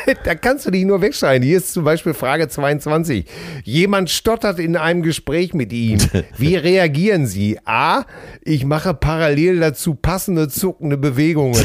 Da 0.24 0.34
kannst 0.34 0.66
du 0.66 0.70
dich 0.70 0.84
nur 0.84 1.00
wegschreien. 1.02 1.42
Hier 1.42 1.58
ist 1.58 1.72
zum 1.72 1.84
Beispiel 1.84 2.14
Frage 2.14 2.48
22. 2.48 3.26
Jemand 3.64 4.10
stottert 4.10 4.58
in 4.58 4.76
einem 4.76 5.02
Gespräch 5.02 5.54
mit 5.54 5.72
ihm. 5.72 5.98
Wie 6.36 6.56
reagieren 6.56 7.26
Sie? 7.26 7.58
A. 7.64 8.04
Ich 8.42 8.64
mache 8.64 8.94
parallel 8.94 9.60
dazu 9.60 9.94
passende 9.94 10.48
zuckende 10.48 10.96
Bewegungen. 10.96 11.64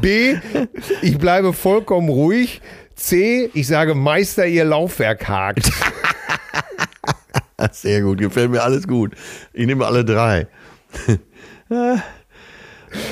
B. 0.00 0.36
Ich 1.02 1.18
bleibe 1.18 1.52
vollkommen 1.52 2.08
ruhig. 2.08 2.60
C. 2.94 3.50
Ich 3.54 3.66
sage 3.66 3.94
Meister, 3.94 4.46
Ihr 4.46 4.64
Laufwerk 4.64 5.28
hakt. 5.28 5.70
Sehr 7.72 8.00
gut, 8.02 8.18
gefällt 8.18 8.50
mir 8.50 8.62
alles 8.62 8.86
gut. 8.88 9.14
Ich 9.52 9.66
nehme 9.66 9.86
alle 9.86 10.04
drei. 10.04 10.46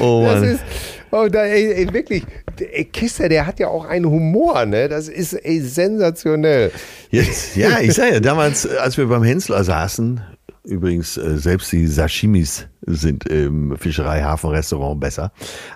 oh 0.01 0.25
Das 0.25 0.41
Mann. 0.41 0.45
ist, 0.45 0.63
oh, 1.11 1.29
da, 1.29 1.45
ey, 1.45 1.73
ey, 1.73 1.93
wirklich, 1.93 2.25
ey, 2.59 2.85
Kisser, 2.85 3.29
der 3.29 3.47
hat 3.47 3.59
ja 3.61 3.69
auch 3.69 3.85
einen 3.85 4.07
Humor, 4.07 4.67
ne? 4.67 4.89
Das 4.89 5.09
ist 5.09 5.35
ey, 5.35 5.61
sensationell. 5.61 6.73
Jetzt, 7.11 7.57
ja, 7.57 7.81
ich 7.81 7.95
sage 7.95 8.15
ja, 8.15 8.21
damals, 8.21 8.67
als 8.67 8.97
wir 8.97 9.07
beim 9.07 9.23
Hensler 9.23 9.65
saßen, 9.65 10.21
übrigens, 10.65 11.17
äh, 11.17 11.39
selbst 11.39 11.73
die 11.73 11.87
Sashimis 11.87 12.67
sind 12.87 13.27
im 13.29 13.77
Fischerei-Hafen-Restaurant 13.77 15.01
besser. 15.01 15.33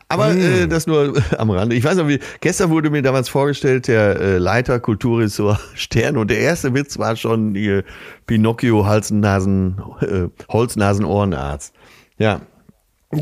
Aber 0.09 0.35
äh, 0.35 0.67
das 0.67 0.87
nur 0.87 1.15
am 1.39 1.51
Rande. 1.51 1.77
Ich 1.77 1.85
weiß 1.85 1.97
noch, 1.97 2.09
wie, 2.09 2.21
gestern 2.41 2.71
wurde 2.71 2.91
mir 2.91 3.03
damals 3.03 3.29
vorgestellt, 3.29 3.89
der 3.89 4.21
äh, 4.21 4.39
Leiter 4.39 4.81
Kulturressort 4.81 5.61
Stern 5.75 6.17
und 6.17 6.31
der 6.31 6.39
erste 6.39 6.75
Witz 6.75 6.99
war 6.99 7.17
schon 7.17 7.55
die 7.55 7.83
Pinocchio 8.27 8.87
Halsnasen, 8.87 9.83
äh, 10.01 10.29
Holznasen-Ohrenarzt. 10.53 11.75
Ja, 12.19 12.41
Ja, 12.41 12.41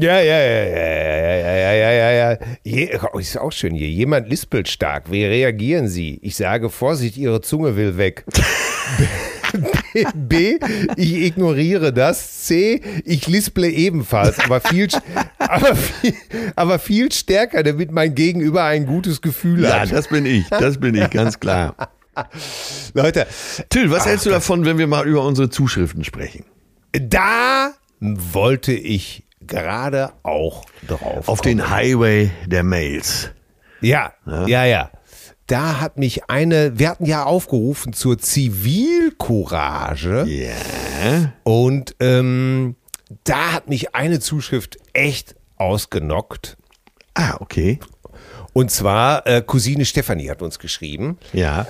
ja, 0.00 0.20
ja, 0.20 0.20
ja, 0.20 0.64
ja, 0.64 0.92
ja, 1.24 1.56
ja, 1.56 1.72
ja, 1.72 1.90
ja, 1.92 2.10
ja. 2.32 2.38
Je, 2.64 2.98
oh, 3.12 3.18
ist 3.18 3.38
auch 3.38 3.52
schön 3.52 3.74
hier. 3.74 3.88
Jemand 3.88 4.28
lispelt 4.28 4.68
stark. 4.68 5.10
Wie 5.10 5.24
reagieren 5.24 5.88
Sie? 5.88 6.18
Ich 6.22 6.36
sage, 6.36 6.70
Vorsicht, 6.70 7.16
Ihre 7.16 7.40
Zunge 7.40 7.76
will 7.76 7.96
weg. 7.96 8.24
B, 9.92 10.04
B, 10.14 10.58
ich 10.96 11.14
ignoriere 11.24 11.92
das. 11.92 12.46
C, 12.46 12.80
ich 13.04 13.26
lisple 13.26 13.68
ebenfalls, 13.68 14.38
aber 14.38 14.60
viel, 14.60 14.88
aber 15.38 15.76
viel, 15.76 16.14
aber 16.56 16.78
viel 16.78 17.12
stärker, 17.12 17.62
damit 17.62 17.92
mein 17.92 18.14
Gegenüber 18.14 18.64
ein 18.64 18.86
gutes 18.86 19.20
Gefühl 19.20 19.64
ja, 19.64 19.80
hat. 19.80 19.92
das 19.92 20.08
bin 20.08 20.24
ich, 20.24 20.48
das 20.48 20.78
bin 20.78 20.94
ich, 20.94 21.10
ganz 21.10 21.38
klar. 21.38 21.74
Leute, 22.94 23.26
Till, 23.68 23.90
was 23.90 24.06
hältst 24.06 24.24
du 24.24 24.30
davon, 24.30 24.64
wenn 24.64 24.78
wir 24.78 24.86
mal 24.86 25.06
über 25.06 25.22
unsere 25.24 25.50
Zuschriften 25.50 26.04
sprechen? 26.04 26.44
da 26.92 27.72
wollte 28.00 28.72
ich 28.72 29.24
gerade 29.46 30.12
auch 30.22 30.64
drauf. 30.86 31.28
Auf 31.28 31.40
den 31.40 31.70
Highway 31.70 32.30
der 32.46 32.62
Mails. 32.62 33.30
Ja, 33.80 34.12
ja, 34.46 34.64
ja. 34.64 34.90
Da 35.48 35.80
hat 35.80 35.98
mich 35.98 36.30
eine, 36.30 36.78
wir 36.78 36.88
hatten 36.88 37.04
ja 37.04 37.24
aufgerufen 37.24 37.92
zur 37.92 38.18
Zivilcourage 38.18 40.24
Ja. 40.26 41.32
und 41.44 41.96
ähm, 42.00 42.76
da 43.24 43.52
hat 43.52 43.68
mich 43.68 43.94
eine 43.94 44.20
Zuschrift 44.20 44.78
echt 44.92 45.34
ausgenockt. 45.56 46.56
Ah, 47.14 47.36
okay. 47.40 47.78
Und 48.52 48.70
zwar 48.70 49.26
äh, 49.26 49.42
Cousine 49.42 49.84
Stefanie 49.84 50.30
hat 50.30 50.42
uns 50.42 50.58
geschrieben. 50.58 51.18
Ja. 51.32 51.66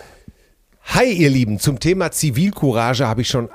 Hi 0.84 1.10
ihr 1.10 1.30
Lieben, 1.30 1.58
zum 1.58 1.80
Thema 1.80 2.10
Zivilcourage 2.10 3.06
habe 3.06 3.22
ich 3.22 3.28
schon 3.28 3.48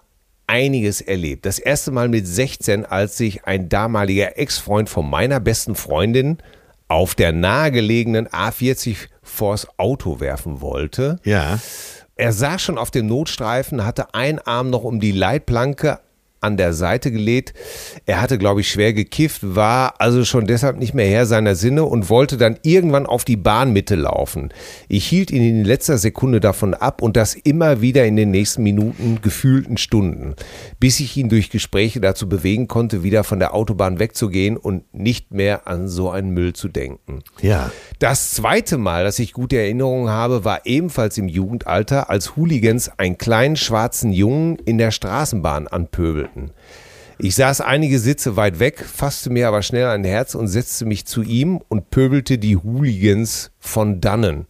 einiges 0.47 1.01
erlebt. 1.01 1.45
Das 1.45 1.59
erste 1.59 1.91
Mal 1.91 2.09
mit 2.09 2.25
16, 2.25 2.85
als 2.85 3.17
sich 3.17 3.45
ein 3.45 3.69
damaliger 3.69 4.37
Ex-Freund 4.37 4.89
von 4.89 5.09
meiner 5.09 5.39
besten 5.39 5.75
Freundin 5.75 6.37
auf 6.87 7.15
der 7.15 7.33
nahegelegenen 7.33 8.27
A40 8.27 9.09
vors 9.21 9.67
Auto 9.77 10.19
werfen 10.19 10.61
wollte. 10.61 11.19
Ja. 11.23 11.59
Er 12.15 12.31
saß 12.31 12.61
schon 12.61 12.77
auf 12.77 12.89
dem 12.89 13.07
Notstreifen, 13.07 13.85
hatte 13.85 14.13
einen 14.15 14.39
Arm 14.39 14.69
noch 14.69 14.83
um 14.83 14.99
die 14.99 15.11
Leitplanke 15.11 15.99
an 16.41 16.57
der 16.57 16.73
Seite 16.73 17.11
gelegt. 17.11 17.53
Er 18.05 18.21
hatte, 18.21 18.37
glaube 18.37 18.61
ich, 18.61 18.69
schwer 18.69 18.93
gekifft, 18.93 19.41
war 19.55 19.95
also 19.99 20.25
schon 20.25 20.47
deshalb 20.47 20.77
nicht 20.77 20.93
mehr 20.93 21.07
Herr 21.07 21.25
seiner 21.25 21.55
Sinne 21.55 21.83
und 21.83 22.09
wollte 22.09 22.37
dann 22.37 22.57
irgendwann 22.63 23.05
auf 23.05 23.25
die 23.25 23.37
Bahnmitte 23.37 23.95
laufen. 23.95 24.49
Ich 24.87 25.05
hielt 25.07 25.31
ihn 25.31 25.43
in 25.43 25.63
letzter 25.63 25.97
Sekunde 25.97 26.39
davon 26.39 26.73
ab 26.73 27.01
und 27.01 27.17
das 27.17 27.35
immer 27.35 27.81
wieder 27.81 28.05
in 28.05 28.15
den 28.15 28.31
nächsten 28.31 28.63
Minuten, 28.63 29.19
gefühlten 29.21 29.77
Stunden, 29.77 30.35
bis 30.79 30.99
ich 30.99 31.17
ihn 31.17 31.29
durch 31.29 31.49
Gespräche 31.49 31.99
dazu 31.99 32.29
bewegen 32.29 32.67
konnte, 32.67 33.03
wieder 33.03 33.23
von 33.23 33.39
der 33.39 33.53
Autobahn 33.53 33.99
wegzugehen 33.99 34.57
und 34.57 34.93
nicht 34.93 35.31
mehr 35.31 35.67
an 35.67 35.87
so 35.87 36.09
einen 36.09 36.31
Müll 36.31 36.53
zu 36.53 36.67
denken. 36.67 37.23
Ja. 37.41 37.71
Das 37.99 38.31
zweite 38.31 38.77
Mal, 38.77 39.03
dass 39.03 39.19
ich 39.19 39.33
gute 39.33 39.57
Erinnerungen 39.57 40.09
habe, 40.09 40.45
war 40.45 40.65
ebenfalls 40.65 41.17
im 41.17 41.27
Jugendalter, 41.27 42.09
als 42.09 42.35
Hooligans 42.35 42.91
einen 42.97 43.17
kleinen 43.17 43.55
schwarzen 43.55 44.11
Jungen 44.11 44.57
in 44.65 44.77
der 44.77 44.91
Straßenbahn 44.91 45.67
anpöbelten. 46.27 46.51
Ich 47.19 47.35
saß 47.35 47.61
einige 47.61 47.97
Sitze 47.97 48.35
weit 48.35 48.59
weg, 48.59 48.79
fasste 48.85 49.31
mir 49.31 49.47
aber 49.47 49.63
schnell 49.63 49.87
ein 49.87 50.03
Herz 50.03 50.35
und 50.35 50.47
setzte 50.47 50.85
mich 50.85 51.05
zu 51.05 51.23
ihm 51.23 51.59
und 51.67 51.89
pöbelte 51.89 52.37
die 52.37 52.57
Hooligans 52.57 53.51
von 53.59 54.01
dannen. 54.01 54.45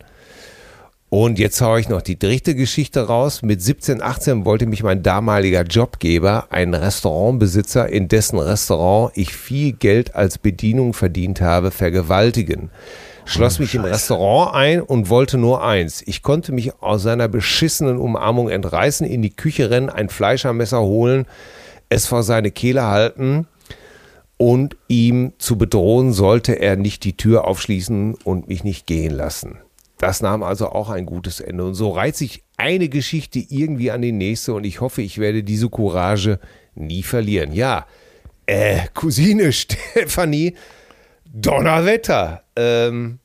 Und 1.10 1.40
jetzt 1.40 1.62
haue 1.62 1.80
ich 1.80 1.88
noch 1.88 2.02
die 2.02 2.20
dritte 2.20 2.54
Geschichte 2.54 3.08
raus. 3.08 3.42
Mit 3.42 3.62
17, 3.62 4.02
18 4.02 4.44
wollte 4.44 4.66
mich 4.66 4.84
mein 4.84 5.04
damaliger 5.04 5.64
Jobgeber, 5.64 6.48
ein 6.50 6.74
Restaurantbesitzer, 6.74 7.88
in 7.88 8.10
dessen 8.10 8.38
Restaurant 8.38 9.14
ich 9.16 9.34
viel 9.34 9.72
Geld 9.72 10.16
als 10.16 10.38
Bedienung 10.38 10.94
verdient 10.94 11.40
habe, 11.40 11.72
vergewaltigen. 11.72 12.70
Schloss 13.24 13.60
mich 13.60 13.76
im 13.76 13.84
Restaurant 13.84 14.56
ein 14.56 14.82
und 14.82 15.10
wollte 15.10 15.38
nur 15.38 15.62
eins. 15.62 16.02
Ich 16.06 16.24
konnte 16.24 16.54
mich 16.54 16.82
aus 16.82 17.04
seiner 17.04 17.28
beschissenen 17.28 17.98
Umarmung 17.98 18.50
entreißen, 18.50 19.06
in 19.06 19.22
die 19.22 19.36
Küche 19.36 19.70
rennen, 19.70 19.90
ein 19.90 20.08
Fleischermesser 20.08 20.82
holen, 20.82 21.26
es 21.90 22.08
vor 22.08 22.24
seine 22.24 22.52
Kehle 22.52 22.84
halten 22.84 23.48
und 24.38 24.78
ihm 24.88 25.34
zu 25.38 25.58
bedrohen, 25.58 26.14
sollte 26.14 26.54
er 26.54 26.76
nicht 26.76 27.04
die 27.04 27.18
Tür 27.18 27.46
aufschließen 27.46 28.16
und 28.24 28.48
mich 28.48 28.64
nicht 28.64 28.86
gehen 28.86 29.14
lassen. 29.14 29.60
Das 29.98 30.22
nahm 30.22 30.44
also 30.44 30.70
auch 30.70 30.90
ein 30.90 31.06
gutes 31.06 31.40
Ende. 31.40 31.66
Und 31.66 31.74
so 31.74 31.90
reiht 31.90 32.16
sich 32.16 32.44
eine 32.56 32.88
Geschichte 32.88 33.40
irgendwie 33.40 33.92
an 33.92 34.02
die 34.02 34.12
nächste 34.12 34.54
und 34.54 34.64
ich 34.64 34.80
hoffe, 34.80 35.02
ich 35.02 35.18
werde 35.18 35.44
diese 35.44 35.70
Courage 35.70 36.40
nie 36.76 37.04
verlieren. 37.04 37.52
Ja, 37.52 37.88
äh, 38.46 38.82
Cousine 38.94 39.52
Stefanie, 39.52 40.56
Donnerwetter. 41.26 42.44
Ähm, 42.56 43.20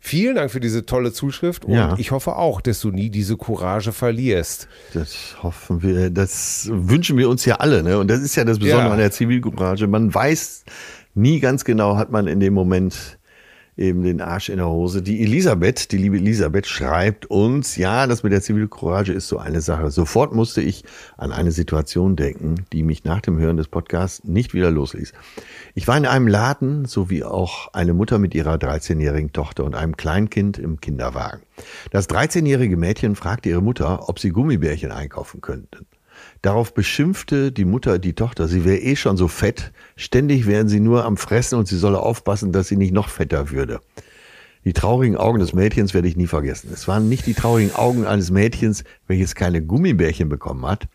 vielen 0.00 0.36
Dank 0.36 0.50
für 0.50 0.60
diese 0.60 0.86
tolle 0.86 1.12
Zuschrift 1.12 1.64
und 1.64 1.72
Ja. 1.74 1.94
ich 1.98 2.10
hoffe 2.10 2.36
auch, 2.36 2.60
dass 2.60 2.80
du 2.80 2.90
nie 2.90 3.10
diese 3.10 3.36
Courage 3.36 3.92
verlierst. 3.92 4.68
Das 4.94 5.36
hoffen 5.42 5.82
wir, 5.82 6.10
das 6.10 6.68
wünschen 6.72 7.16
wir 7.18 7.28
uns 7.28 7.44
ja 7.44 7.56
alle, 7.56 7.82
ne? 7.82 7.98
Und 7.98 8.08
das 8.08 8.20
ist 8.20 8.36
ja 8.36 8.44
das 8.44 8.58
Besondere 8.58 8.86
Ja. 8.86 8.92
an 8.92 8.98
der 8.98 9.10
Zivilcourage. 9.10 9.86
Man 9.86 10.14
weiß 10.14 10.64
nie 11.14 11.40
ganz 11.40 11.64
genau, 11.64 11.96
hat 11.96 12.10
man 12.10 12.26
in 12.28 12.40
dem 12.40 12.54
Moment 12.54 13.17
eben 13.78 14.02
den 14.02 14.20
Arsch 14.20 14.48
in 14.48 14.56
der 14.56 14.68
Hose. 14.68 15.02
Die 15.02 15.22
Elisabeth, 15.22 15.92
die 15.92 15.98
liebe 15.98 16.16
Elisabeth, 16.16 16.66
schreibt 16.66 17.26
uns, 17.26 17.76
ja, 17.76 18.06
das 18.06 18.22
mit 18.22 18.32
der 18.32 18.42
Zivilcourage 18.42 19.12
ist 19.12 19.28
so 19.28 19.38
eine 19.38 19.60
Sache. 19.60 19.90
Sofort 19.90 20.34
musste 20.34 20.60
ich 20.60 20.84
an 21.16 21.32
eine 21.32 21.52
Situation 21.52 22.16
denken, 22.16 22.56
die 22.72 22.82
mich 22.82 23.04
nach 23.04 23.20
dem 23.20 23.38
Hören 23.38 23.56
des 23.56 23.68
Podcasts 23.68 24.24
nicht 24.24 24.52
wieder 24.52 24.70
losließ. 24.70 25.12
Ich 25.74 25.86
war 25.86 25.96
in 25.96 26.06
einem 26.06 26.26
Laden, 26.26 26.84
so 26.84 27.08
wie 27.08 27.24
auch 27.24 27.72
eine 27.72 27.94
Mutter 27.94 28.18
mit 28.18 28.34
ihrer 28.34 28.56
13-jährigen 28.56 29.32
Tochter 29.32 29.64
und 29.64 29.74
einem 29.74 29.96
Kleinkind 29.96 30.58
im 30.58 30.80
Kinderwagen. 30.80 31.42
Das 31.90 32.08
13-jährige 32.08 32.76
Mädchen 32.76 33.14
fragte 33.14 33.48
ihre 33.48 33.62
Mutter, 33.62 34.08
ob 34.08 34.18
sie 34.18 34.30
Gummibärchen 34.30 34.90
einkaufen 34.90 35.40
könnten. 35.40 35.86
Darauf 36.42 36.72
beschimpfte 36.72 37.50
die 37.50 37.64
Mutter 37.64 37.98
die 37.98 38.14
Tochter, 38.14 38.46
sie 38.46 38.64
wäre 38.64 38.78
eh 38.78 38.96
schon 38.96 39.16
so 39.16 39.28
fett, 39.28 39.72
ständig 39.96 40.46
wären 40.46 40.68
sie 40.68 40.80
nur 40.80 41.04
am 41.04 41.16
Fressen 41.16 41.58
und 41.58 41.66
sie 41.66 41.76
solle 41.76 42.00
aufpassen, 42.00 42.52
dass 42.52 42.68
sie 42.68 42.76
nicht 42.76 42.92
noch 42.92 43.08
fetter 43.08 43.50
würde. 43.50 43.80
Die 44.64 44.72
traurigen 44.72 45.16
Augen 45.16 45.38
des 45.40 45.52
Mädchens 45.52 45.94
werde 45.94 46.08
ich 46.08 46.16
nie 46.16 46.26
vergessen. 46.26 46.70
Es 46.72 46.86
waren 46.86 47.08
nicht 47.08 47.26
die 47.26 47.34
traurigen 47.34 47.74
Augen 47.74 48.06
eines 48.06 48.30
Mädchens, 48.30 48.84
welches 49.06 49.34
keine 49.34 49.62
Gummibärchen 49.62 50.28
bekommen 50.28 50.66
hat, 50.66 50.88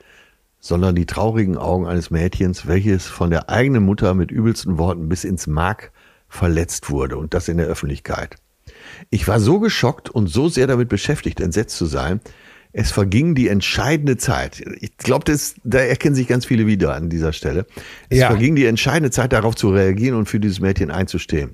sondern 0.60 0.96
die 0.96 1.06
traurigen 1.06 1.58
Augen 1.58 1.88
eines 1.88 2.10
Mädchens, 2.10 2.68
welches 2.68 3.08
von 3.08 3.30
der 3.30 3.50
eigenen 3.50 3.84
Mutter 3.84 4.14
mit 4.14 4.32
übelsten 4.32 4.78
Worten 4.78 5.10
bis 5.10 5.24
ins 5.24 5.48
Mark 5.48 5.92
verletzt 6.30 6.90
wurde 6.90 7.18
und 7.18 7.34
das 7.34 7.48
in 7.48 7.58
der 7.58 7.68
Öffentlichkeit. 7.68 8.38
Ich 9.10 9.28
war 9.28 9.40
so 9.40 9.60
geschockt 9.60 10.10
und 10.10 10.28
so 10.28 10.50
sehr 10.50 10.68
damit 10.68 10.90
beschäftigt, 10.90 11.40
entsetzt 11.40 11.78
zu 11.78 11.86
sein. 11.86 12.22
Es 12.76 12.92
verging 12.92 13.36
die 13.36 13.48
entscheidende 13.50 14.18
Zeit. 14.18 14.64
Ich 14.82 14.98
glaube, 14.98 15.32
da 15.64 15.78
erkennen 15.78 16.16
sich 16.16 16.28
ganz 16.28 16.46
viele 16.46 16.66
wieder 16.66 16.96
an 16.96 17.10
dieser 17.10 17.32
Stelle. 17.32 17.68
Es 18.10 18.18
Ja. 18.18 18.28
verging 18.28 18.56
die 18.56 18.66
entscheidende 18.66 19.12
Zeit, 19.12 19.32
darauf 19.32 19.56
zu 19.56 19.70
reagieren 19.70 20.18
und 20.18 20.28
für 20.28 20.40
dieses 20.40 20.60
Mädchen 20.60 20.90
einzustehen. 20.90 21.52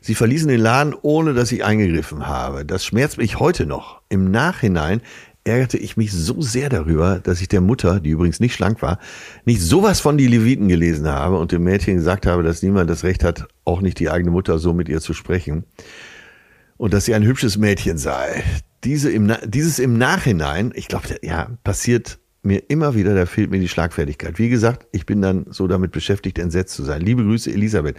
Sie 0.00 0.14
verließen 0.14 0.48
den 0.48 0.60
Laden, 0.60 0.94
ohne 1.02 1.34
dass 1.34 1.50
ich 1.50 1.64
eingegriffen 1.64 2.28
habe. 2.28 2.64
Das 2.64 2.84
schmerzt 2.84 3.18
mich 3.18 3.40
heute 3.40 3.66
noch. 3.66 4.02
Im 4.08 4.30
Nachhinein 4.30 5.00
ärgerte 5.42 5.78
ich 5.78 5.96
mich 5.96 6.12
so 6.12 6.40
sehr 6.40 6.68
darüber, 6.68 7.18
dass 7.18 7.40
ich 7.40 7.48
der 7.48 7.60
Mutter, 7.60 7.98
die 8.00 8.10
übrigens 8.10 8.40
nicht 8.40 8.54
schlank 8.54 8.82
war, 8.82 8.98
nicht 9.44 9.60
sowas 9.60 10.00
von 10.00 10.16
die 10.16 10.26
Leviten 10.26 10.68
gelesen 10.68 11.08
habe 11.08 11.38
und 11.38 11.50
dem 11.50 11.64
Mädchen 11.64 11.96
gesagt 11.96 12.26
habe, 12.26 12.42
dass 12.42 12.62
niemand 12.62 12.88
das 12.88 13.02
Recht 13.04 13.24
hat, 13.24 13.48
auch 13.64 13.80
nicht 13.80 13.98
die 13.98 14.10
eigene 14.10 14.30
Mutter 14.30 14.58
so 14.58 14.72
mit 14.72 14.88
ihr 14.88 15.00
zu 15.00 15.12
sprechen. 15.12 15.64
Und 16.76 16.92
dass 16.94 17.04
sie 17.04 17.14
ein 17.14 17.24
hübsches 17.24 17.56
Mädchen 17.56 17.98
sei. 17.98 18.42
Diese 18.84 19.10
im, 19.10 19.32
dieses 19.46 19.78
im 19.78 19.96
Nachhinein, 19.98 20.72
ich 20.74 20.88
glaube, 20.88 21.06
ja, 21.22 21.48
passiert 21.64 22.18
mir 22.42 22.62
immer 22.68 22.94
wieder, 22.94 23.14
da 23.14 23.24
fehlt 23.26 23.50
mir 23.50 23.58
die 23.60 23.68
Schlagfertigkeit. 23.68 24.38
Wie 24.38 24.50
gesagt, 24.50 24.86
ich 24.92 25.06
bin 25.06 25.22
dann 25.22 25.46
so 25.50 25.66
damit 25.66 25.92
beschäftigt, 25.92 26.38
entsetzt 26.38 26.74
zu 26.74 26.84
sein. 26.84 27.00
Liebe 27.00 27.22
Grüße, 27.24 27.50
Elisabeth. 27.50 27.96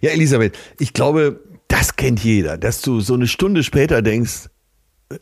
Ja, 0.00 0.10
Elisabeth, 0.10 0.56
ich 0.78 0.94
glaube, 0.94 1.40
das 1.68 1.96
kennt 1.96 2.24
jeder, 2.24 2.56
dass 2.56 2.80
du 2.80 3.00
so 3.00 3.14
eine 3.14 3.26
Stunde 3.26 3.62
später 3.62 4.00
denkst, 4.00 4.48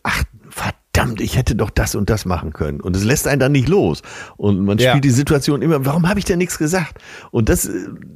ach, 0.04 0.22
verdammt, 0.48 1.20
ich 1.20 1.36
hätte 1.36 1.56
doch 1.56 1.70
das 1.70 1.96
und 1.96 2.10
das 2.10 2.24
machen 2.26 2.52
können. 2.52 2.80
Und 2.80 2.94
es 2.94 3.02
lässt 3.02 3.26
einen 3.26 3.40
dann 3.40 3.50
nicht 3.52 3.68
los. 3.68 4.02
Und 4.36 4.64
man 4.64 4.78
Ja. 4.78 4.90
spielt 4.90 5.04
die 5.04 5.10
Situation 5.10 5.62
immer, 5.62 5.84
warum 5.84 6.08
habe 6.08 6.20
ich 6.20 6.24
denn 6.24 6.38
nichts 6.38 6.56
gesagt? 6.58 6.98
Und 7.32 7.48
das 7.48 7.64
äh, 7.66 7.72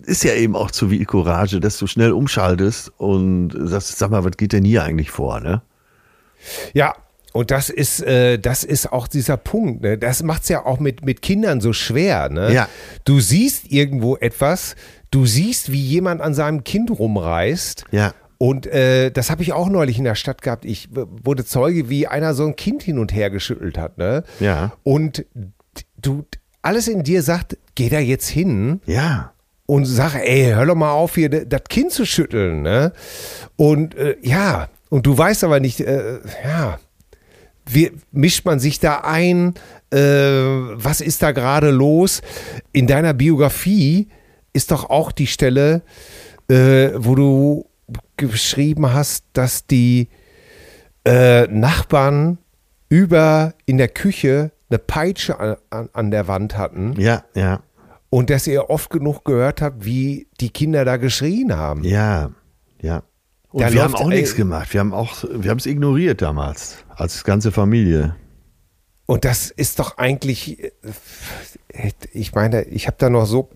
ist 0.07 0.23
ja 0.23 0.35
eben 0.35 0.55
auch 0.55 0.71
Zivilcourage, 0.71 1.59
dass 1.59 1.79
du 1.79 1.89
schnell 1.89 2.13
umschaltest 2.13 2.93
und 2.97 3.51
sagst, 3.69 3.99
sag 3.99 4.13
mal, 4.13 4.25
was 4.25 4.37
geht 4.37 4.53
denn 4.53 4.65
hier 4.65 4.85
eigentlich 4.85 5.11
vor, 5.11 5.41
ne? 5.41 5.63
Ja, 6.73 6.95
und 7.33 7.51
das 7.51 7.69
ist, 7.69 8.01
äh, 8.03 8.39
das 8.39 8.63
ist 8.63 8.93
auch 8.93 9.09
dieser 9.09 9.37
Punkt. 9.37 9.83
Ne? 9.83 9.99
Das 9.99 10.23
macht's 10.23 10.49
ja 10.49 10.65
auch 10.65 10.79
mit, 10.79 11.05
mit 11.05 11.21
Kindern 11.21 11.61
so 11.61 11.73
schwer. 11.73 12.29
Ne? 12.29 12.53
Ja. 12.53 12.69
Du 13.05 13.19
siehst 13.21 13.73
irgendwo 13.73 14.17
etwas, 14.17 14.77
du 15.11 15.27
siehst, 15.27 15.73
wie 15.73 15.81
jemand 15.81 16.21
an 16.21 16.33
seinem 16.35 16.63
Kind 16.63 16.91
rumreißt. 16.93 17.85
Ja. 17.91 18.15
Und 18.39 18.67
äh, 18.67 19.11
das 19.11 19.31
habe 19.31 19.43
ich 19.43 19.53
auch 19.53 19.69
neulich 19.69 19.99
in 19.99 20.05
der 20.05 20.15
Stadt 20.17 20.43
gehabt. 20.43 20.65
Ich 20.65 20.89
wurde 20.93 21.45
Zeuge, 21.45 21.89
wie 21.89 22.07
einer 22.07 22.35
so 22.35 22.45
ein 22.47 22.57
Kind 22.57 22.83
hin 22.83 22.99
und 22.99 23.13
her 23.13 23.31
geschüttelt 23.31 23.79
hat. 23.79 23.97
Ne? 23.99 24.23
Ja. 24.39 24.73
Und 24.85 25.25
du, 26.01 26.25
alles 26.63 26.87
in 26.89 27.03
dir 27.03 27.23
sagt, 27.23 27.57
geh 27.75 27.89
da 27.89 27.99
jetzt 27.99 28.29
hin 28.29 28.81
Ja. 28.87 29.33
und 29.67 29.87
sag, 29.87 30.15
ey, 30.15 30.53
hör 30.55 30.67
doch 30.67 30.75
mal 30.75 30.91
auf, 30.93 31.15
hier 31.15 31.31
das 31.47 31.63
Kind 31.69 31.91
zu 31.93 32.05
schütteln. 32.07 32.63
Ne? 32.63 32.93
Und 33.57 33.95
äh, 33.97 34.17
ja, 34.23 34.69
und 34.95 35.07
du 35.07 35.19
weißt 35.19 35.43
aber 35.43 35.59
nicht, 35.59 35.81
äh, 35.81 36.21
ja, 36.45 36.79
wie, 37.67 37.91
mischt 38.13 38.45
man 38.45 38.61
sich 38.61 38.79
da 38.79 39.01
ein? 39.01 39.55
Äh, 39.91 39.99
was 39.99 41.01
ist 41.01 41.21
da 41.21 41.33
gerade 41.33 41.73
los? 41.73 42.23
In 42.71 42.87
deiner 42.87 43.13
Biografie 43.13 44.07
ist 44.53 44.71
doch 44.71 44.91
auch 44.91 45.11
die 45.11 45.27
Stelle, 45.27 45.83
äh, 46.49 46.91
wo 46.95 47.17
du 47.17 47.67
geschrieben 48.17 48.93
hast, 48.93 49.25
dass 49.33 49.67
die 49.67 50.11
äh, 51.05 51.49
Nachbarn 51.49 52.39
über 52.89 53.55
in 53.67 53.79
der 53.79 53.89
Küche 53.89 54.53
eine 54.71 54.79
Peitsche 54.79 55.41
an, 55.41 55.57
an, 55.71 55.89
an 55.93 56.13
der 56.13 56.29
Wand 56.29 56.57
hatten 56.57 56.95
Ja, 57.01 57.25
ja, 57.35 57.63
und 58.11 58.31
dass 58.31 58.47
ihr 58.47 58.71
oft 58.71 58.91
genug 58.91 59.25
gehört 59.25 59.61
habt, 59.61 59.85
wie 59.85 60.29
die 60.41 60.51
Kinder 60.51 60.85
da 60.85 60.99
geschrien 60.99 61.57
haben. 61.57 61.83
ja, 61.83 62.31
ja. 62.81 63.03
Und 63.55 63.61
Da 63.61 63.73
wir 63.73 63.85
haben 63.85 63.95
auch 63.95 64.09
nichts 64.09 64.35
gemacht. 64.35 64.73
Wir 64.73 64.81
haben 64.81 64.93
auch, 64.93 65.23
wir 65.31 65.49
haben 65.49 65.59
es 65.59 65.67
ignoriert 65.67 66.21
damals, 66.23 66.79
als 66.89 67.23
ganze 67.23 67.53
Familie. 67.53 68.17
Und 69.07 69.25
das 69.25 69.49
ist 69.49 69.79
doch 69.79 69.97
eigentlich, 69.97 70.73
ich 72.13 72.35
meine, 72.35 72.65
ich 72.65 72.89
habe 72.89 72.97
da 72.99 73.09
noch 73.11 73.27
so, 73.27 73.51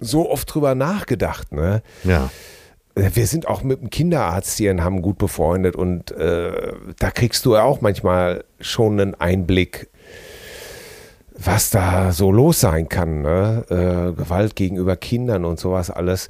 so 0.00 0.28
oft 0.28 0.52
drüber 0.52 0.74
nachgedacht. 0.74 1.52
Ne? 1.52 1.84
Ja. 2.02 2.32
Wir 2.96 3.28
sind 3.28 3.46
auch 3.46 3.62
mit 3.62 3.80
dem 3.80 3.90
Kinderarzt 3.90 4.58
hier 4.58 4.72
in 4.72 4.82
Hamm 4.82 5.02
gut 5.02 5.18
befreundet 5.18 5.76
und 5.76 6.10
äh, 6.10 6.72
da 6.98 7.12
kriegst 7.12 7.46
du 7.46 7.54
ja 7.54 7.62
auch 7.62 7.80
manchmal 7.80 8.42
schon 8.58 8.98
einen 8.98 9.14
Einblick, 9.14 9.88
was 11.38 11.70
da 11.70 12.10
so 12.10 12.32
los 12.32 12.58
sein 12.58 12.88
kann. 12.88 13.22
Ne? 13.22 13.64
Äh, 13.70 14.20
Gewalt 14.20 14.56
gegenüber 14.56 14.96
Kindern 14.96 15.44
und 15.44 15.60
sowas 15.60 15.92
alles. 15.92 16.26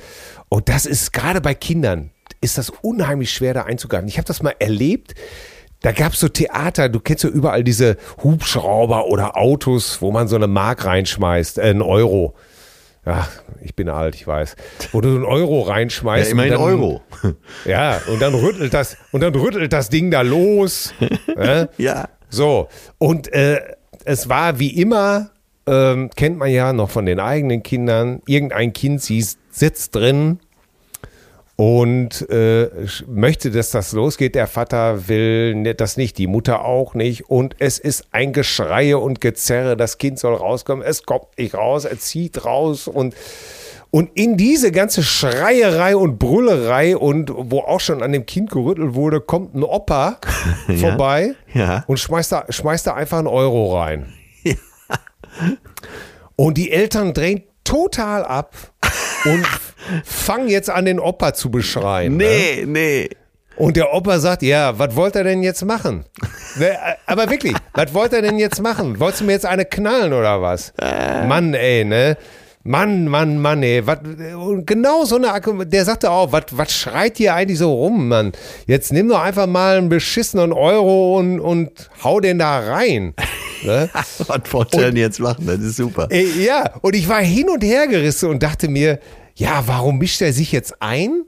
Und 0.51 0.68
das 0.68 0.85
ist 0.85 1.14
gerade 1.14 1.41
bei 1.41 1.55
Kindern, 1.55 2.11
ist 2.45 2.59
das 2.59 2.70
unheimlich 2.70 3.30
schwer 3.32 3.55
da 3.55 3.62
einzugreifen. 3.62 4.07
Ich 4.09 4.18
habe 4.18 4.26
das 4.26 4.42
mal 4.42 4.55
erlebt. 4.59 5.14
Da 5.80 5.92
gab 5.92 6.12
es 6.12 6.20
so 6.20 6.28
Theater, 6.28 6.88
du 6.88 7.01
kennst 7.01 7.24
ja 7.24 7.30
überall 7.30 7.62
diese 7.64 7.97
Hubschrauber 8.22 9.07
oder 9.07 9.36
Autos, 9.36 10.01
wo 10.01 10.12
man 10.12 10.28
so 10.28 10.36
eine 10.36 10.47
Mark 10.47 10.84
reinschmeißt, 10.86 11.59
äh, 11.59 11.62
einen 11.62 11.82
Euro. 11.82 12.34
Ja, 13.05 13.28
ich 13.62 13.74
bin 13.74 13.90
alt, 13.90 14.14
ich 14.14 14.26
weiß. 14.26 14.57
Wo 14.92 15.03
du 15.03 15.09
einen 15.11 15.24
Euro 15.26 15.66
Ja, 15.66 15.72
reinschmeißt. 15.74 16.30
immerhin 16.30 16.55
und 16.55 16.59
dann, 16.61 16.68
Euro. 16.68 17.03
Ja, 17.66 18.01
und 18.11 18.22
dann 18.22 18.34
rüttelt 18.34 18.72
das, 18.72 18.97
und 19.12 19.20
dann 19.22 19.34
rüttelt 19.34 19.74
das 19.74 19.90
Ding 19.90 20.11
da 20.11 20.22
los. 20.22 20.95
äh? 21.36 21.66
Ja. 21.76 22.09
So, 22.30 22.68
und 22.99 23.30
äh, 23.32 23.61
es 24.07 24.28
war 24.30 24.59
wie 24.59 24.80
immer, 24.80 25.30
ähm, 25.66 26.09
kennt 26.16 26.38
man 26.38 26.51
ja 26.51 26.72
noch 26.72 26.88
von 26.90 27.05
den 27.07 27.20
eigenen 27.20 27.62
Kindern, 27.62 28.22
irgendein 28.26 28.72
Kind 28.72 29.03
sie 29.03 29.24
sitzt 29.51 29.95
drin 29.95 30.40
und 31.57 32.28
äh, 32.30 32.68
möchte, 33.07 33.50
dass 33.50 33.70
das 33.70 33.92
losgeht. 33.92 34.34
Der 34.34 34.46
Vater 34.48 35.09
will 35.09 35.55
ne- 35.55 35.74
das 35.74 35.96
nicht, 35.96 36.18
die 36.18 36.26
Mutter 36.26 36.64
auch 36.64 36.94
nicht. 36.94 37.28
Und 37.30 37.55
es 37.61 37.78
ist 37.78 38.07
ein 38.11 38.32
Geschreie 38.32 38.98
und 38.98 39.20
Gezerre. 39.20 39.76
Das 39.76 39.98
Kind 39.98 40.18
soll 40.18 40.34
rauskommen. 40.34 40.84
Es 40.84 41.05
kommt 41.05 41.26
nicht 41.38 41.55
raus, 41.55 41.84
es 41.84 42.00
zieht 42.00 42.44
raus 42.44 42.88
und 42.88 43.14
Und 43.90 44.11
in 44.14 44.36
diese 44.36 44.72
ganze 44.72 45.05
Schreierei 45.05 45.94
und 45.94 46.18
Brüllerei 46.18 46.96
und 46.96 47.30
wo 47.32 47.61
auch 47.61 47.78
schon 47.78 48.02
an 48.02 48.11
dem 48.11 48.26
Kind 48.26 48.50
gerüttelt 48.50 48.94
wurde, 48.94 49.20
kommt 49.20 49.55
ein 49.55 49.62
Opa 49.62 50.18
vorbei 50.80 51.36
Ja. 51.52 51.84
und 51.86 52.00
schmeißt 52.00 52.32
da, 52.32 52.44
schmeißt 52.48 52.88
da 52.88 52.94
einfach 52.94 53.18
einen 53.18 53.28
Euro 53.28 53.78
rein. 53.80 54.12
Und 56.36 56.59
die 56.59 56.72
Eltern 56.72 57.14
drehen 57.14 57.44
total 57.62 58.24
ab 58.24 58.55
und 59.24 59.46
fangen 60.05 60.49
jetzt 60.49 60.70
an, 60.70 60.85
den 60.85 61.01
Opa 61.01 61.35
zu 61.35 61.51
beschreien. 61.51 62.16
Ne? 62.16 62.24
Nee, 62.24 62.64
nee. 62.66 63.11
Und 63.57 63.76
der 63.76 63.95
Opa 63.95 64.18
sagt, 64.18 64.43
ja, 64.43 64.78
was 64.78 64.97
wollt 64.97 65.14
er 65.14 65.24
denn 65.24 65.43
jetzt 65.43 65.64
machen? 65.64 66.05
Ne, 66.57 66.70
äh, 66.70 66.76
Aber 67.07 67.30
wirklich, 67.30 67.55
was 67.72 67.95
wollt 67.95 68.12
er 68.12 68.22
denn 68.22 68.39
jetzt 68.39 68.61
machen? 68.61 68.99
Wolltest 68.99 69.20
du 69.20 69.26
mir 69.26 69.32
jetzt 69.32 69.47
eine 69.47 69.64
knallen 69.64 70.12
oder 70.12 70.43
was? 70.43 70.72
Mann, 70.80 71.55
ey, 71.55 71.85
ne? 71.85 72.16
Mann, 72.66 73.07
Mann, 73.09 73.39
Mann, 73.39 73.62
ey. 73.62 73.87
Was, 73.87 73.99
und 74.35 74.66
genau 74.66 75.05
so 75.05 75.16
eine 75.16 75.32
Akku, 75.32 75.64
der 75.64 75.85
sagte 75.85 76.11
auch, 76.11 76.32
was, 76.32 76.72
schreit 76.72 77.18
hier 77.18 77.35
eigentlich 77.35 77.59
so 77.59 77.72
rum, 77.72 78.09
Mann? 78.09 78.32
Jetzt 78.66 78.91
nimm 78.91 79.09
doch 79.09 79.20
einfach 79.20 79.47
mal 79.47 79.76
einen 79.76 79.91
beschissenen 79.91 80.53
Euro 80.53 81.18
und, 81.18 81.41
und 81.41 81.91
hau 82.03 82.20
den 82.20 82.39
da 82.39 82.59
rein. 82.61 83.14
Ne? 83.64 83.91
Was 84.26 84.41
wollt 84.53 84.74
ihr 84.74 84.80
denn 84.80 84.97
jetzt 84.97 85.20
machen? 85.20 85.47
Das 85.47 85.59
ist 85.59 85.76
super. 85.76 86.07
Ey, 86.11 86.26
ja, 86.43 86.70
und 86.80 86.95
ich 86.97 87.09
war 87.09 87.20
hin 87.20 87.49
und 87.51 87.62
her 87.62 87.87
gerissen 87.87 88.30
und 88.30 88.43
dachte 88.43 88.68
mir, 88.68 88.99
ja, 89.35 89.66
warum 89.66 89.99
mischt 89.99 90.20
er 90.22 90.32
sich 90.32 90.53
jetzt 90.53 90.80
ein? 90.80 91.24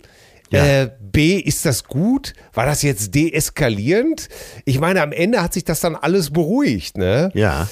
Ja. 0.51 0.82
Äh, 0.82 0.90
B, 1.01 1.36
ist 1.38 1.64
das 1.66 1.84
gut? 1.84 2.34
War 2.55 2.66
das 2.66 2.82
jetzt 2.82 3.14
deeskalierend? 3.14 4.28
Ich 4.64 4.78
meine, 4.80 5.03
am 5.03 5.12
Ende 5.12 5.42
hat 5.42 5.55
sich 5.55 5.64
das 5.64 5.80
dann 5.80 5.97
alles 5.97 6.30
beruhigt, 6.30 6.99
ne? 6.99 7.30
Ja. 7.34 7.68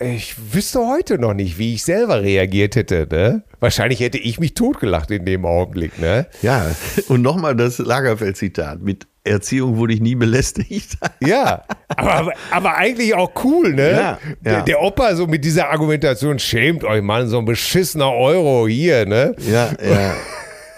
Ich 0.00 0.34
wüsste 0.54 0.80
heute 0.86 1.18
noch 1.18 1.34
nicht, 1.34 1.58
wie 1.58 1.74
ich 1.74 1.84
selber 1.84 2.22
reagiert 2.22 2.74
hätte, 2.76 3.06
ne? 3.10 3.42
Wahrscheinlich 3.60 4.00
hätte 4.00 4.16
ich 4.16 4.40
mich 4.40 4.54
totgelacht 4.54 5.10
in 5.10 5.26
dem 5.26 5.44
Augenblick, 5.44 5.98
ne? 5.98 6.26
Ja. 6.40 6.70
Und 7.08 7.20
nochmal 7.20 7.54
das 7.54 7.76
Lagerfeld-Zitat. 7.78 8.80
Mit 8.80 9.06
Erziehung 9.24 9.76
wurde 9.76 9.92
ich 9.92 10.00
nie 10.00 10.14
belästigt. 10.14 10.96
Ja, 11.20 11.64
aber, 11.88 12.32
aber 12.50 12.76
eigentlich 12.76 13.14
auch 13.14 13.32
cool, 13.44 13.74
ne? 13.74 13.90
Ja, 13.90 14.18
Der, 14.40 14.52
ja. 14.52 14.60
der 14.62 14.80
Opa 14.80 15.14
so 15.14 15.26
mit 15.26 15.44
dieser 15.44 15.68
Argumentation, 15.68 16.38
schämt 16.38 16.84
euch, 16.84 17.02
Mann, 17.02 17.28
so 17.28 17.38
ein 17.38 17.44
beschissener 17.44 18.10
Euro 18.10 18.66
hier, 18.66 19.04
ne? 19.04 19.34
ja, 19.46 19.70
ja. 19.82 20.14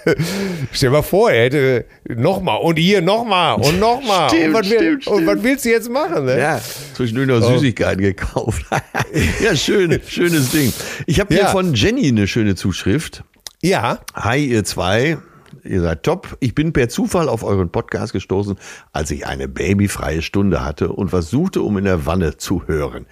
Stell 0.72 0.88
dir 0.88 0.92
mal 0.96 1.02
vor, 1.02 1.30
er 1.30 1.44
hätte 1.44 1.84
nochmal 2.08 2.60
und 2.60 2.76
hier 2.76 3.00
nochmal 3.02 3.56
und 3.60 3.78
nochmal. 3.78 4.28
Stimmt, 4.30 4.46
und, 4.46 4.54
was 4.54 4.70
will, 4.70 5.00
stimmt, 5.00 5.06
und 5.16 5.26
was 5.26 5.42
willst 5.42 5.64
du 5.64 5.70
jetzt 5.70 5.90
machen, 5.90 6.24
ne? 6.24 6.38
Ja, 6.38 6.60
zwischendurch 6.94 7.28
noch 7.28 7.40
Süßigkeiten 7.42 8.02
gekauft. 8.02 8.64
ja, 9.42 9.54
schön, 9.56 10.00
schönes 10.06 10.50
Ding. 10.50 10.72
Ich 11.06 11.20
habe 11.20 11.34
hier 11.34 11.44
Ja. 11.44 11.48
von 11.50 11.74
Jenny 11.74 12.08
eine 12.08 12.26
schöne 12.26 12.54
Zuschrift. 12.54 13.24
Ja, 13.62 14.00
Hi, 14.14 14.44
ihr 14.44 14.64
zwei. 14.64 15.18
Ihr 15.64 15.82
seid 15.82 16.04
top. 16.04 16.36
Ich 16.40 16.54
bin 16.54 16.72
per 16.72 16.88
Zufall 16.88 17.28
auf 17.28 17.42
euren 17.42 17.70
Podcast 17.70 18.12
gestoßen, 18.14 18.56
als 18.92 19.10
ich 19.10 19.26
eine 19.26 19.46
babyfreie 19.48 20.22
Stunde 20.22 20.64
hatte 20.64 20.90
und 20.92 21.12
was 21.12 21.28
suchte, 21.28 21.60
um 21.60 21.76
in 21.76 21.84
der 21.84 22.06
Wanne 22.06 22.38
zu 22.38 22.66
hören. 22.66 23.04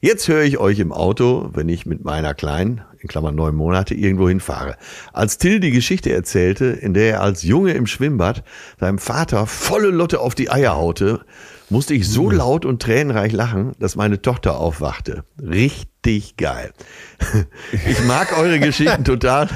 Jetzt 0.00 0.28
höre 0.28 0.42
ich 0.42 0.58
euch 0.58 0.80
im 0.80 0.92
Auto, 0.92 1.48
wenn 1.54 1.70
ich 1.70 1.86
mit 1.86 2.04
meiner 2.04 2.34
Kleinen, 2.34 2.82
in 3.04 3.08
Klammern 3.08 3.34
neun 3.34 3.54
Monate, 3.54 3.94
irgendwo 3.94 4.28
hinfahre. 4.28 4.76
Als 5.12 5.36
Till 5.38 5.60
die 5.60 5.70
Geschichte 5.70 6.10
erzählte, 6.10 6.64
in 6.64 6.94
der 6.94 7.12
er 7.12 7.20
als 7.20 7.42
Junge 7.42 7.72
im 7.72 7.86
Schwimmbad 7.86 8.42
seinem 8.80 8.98
Vater 8.98 9.46
volle 9.46 9.90
Lotte 9.90 10.20
auf 10.20 10.34
die 10.34 10.50
Eier 10.50 10.74
haute, 10.74 11.20
musste 11.68 11.92
ich 11.94 12.08
so 12.08 12.30
laut 12.30 12.64
und 12.64 12.80
tränenreich 12.80 13.32
lachen, 13.32 13.72
dass 13.78 13.94
meine 13.94 14.22
Tochter 14.22 14.58
aufwachte. 14.58 15.24
Richtig 15.40 16.36
geil. 16.36 16.72
Ich 17.86 18.04
mag 18.04 18.38
eure 18.38 18.58
Geschichten 18.60 19.04
total, 19.04 19.48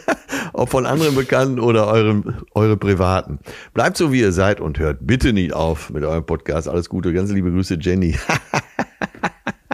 ob 0.52 0.70
von 0.70 0.86
anderen 0.86 1.14
Bekannten 1.14 1.60
oder 1.60 1.86
eurem, 1.86 2.42
eure 2.54 2.76
privaten. 2.76 3.38
Bleibt 3.74 3.96
so, 3.96 4.12
wie 4.12 4.20
ihr 4.20 4.32
seid 4.32 4.60
und 4.60 4.78
hört 4.78 4.98
bitte 5.06 5.32
nicht 5.32 5.52
auf 5.52 5.90
mit 5.90 6.04
eurem 6.04 6.26
Podcast. 6.26 6.68
Alles 6.68 6.88
Gute, 6.88 7.12
ganz 7.12 7.30
liebe 7.30 7.50
Grüße, 7.50 7.78
Jenny. 7.80 8.18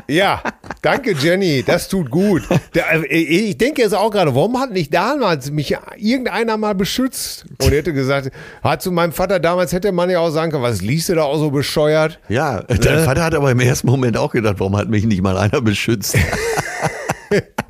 ja. 0.08 0.42
Danke, 0.82 1.12
Jenny. 1.12 1.62
Das 1.66 1.88
tut 1.88 2.10
gut. 2.10 2.42
Äh, 2.74 3.06
ich 3.06 3.58
denke 3.58 3.82
jetzt 3.82 3.94
auch 3.94 4.10
gerade, 4.10 4.34
warum 4.34 4.58
hat 4.60 4.70
nicht 4.70 4.94
damals 4.94 5.50
mich 5.50 5.76
irgendeiner 5.96 6.56
mal 6.56 6.74
beschützt? 6.74 7.44
Und 7.60 7.70
hätte 7.70 7.92
gesagt, 7.92 8.30
hat 8.62 8.82
zu 8.82 8.92
meinem 8.92 9.12
Vater 9.12 9.40
damals, 9.40 9.72
hätte 9.72 9.90
man 9.92 10.10
ja 10.10 10.20
auch 10.20 10.30
sagen 10.30 10.52
können, 10.52 10.62
was 10.62 10.80
liest 10.80 11.08
du 11.08 11.16
da 11.16 11.22
auch 11.24 11.38
so 11.38 11.50
bescheuert? 11.50 12.20
Ja, 12.28 12.62
dein 12.62 13.04
Vater 13.04 13.24
hat 13.24 13.34
aber 13.34 13.50
im 13.50 13.60
ersten 13.60 13.88
Moment 13.88 14.16
auch 14.16 14.32
gedacht, 14.32 14.56
warum 14.58 14.76
hat 14.76 14.88
mich 14.88 15.04
nicht 15.04 15.22
mal 15.22 15.36
einer 15.36 15.60
beschützt? 15.60 16.16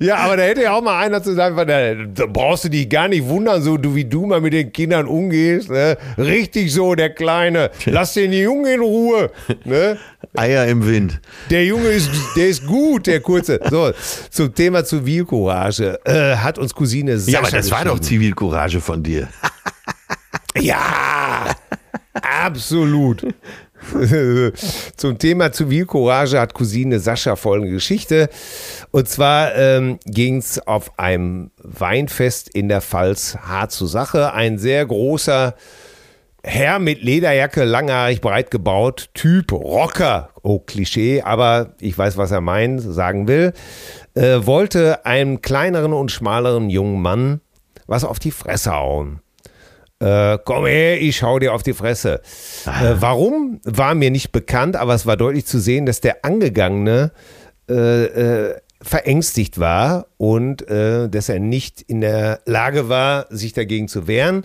Ja, 0.00 0.16
aber 0.16 0.36
da 0.36 0.42
hätte 0.44 0.62
ja 0.62 0.72
auch 0.74 0.82
mal 0.82 0.98
einer 1.00 1.22
zu 1.22 1.34
sagen, 1.34 1.56
da, 1.56 1.94
da 1.94 2.26
brauchst 2.26 2.64
du 2.64 2.68
dich 2.68 2.88
gar 2.88 3.08
nicht 3.08 3.26
wundern, 3.26 3.62
so 3.62 3.76
du, 3.76 3.94
wie 3.94 4.04
du 4.04 4.26
mal 4.26 4.40
mit 4.40 4.52
den 4.52 4.72
Kindern 4.72 5.06
umgehst. 5.06 5.70
Ne? 5.70 5.96
Richtig 6.18 6.72
so, 6.72 6.94
der 6.94 7.10
Kleine. 7.10 7.70
Lass 7.86 8.14
den 8.14 8.32
Jungen 8.32 8.66
in 8.66 8.80
Ruhe. 8.80 9.30
Ne? 9.64 9.98
Eier 10.36 10.66
im 10.66 10.86
Wind. 10.86 11.20
Der 11.50 11.64
Junge 11.64 11.88
ist, 11.88 12.10
der 12.36 12.48
ist 12.48 12.66
gut, 12.66 13.06
der 13.06 13.20
Kurze. 13.20 13.60
So, 13.70 13.92
zum 14.30 14.54
Thema 14.54 14.84
Zivilcourage. 14.84 15.98
Äh, 16.04 16.36
hat 16.36 16.58
uns 16.58 16.74
Cousine 16.74 17.18
Sascha 17.18 17.32
Ja, 17.32 17.38
aber 17.40 17.50
das 17.50 17.70
war 17.70 17.84
doch. 17.84 18.00
Zivilcourage 18.00 18.80
von 18.80 19.02
dir. 19.02 19.28
Ja, 20.58 21.54
absolut. 22.14 23.26
Zum 24.96 25.18
Thema 25.18 25.52
Zivilcourage 25.52 26.40
hat 26.40 26.54
Cousine 26.54 26.98
Sascha 27.00 27.36
folgende 27.36 27.72
Geschichte. 27.72 28.28
Und 28.90 29.08
zwar 29.08 29.54
ähm, 29.54 29.98
ging 30.04 30.38
es 30.38 30.66
auf 30.66 30.98
einem 30.98 31.50
Weinfest 31.62 32.48
in 32.48 32.68
der 32.68 32.80
Pfalz 32.80 33.36
hart 33.36 33.72
zur 33.72 33.88
Sache. 33.88 34.32
Ein 34.32 34.58
sehr 34.58 34.86
großer 34.86 35.54
Herr 36.42 36.78
mit 36.78 37.02
Lederjacke, 37.02 37.64
langhaarig, 37.64 38.20
breit 38.20 38.50
gebaut, 38.50 39.08
Typ 39.14 39.50
Rocker, 39.52 40.30
oh 40.42 40.58
Klischee, 40.58 41.22
aber 41.22 41.74
ich 41.80 41.96
weiß, 41.96 42.18
was 42.18 42.32
er 42.32 42.42
meint, 42.42 42.82
sagen 42.82 43.28
will, 43.28 43.54
äh, 44.14 44.40
wollte 44.44 45.06
einem 45.06 45.40
kleineren 45.40 45.94
und 45.94 46.10
schmaleren 46.10 46.68
jungen 46.68 47.00
Mann 47.00 47.40
was 47.86 48.04
auf 48.04 48.18
die 48.18 48.30
Fresse 48.30 48.72
hauen. 48.72 49.20
Äh, 50.00 50.38
komm 50.44 50.66
her, 50.66 51.00
ich 51.00 51.16
schau 51.16 51.38
dir 51.38 51.54
auf 51.54 51.62
die 51.62 51.72
Fresse. 51.72 52.20
Äh, 52.66 52.94
warum, 52.98 53.60
war 53.64 53.94
mir 53.94 54.10
nicht 54.10 54.32
bekannt, 54.32 54.76
aber 54.76 54.94
es 54.94 55.06
war 55.06 55.16
deutlich 55.16 55.46
zu 55.46 55.58
sehen, 55.58 55.86
dass 55.86 56.00
der 56.00 56.24
Angegangene 56.24 57.12
äh, 57.70 58.04
äh, 58.04 58.54
verängstigt 58.82 59.58
war 59.58 60.06
und 60.18 60.68
äh, 60.68 61.08
dass 61.08 61.28
er 61.28 61.38
nicht 61.38 61.80
in 61.80 62.00
der 62.00 62.40
Lage 62.44 62.88
war, 62.88 63.26
sich 63.30 63.52
dagegen 63.54 63.88
zu 63.88 64.06
wehren. 64.06 64.44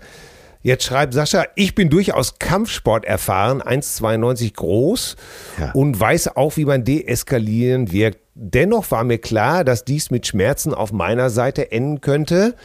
Jetzt 0.62 0.84
schreibt 0.84 1.14
Sascha, 1.14 1.46
ich 1.56 1.74
bin 1.74 1.90
durchaus 1.90 2.38
Kampfsport 2.38 3.06
erfahren, 3.06 3.62
1,92 3.62 4.54
groß 4.56 5.16
Ja. 5.60 5.72
und 5.72 5.98
weiß 6.00 6.36
auch, 6.36 6.58
wie 6.58 6.66
man 6.66 6.84
deeskalierend 6.84 7.92
wirkt. 7.94 8.20
Dennoch 8.36 8.92
war 8.92 9.04
mir 9.04 9.18
klar, 9.20 9.64
dass 9.64 9.84
dies 9.86 10.12
mit 10.12 10.28
Schmerzen 10.28 10.74
auf 10.74 10.92
meiner 10.92 11.30
Seite 11.30 11.72
enden 11.72 12.02
könnte, 12.02 12.56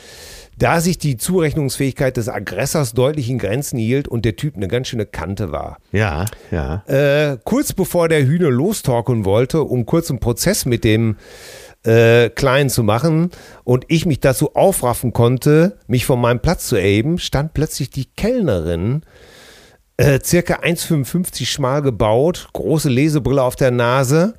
da 0.58 0.80
sich 0.80 0.98
die 0.98 1.16
Zurechnungsfähigkeit 1.16 2.16
des 2.16 2.28
Aggressors 2.28 2.92
deutlich 2.92 3.30
in 3.30 3.38
Grenzen 3.38 3.78
hielt 3.78 4.08
und 4.08 4.24
der 4.24 4.36
Typ 4.36 4.56
eine 4.56 4.68
ganz 4.68 4.88
schöne 4.88 5.06
Kante 5.06 5.52
war. 5.52 5.78
Ja, 5.92 6.26
ja. 6.50 6.84
Äh, 6.86 7.38
kurz 7.44 7.72
bevor 7.72 8.08
der 8.08 8.26
Hühner 8.26 8.50
lostalken 8.50 9.24
wollte, 9.24 9.62
um 9.62 9.86
kurz 9.86 10.10
einen 10.10 10.20
Prozess 10.20 10.64
mit 10.64 10.84
dem 10.84 11.16
äh, 11.84 12.30
Kleinen 12.30 12.70
zu 12.70 12.82
machen 12.82 13.30
und 13.64 13.84
ich 13.88 14.06
mich 14.06 14.20
dazu 14.20 14.54
aufraffen 14.54 15.12
konnte, 15.12 15.78
mich 15.86 16.06
von 16.06 16.20
meinem 16.20 16.40
Platz 16.40 16.66
zu 16.66 16.76
erheben, 16.76 17.18
stand 17.18 17.54
plötzlich 17.54 17.90
die 17.90 18.06
Kellnerin, 18.06 19.02
äh, 19.96 20.18
circa 20.22 20.60
1,55 20.60 21.46
schmal 21.46 21.82
gebaut, 21.82 22.48
große 22.52 22.88
Lesebrille 22.88 23.42
auf 23.42 23.56
der 23.56 23.70
Nase, 23.70 24.34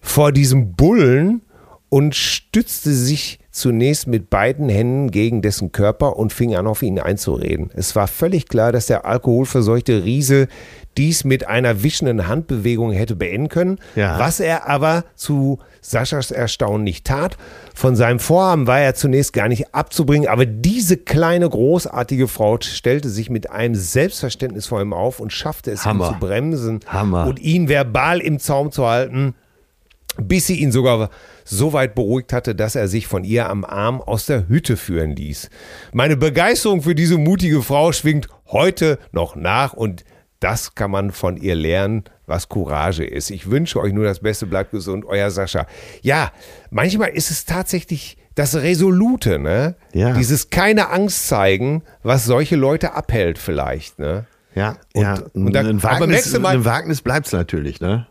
vor 0.00 0.32
diesem 0.32 0.74
Bullen 0.74 1.42
und 1.88 2.14
stützte 2.14 2.92
sich 2.92 3.38
zunächst 3.52 4.06
mit 4.06 4.30
beiden 4.30 4.68
Händen 4.70 5.10
gegen 5.10 5.42
dessen 5.42 5.70
Körper 5.72 6.16
und 6.16 6.32
fing 6.32 6.56
an, 6.56 6.66
auf 6.66 6.82
ihn 6.82 6.98
einzureden. 6.98 7.70
Es 7.74 7.94
war 7.94 8.08
völlig 8.08 8.48
klar, 8.48 8.72
dass 8.72 8.86
der 8.86 9.04
alkoholverseuchte 9.04 10.04
Riese 10.04 10.48
dies 10.98 11.24
mit 11.24 11.46
einer 11.46 11.82
wischenden 11.82 12.28
Handbewegung 12.28 12.92
hätte 12.92 13.14
beenden 13.16 13.48
können, 13.48 13.78
Ja. 13.94 14.18
was 14.18 14.40
er 14.40 14.68
aber 14.68 15.04
zu 15.14 15.58
Saschas 15.80 16.30
Erstaunen 16.30 16.84
nicht 16.84 17.06
tat. 17.06 17.36
Von 17.74 17.96
seinem 17.96 18.18
Vorhaben 18.20 18.66
war 18.66 18.80
er 18.80 18.94
zunächst 18.94 19.32
gar 19.32 19.48
nicht 19.48 19.74
abzubringen, 19.74 20.28
aber 20.28 20.46
diese 20.46 20.96
kleine, 20.96 21.48
großartige 21.48 22.28
Frau 22.28 22.58
stellte 22.60 23.08
sich 23.08 23.30
mit 23.30 23.50
einem 23.50 23.74
Selbstverständnis 23.74 24.66
vor 24.66 24.80
ihm 24.80 24.92
auf 24.92 25.18
und 25.20 25.32
schaffte 25.32 25.70
es, 25.70 25.84
Hammer. 25.84 26.08
ihn 26.08 26.12
zu 26.14 26.18
bremsen 26.20 26.80
Hammer. 26.86 27.26
und 27.26 27.38
ihn 27.40 27.68
verbal 27.68 28.20
im 28.20 28.38
Zaum 28.38 28.70
zu 28.72 28.86
halten 28.86 29.34
bis 30.18 30.46
sie 30.46 30.60
ihn 30.60 30.72
sogar 30.72 31.10
so 31.44 31.72
weit 31.72 31.94
beruhigt 31.94 32.32
hatte, 32.32 32.54
dass 32.54 32.74
er 32.74 32.88
sich 32.88 33.06
von 33.06 33.24
ihr 33.24 33.48
am 33.48 33.64
Arm 33.64 34.00
aus 34.00 34.26
der 34.26 34.48
Hütte 34.48 34.76
führen 34.76 35.16
ließ. 35.16 35.48
Meine 35.92 36.16
Begeisterung 36.16 36.82
für 36.82 36.94
diese 36.94 37.18
mutige 37.18 37.62
Frau 37.62 37.92
schwingt 37.92 38.28
heute 38.46 38.98
noch 39.12 39.36
nach 39.36 39.72
und 39.72 40.04
das 40.40 40.74
kann 40.74 40.90
man 40.90 41.12
von 41.12 41.36
ihr 41.36 41.54
lernen, 41.54 42.04
was 42.26 42.48
Courage 42.48 43.04
ist. 43.04 43.30
Ich 43.30 43.50
wünsche 43.50 43.78
euch 43.80 43.92
nur 43.92 44.04
das 44.04 44.20
Beste, 44.20 44.46
bleibt 44.46 44.72
gesund, 44.72 45.04
euer 45.06 45.30
Sascha. 45.30 45.66
Ja, 46.02 46.32
manchmal 46.70 47.10
ist 47.10 47.30
es 47.30 47.44
tatsächlich 47.44 48.16
das 48.34 48.54
Resolute, 48.56 49.38
ne? 49.38 49.76
Ja. 49.92 50.14
Dieses 50.14 50.50
keine 50.50 50.90
Angst 50.90 51.28
zeigen, 51.28 51.82
was 52.02 52.24
solche 52.24 52.56
Leute 52.56 52.94
abhält 52.94 53.38
vielleicht, 53.38 53.98
ne? 53.98 54.26
Ja, 54.54 54.76
Und- 54.94 55.02
ja. 55.02 55.14
und 55.34 55.52
da- 55.52 55.60
ein 55.60 55.82
Wagnis, 55.82 56.38
mal- 56.38 56.54
ein 56.54 56.64
Wagnis 56.64 57.02
bleibt's 57.02 57.32
natürlich, 57.32 57.80
ne? 57.80 58.06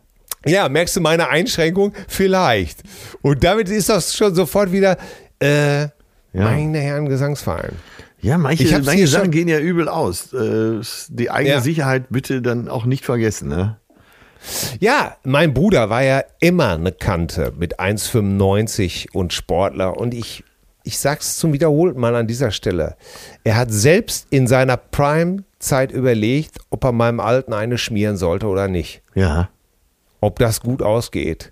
Ja, 0.46 0.68
merkst 0.70 0.96
du 0.96 1.02
meine 1.02 1.30
Einschränkung? 1.30 1.94
Vielleicht. 2.08 2.82
Und 3.22 3.44
damit 3.44 3.70
ist 3.70 3.90
das 3.90 4.16
schon 4.16 4.34
sofort 4.36 4.72
wieder, 4.72 4.98
äh, 5.40 5.88
meine 6.34 6.80
Herren 6.80 7.08
Gesangsverein. 7.10 7.74
Ja, 8.22 8.38
manche, 8.38 8.80
manche 8.84 9.08
Sachen 9.08 9.32
gehen 9.32 9.48
ja 9.48 9.60
übel 9.60 9.88
aus. 9.90 10.32
Äh, 10.34 10.80
die 11.10 11.30
eigene 11.32 11.56
Ja. 11.56 11.62
Sicherheit 11.62 12.06
bitte 12.10 12.42
dann 12.42 12.68
auch 12.70 12.86
nicht 12.86 13.04
vergessen, 13.04 13.50
ne? 13.50 13.78
Ja, 14.80 15.18
mein 15.24 15.54
Bruder 15.54 15.90
war 15.90 16.04
ja 16.04 16.24
immer 16.40 16.74
eine 16.74 16.92
Kante 16.92 17.54
mit 17.58 17.80
1,95 17.80 19.12
und 19.14 19.34
Sportler. 19.34 19.98
Und 19.98 20.14
ich, 20.14 20.44
ich 20.84 20.98
sag's 21.00 21.38
zum 21.38 21.54
wiederholten 21.54 22.00
Mal 22.00 22.16
an 22.16 22.28
dieser 22.28 22.52
Stelle. 22.52 22.96
Er 23.44 23.56
hat 23.58 23.72
selbst 23.72 24.28
in 24.30 24.48
seiner 24.48 24.78
Prime-Zeit 24.78 25.92
überlegt, 25.92 26.58
ob 26.70 26.84
er 26.84 26.92
meinem 26.92 27.20
Alten 27.20 27.54
eine 27.54 27.78
schmieren 27.78 28.18
sollte 28.18 28.48
oder 28.48 28.68
nicht. 28.68 29.02
Ja. 29.14 29.50
Ob 30.22 30.40
das 30.40 30.62
gut 30.62 30.82
ausgeht. 30.82 31.52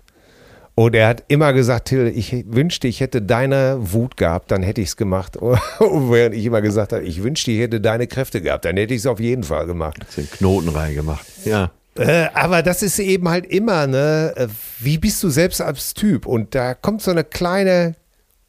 Und 0.76 0.94
er 0.94 1.08
hat 1.08 1.24
immer 1.28 1.52
gesagt, 1.52 1.88
Till, 1.88 2.06
ich 2.06 2.44
wünschte, 2.48 2.88
ich 2.88 3.00
hätte 3.00 3.20
deine 3.20 3.76
Wut 3.92 4.16
gehabt, 4.16 4.50
dann 4.50 4.62
hätte 4.62 4.80
ich's 4.80 4.96
gemacht. 4.96 5.36
Und 5.36 6.10
während 6.10 6.34
ich 6.34 6.46
immer 6.46 6.62
gesagt 6.62 6.92
habe, 6.94 7.02
ich 7.02 7.22
wünschte, 7.22 7.50
ich 7.50 7.60
hätte 7.60 7.80
deine 7.82 8.06
Kräfte 8.06 8.40
gehabt, 8.40 8.64
dann 8.64 8.76
hätte 8.78 8.94
ich's 8.94 9.04
auf 9.06 9.20
jeden 9.20 9.42
Fall 9.42 9.66
gemacht. 9.66 9.98
Den 10.16 10.30
Knoten 10.30 10.70
reingemacht. 10.70 11.26
Ja. 11.44 11.72
Äh, 11.96 12.28
aber 12.32 12.62
das 12.62 12.82
ist 12.82 12.98
eben 13.00 13.28
halt 13.28 13.44
immer, 13.46 13.86
ne, 13.88 14.32
äh, 14.36 14.46
wie 14.78 14.96
bist 14.96 15.22
du 15.22 15.28
selbst 15.28 15.60
als 15.60 15.92
Typ? 15.92 16.24
Und 16.24 16.54
da 16.54 16.72
kommt 16.74 17.02
so 17.02 17.10
eine 17.10 17.24
kleine, 17.24 17.96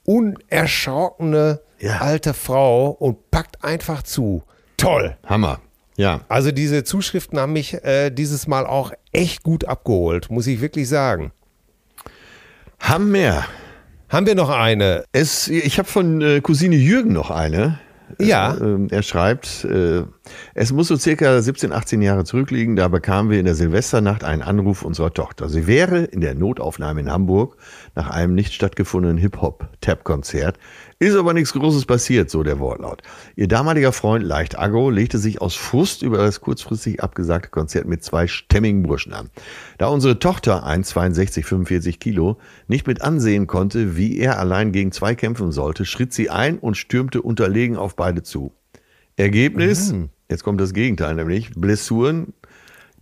unerschrockene 0.06 1.60
Ja. 1.80 1.98
alte 1.98 2.34
Frau 2.34 2.90
und 2.92 3.32
packt 3.32 3.64
einfach 3.64 4.04
zu. 4.04 4.44
Toll. 4.78 5.18
Hammer. 5.26 5.60
Ja. 6.02 6.22
Also 6.30 6.52
diese 6.52 6.84
Zuschriften 6.84 7.40
haben 7.40 7.54
mich 7.54 7.76
äh, 7.84 8.10
dieses 8.10 8.48
Mal 8.48 8.66
auch 8.66 8.92
echt 9.12 9.44
gut 9.44 9.66
abgeholt, 9.66 10.32
muss 10.32 10.48
ich 10.48 10.60
wirklich 10.60 10.90
sagen. 10.90 11.32
Haben 12.80 13.12
mehr. 13.12 13.46
Haben 14.10 14.26
wir 14.26 14.34
noch 14.34 14.50
eine? 14.50 15.04
Es, 15.12 15.48
ich 15.48 15.78
habe 15.78 15.88
von 15.88 16.22
äh, 16.22 16.42
Cousine 16.42 16.76
Jürgen 16.76 17.14
noch 17.14 17.30
eine. 17.30 17.80
Ja. 18.18 18.56
Äh, 18.56 18.88
er 18.90 19.04
schreibt, 19.04 19.64
äh, 19.64 20.02
es 20.56 20.74
muss 20.74 20.88
so 20.88 20.96
circa 20.96 21.40
17, 21.40 21.72
18 21.72 22.02
Jahre 22.02 22.24
zurückliegen, 22.24 22.76
da 22.76 22.88
bekamen 22.88 23.30
wir 23.30 23.38
in 23.38 23.46
der 23.46 23.54
Silvesternacht 23.54 24.24
einen 24.24 24.42
Anruf 24.42 24.82
unserer 24.82 25.14
Tochter. 25.14 25.50
Sie 25.50 25.68
wäre 25.68 26.00
in 26.00 26.22
der 26.22 26.34
Notaufnahme 26.34 27.00
in 27.00 27.12
Hamburg 27.12 27.58
nach 27.96 28.10
einem 28.10 28.36
nicht 28.36 28.54
stattgefundenen 28.54 29.18
Hip-Hop-Tap-Konzert. 29.18 30.58
Ist 31.00 31.16
aber 31.16 31.34
nichts 31.34 31.54
Großes 31.54 31.86
passiert, 31.86 32.30
so 32.30 32.44
der 32.44 32.60
Wortlaut. 32.60 33.02
Ihr 33.36 33.48
damaliger 33.48 33.92
Freund, 33.92 34.24
leicht 34.24 34.58
aggro, 34.58 34.90
legte 34.90 35.18
sich 35.18 35.42
aus 35.42 35.56
Frust 35.56 36.02
über 36.02 36.18
das 36.18 36.42
kurzfristig 36.42 37.04
abgesagte 37.04 37.50
Konzert 37.50 37.88
mit 37.88 38.04
zwei 38.04 38.28
stämmigen 38.28 38.84
Burschen 38.84 39.14
an. 39.14 39.30
Da 39.78 39.88
unsere 39.88 40.20
Tochter, 40.20 40.66
1,62, 40.66 41.44
45 41.44 42.00
Kilo, 42.00 42.38
nicht 42.68 42.88
mit 42.88 43.02
ansehen 43.02 43.48
konnte, 43.48 43.98
wie 43.98 44.18
er 44.20 44.40
allein 44.40 44.72
gegen 44.72 44.92
zwei 44.92 45.16
kämpfen 45.16 45.52
sollte, 45.52 45.86
schritt 45.86 46.14
sie 46.14 46.30
ein 46.30 46.60
und 46.60 46.78
stürmte 46.78 47.22
unterlegen 47.22 47.78
auf 47.78 47.96
beide 47.96 48.24
zu. 48.24 48.54
Ergebnis, 49.18 49.94
jetzt 50.30 50.44
kommt 50.44 50.62
das 50.62 50.74
Gegenteil 50.74 51.16
nämlich, 51.16 51.52
Blessuren, 51.56 52.34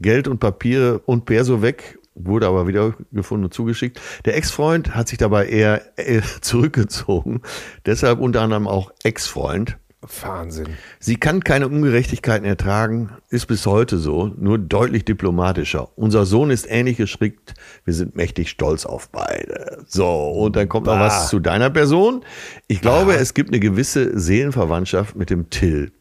Geld 0.01 0.27
und 0.27 0.39
Papiere 0.39 0.99
und 0.99 1.25
Perso 1.25 1.61
weg, 1.61 1.98
wurde 2.19 2.47
aber 2.47 2.67
wieder 2.67 2.93
gefunden 3.11 3.45
und 3.45 3.53
zugeschickt. 3.53 3.99
Der 4.25 4.37
Ex-Freund 4.37 4.95
hat 4.95 5.07
sich 5.07 5.17
dabei 5.17 5.47
eher 5.47 5.81
zurückgezogen, 6.41 7.41
deshalb 7.85 8.19
unter 8.19 8.41
anderem 8.41 8.67
auch 8.67 8.91
Ex-Freund. 9.03 9.77
Wahnsinn. 10.21 10.77
Sie 10.99 11.17
kann 11.17 11.43
keine 11.43 11.67
Ungerechtigkeiten 11.67 12.45
ertragen, 12.47 13.17
ist 13.29 13.47
bis 13.47 13.65
heute 13.65 13.97
so, 13.97 14.27
nur 14.37 14.57
deutlich 14.57 15.03
diplomatischer. 15.03 15.89
Unser 15.97 16.25
Sohn 16.25 16.51
ist 16.51 16.67
ähnlich 16.69 16.95
gestrickt, 16.95 17.53
wir 17.83 17.93
sind 17.93 18.15
mächtig 18.15 18.49
stolz 18.49 18.85
auf 18.85 19.09
beide. 19.09 19.83
So, 19.87 20.09
und 20.09 20.55
dann 20.55 20.69
kommt 20.69 20.85
noch 20.85 20.93
Bah. 20.93 21.05
was 21.07 21.29
zu 21.29 21.39
deiner 21.39 21.69
Person. 21.69 22.23
Ich 22.67 22.79
glaube, 22.79 23.15
es 23.15 23.33
gibt 23.33 23.49
eine 23.49 23.59
gewisse 23.59 24.17
Seelenverwandtschaft 24.17 25.17
mit 25.17 25.29
dem 25.29 25.49
Till. 25.49 25.91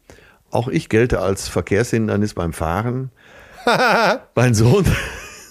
Auch 0.49 0.69
ich 0.69 0.87
gelte 0.87 1.19
als 1.19 1.49
Verkehrshindernis 1.49 2.33
beim 2.33 2.53
Fahren. 2.53 3.11
mein 4.35 4.53
Sohn 4.53 4.85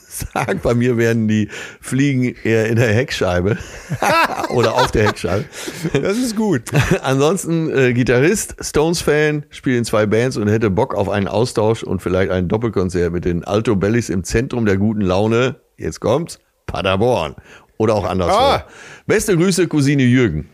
sagt, 0.09 0.63
bei 0.63 0.75
mir 0.75 0.97
werden 0.97 1.29
die 1.29 1.49
Fliegen 1.81 2.35
eher 2.45 2.67
in 2.67 2.77
der 2.77 2.93
Heckscheibe 2.93 3.59
oder 4.51 4.75
auf 4.75 4.91
der 4.91 5.09
Heckscheibe. 5.09 5.45
Das 5.93 6.17
ist 6.17 6.37
gut. 6.37 6.63
Ansonsten 7.03 7.71
äh, 7.77 7.93
Gitarrist, 7.93 8.57
Stones-Fan, 8.61 9.45
spielt 9.51 9.79
in 9.79 9.85
zwei 9.85 10.07
Bands 10.07 10.37
und 10.37 10.49
hätte 10.49 10.71
Bock 10.71 10.95
auf 10.95 11.09
einen 11.09 11.29
Austausch 11.29 11.83
und 11.83 12.01
vielleicht 12.01 12.31
ein 12.31 12.49
Doppelkonzert 12.49 13.13
mit 13.13 13.25
den 13.25 13.45
Alto 13.45 13.77
Bellis 13.77 14.09
im 14.09 14.25
Zentrum 14.25 14.67
der 14.67 14.77
guten 14.77 15.03
Laune. 15.03 15.57
Jetzt 15.77 16.01
kommt's, 16.01 16.39
Paderborn. 16.67 17.37
Oder 17.77 17.95
auch 17.95 18.05
anderswo. 18.05 18.35
Ah. 18.35 18.65
Beste 19.07 19.37
Grüße, 19.37 19.69
Cousine 19.69 20.03
Jürgen. 20.03 20.49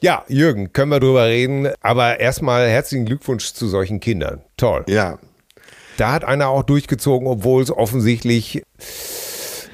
Ja, 0.00 0.24
Jürgen, 0.28 0.72
können 0.72 0.90
wir 0.90 1.00
drüber 1.00 1.26
reden. 1.26 1.68
Aber 1.80 2.20
erstmal 2.20 2.68
herzlichen 2.68 3.04
Glückwunsch 3.04 3.52
zu 3.52 3.66
solchen 3.66 4.00
Kindern. 4.00 4.42
Toll. 4.56 4.84
Ja, 4.86 5.18
Da 6.02 6.10
hat 6.10 6.24
einer 6.24 6.48
auch 6.48 6.64
durchgezogen, 6.64 7.28
obwohl 7.28 7.62
es 7.62 7.70
offensichtlich 7.70 8.56
äh, 8.56 8.62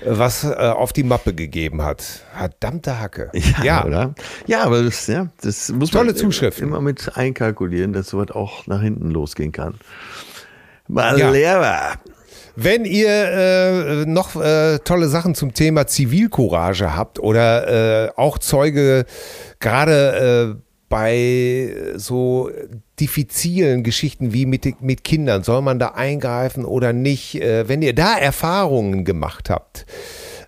was 0.04 0.44
äh, 0.44 0.48
auf 0.56 0.92
die 0.92 1.02
Mappe 1.02 1.32
gegeben 1.32 1.80
hat. 1.80 2.02
Verdammte 2.36 3.00
Hacke. 3.00 3.30
ja, 3.64 3.82
oder? 3.86 4.14
Ja, 4.46 4.62
aber 4.64 4.82
das, 4.82 5.06
ja, 5.06 5.28
das 5.40 5.70
muss 5.70 5.90
Tolle 5.90 6.08
man 6.08 6.16
Zuschriften. 6.16 6.68
immer 6.68 6.82
mit 6.82 7.16
einkalkulieren, 7.16 7.94
dass 7.94 8.08
sowas 8.08 8.30
auch 8.30 8.66
nach 8.66 8.82
hinten 8.82 9.10
losgehen 9.10 9.52
kann. 9.52 9.76
Mal 10.86 11.18
Ja. 11.18 11.30
Lehrer. 11.30 11.92
Wenn 12.56 12.84
ihr 12.84 13.08
äh, 13.08 14.04
noch 14.04 14.36
äh, 14.36 14.80
tolle 14.80 15.08
Sachen 15.08 15.34
zum 15.34 15.54
Thema 15.54 15.86
Zivilcourage 15.86 16.94
habt 16.94 17.20
oder 17.20 18.08
äh, 18.08 18.10
auch 18.16 18.36
Zeuge 18.36 19.06
gerade 19.60 20.58
äh, 20.58 20.67
bei 20.88 21.74
so 21.96 22.50
diffizilen 22.98 23.82
Geschichten 23.82 24.32
wie 24.32 24.46
mit, 24.46 24.80
mit 24.82 25.04
Kindern, 25.04 25.42
soll 25.42 25.62
man 25.62 25.78
da 25.78 25.88
eingreifen 25.88 26.64
oder 26.64 26.92
nicht? 26.92 27.40
Äh, 27.40 27.68
wenn 27.68 27.82
ihr 27.82 27.94
da 27.94 28.16
Erfahrungen 28.16 29.04
gemacht 29.04 29.50
habt, 29.50 29.86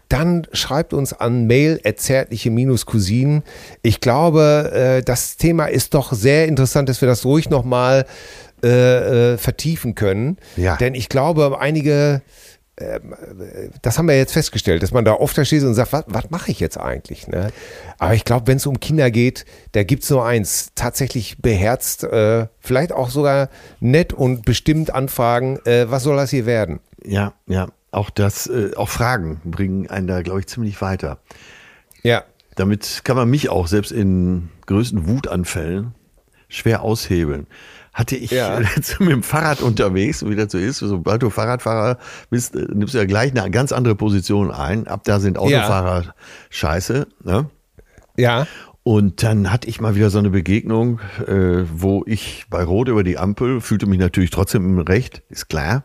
dann 0.08 0.46
schreibt 0.52 0.92
uns 0.92 1.12
an 1.12 1.46
mail 1.46 1.80
zärtliche-cousinen. 1.82 3.44
Ich 3.82 4.00
glaube, 4.00 4.72
äh, 4.74 5.02
das 5.02 5.36
Thema 5.36 5.66
ist 5.66 5.94
doch 5.94 6.12
sehr 6.12 6.48
interessant, 6.48 6.88
dass 6.88 7.00
wir 7.00 7.08
das 7.08 7.24
ruhig 7.24 7.48
nochmal 7.48 8.06
äh, 8.62 9.32
äh, 9.32 9.38
vertiefen 9.38 9.94
können. 9.94 10.36
Ja. 10.56 10.76
Denn 10.76 10.94
ich 10.94 11.08
glaube, 11.08 11.58
einige, 11.60 12.22
das 13.82 13.98
haben 13.98 14.08
wir 14.08 14.16
jetzt 14.16 14.32
festgestellt, 14.32 14.82
dass 14.82 14.92
man 14.92 15.04
da 15.04 15.12
oft 15.12 15.36
da 15.36 15.44
steht 15.44 15.62
und 15.62 15.74
sagt, 15.74 15.92
was, 15.92 16.04
was 16.06 16.30
mache 16.30 16.50
ich 16.50 16.60
jetzt 16.60 16.78
eigentlich? 16.78 17.28
Ne? 17.28 17.52
Aber 17.98 18.14
ich 18.14 18.24
glaube, 18.24 18.46
wenn 18.46 18.56
es 18.56 18.66
um 18.66 18.80
Kinder 18.80 19.10
geht, 19.10 19.44
da 19.72 19.82
gibt 19.82 20.04
es 20.04 20.10
nur 20.10 20.24
eins, 20.24 20.72
tatsächlich 20.74 21.38
beherzt, 21.38 22.04
äh, 22.04 22.46
vielleicht 22.58 22.92
auch 22.92 23.10
sogar 23.10 23.50
nett 23.80 24.12
und 24.12 24.44
bestimmt 24.44 24.94
anfragen, 24.94 25.58
äh, 25.66 25.90
was 25.90 26.04
soll 26.04 26.16
das 26.16 26.30
hier 26.30 26.46
werden? 26.46 26.80
Ja, 27.04 27.34
ja. 27.46 27.68
Auch 27.92 28.10
das, 28.10 28.46
äh, 28.46 28.70
auch 28.76 28.88
Fragen 28.88 29.40
bringen 29.44 29.90
einen 29.90 30.06
da, 30.06 30.22
glaube 30.22 30.40
ich, 30.40 30.46
ziemlich 30.46 30.80
weiter. 30.80 31.18
Ja. 32.02 32.24
Damit 32.56 33.02
kann 33.04 33.16
man 33.16 33.28
mich 33.28 33.48
auch 33.48 33.66
selbst 33.66 33.90
in 33.90 34.50
größten 34.66 35.08
Wutanfällen 35.08 35.94
schwer 36.48 36.82
aushebeln. 36.82 37.46
Hatte 37.92 38.16
ich 38.16 38.30
Ja. 38.30 38.58
letztens 38.58 39.00
mit 39.00 39.10
dem 39.10 39.22
Fahrrad 39.22 39.62
unterwegs, 39.62 40.24
wie 40.24 40.36
das 40.36 40.52
so 40.52 40.58
ist, 40.58 40.78
sobald 40.78 41.22
du 41.22 41.30
Fahrradfahrer 41.30 41.98
bist, 42.30 42.54
äh, 42.54 42.66
nimmst 42.72 42.94
du 42.94 42.98
ja 42.98 43.04
gleich 43.04 43.36
eine 43.36 43.50
ganz 43.50 43.72
andere 43.72 43.94
Position 43.94 44.50
ein. 44.50 44.86
Ab 44.86 45.02
da 45.04 45.20
sind 45.20 45.38
Autofahrer 45.38 46.14
scheiße. 46.50 47.06
Ne? 47.24 47.50
Ja. 48.16 48.46
Und 48.82 49.22
dann 49.22 49.52
hatte 49.52 49.68
ich 49.68 49.80
mal 49.80 49.94
wieder 49.94 50.10
so 50.10 50.18
eine 50.18 50.30
Begegnung, 50.30 51.00
äh, 51.26 51.64
wo 51.72 52.02
ich 52.06 52.46
bei 52.48 52.64
Rot 52.64 52.88
über 52.88 53.04
die 53.04 53.18
Ampel 53.18 53.60
fühlte 53.60 53.86
mich 53.86 53.98
natürlich 53.98 54.30
trotzdem 54.30 54.64
im 54.64 54.78
Recht, 54.78 55.22
ist 55.28 55.48
klar. 55.48 55.84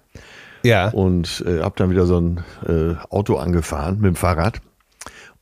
Ja. 0.63 0.89
Und 0.89 1.43
äh, 1.45 1.59
hab 1.61 1.75
dann 1.75 1.89
wieder 1.89 2.05
so 2.05 2.19
ein 2.19 2.43
äh, 2.65 2.95
Auto 3.09 3.35
angefahren 3.35 3.97
mit 3.97 4.05
dem 4.05 4.15
Fahrrad. 4.15 4.61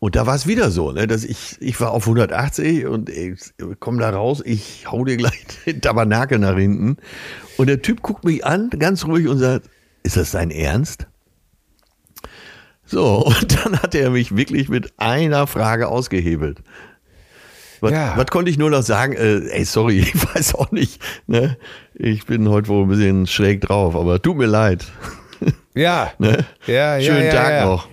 Und 0.03 0.17
da 0.17 0.27
war 0.27 0.35
es 0.35 0.47
wieder 0.47 0.69
so, 0.69 0.91
ne, 0.91 1.07
dass 1.07 1.23
ich, 1.23 1.55
ich 1.61 1.79
war 1.79 1.91
auf 1.91 2.03
180 2.07 2.87
und 2.87 3.09
ich 3.09 3.39
komm 3.79 3.99
da 3.99 4.09
raus, 4.09 4.41
ich 4.43 4.83
hau 4.91 5.05
dir 5.05 5.15
gleich 5.15 5.45
den 5.65 5.79
Tabernakel 5.79 6.39
nach 6.39 6.57
hinten. 6.57 6.97
Und 7.55 7.67
der 7.67 7.81
Typ 7.81 8.01
guckt 8.01 8.25
mich 8.25 8.45
an, 8.45 8.69
ganz 8.71 9.05
ruhig 9.05 9.29
und 9.29 9.37
sagt, 9.37 9.69
ist 10.03 10.17
das 10.17 10.31
dein 10.31 10.51
Ernst? 10.51 11.07
So, 12.85 13.19
und 13.25 13.63
dann 13.63 13.81
hat 13.81 13.95
er 13.95 14.09
mich 14.09 14.35
wirklich 14.35 14.67
mit 14.67 14.91
einer 14.97 15.47
Frage 15.47 15.87
ausgehebelt. 15.87 16.61
Was, 17.79 17.93
Ja. 17.93 18.17
was 18.17 18.27
konnte 18.27 18.51
ich 18.51 18.57
nur 18.57 18.71
noch 18.71 18.83
sagen? 18.83 19.13
Äh, 19.13 19.47
ey, 19.51 19.63
sorry, 19.63 19.99
ich 20.13 20.15
weiß 20.35 20.55
auch 20.55 20.71
nicht. 20.71 21.01
Ne? 21.27 21.57
Ich 21.93 22.25
bin 22.25 22.49
heute 22.49 22.67
wohl 22.67 22.83
ein 22.83 22.89
bisschen 22.89 23.25
schräg 23.25 23.61
drauf, 23.61 23.95
aber 23.95 24.21
tut 24.21 24.35
mir 24.35 24.47
leid. 24.47 24.85
Ja. 25.75 26.11
Ne? 26.19 26.45
Ja, 26.67 26.97
ja, 26.97 27.01
Schönen 27.01 27.25
ja, 27.25 27.31
Tag 27.31 27.51
ja. 27.51 27.65
noch. 27.65 27.87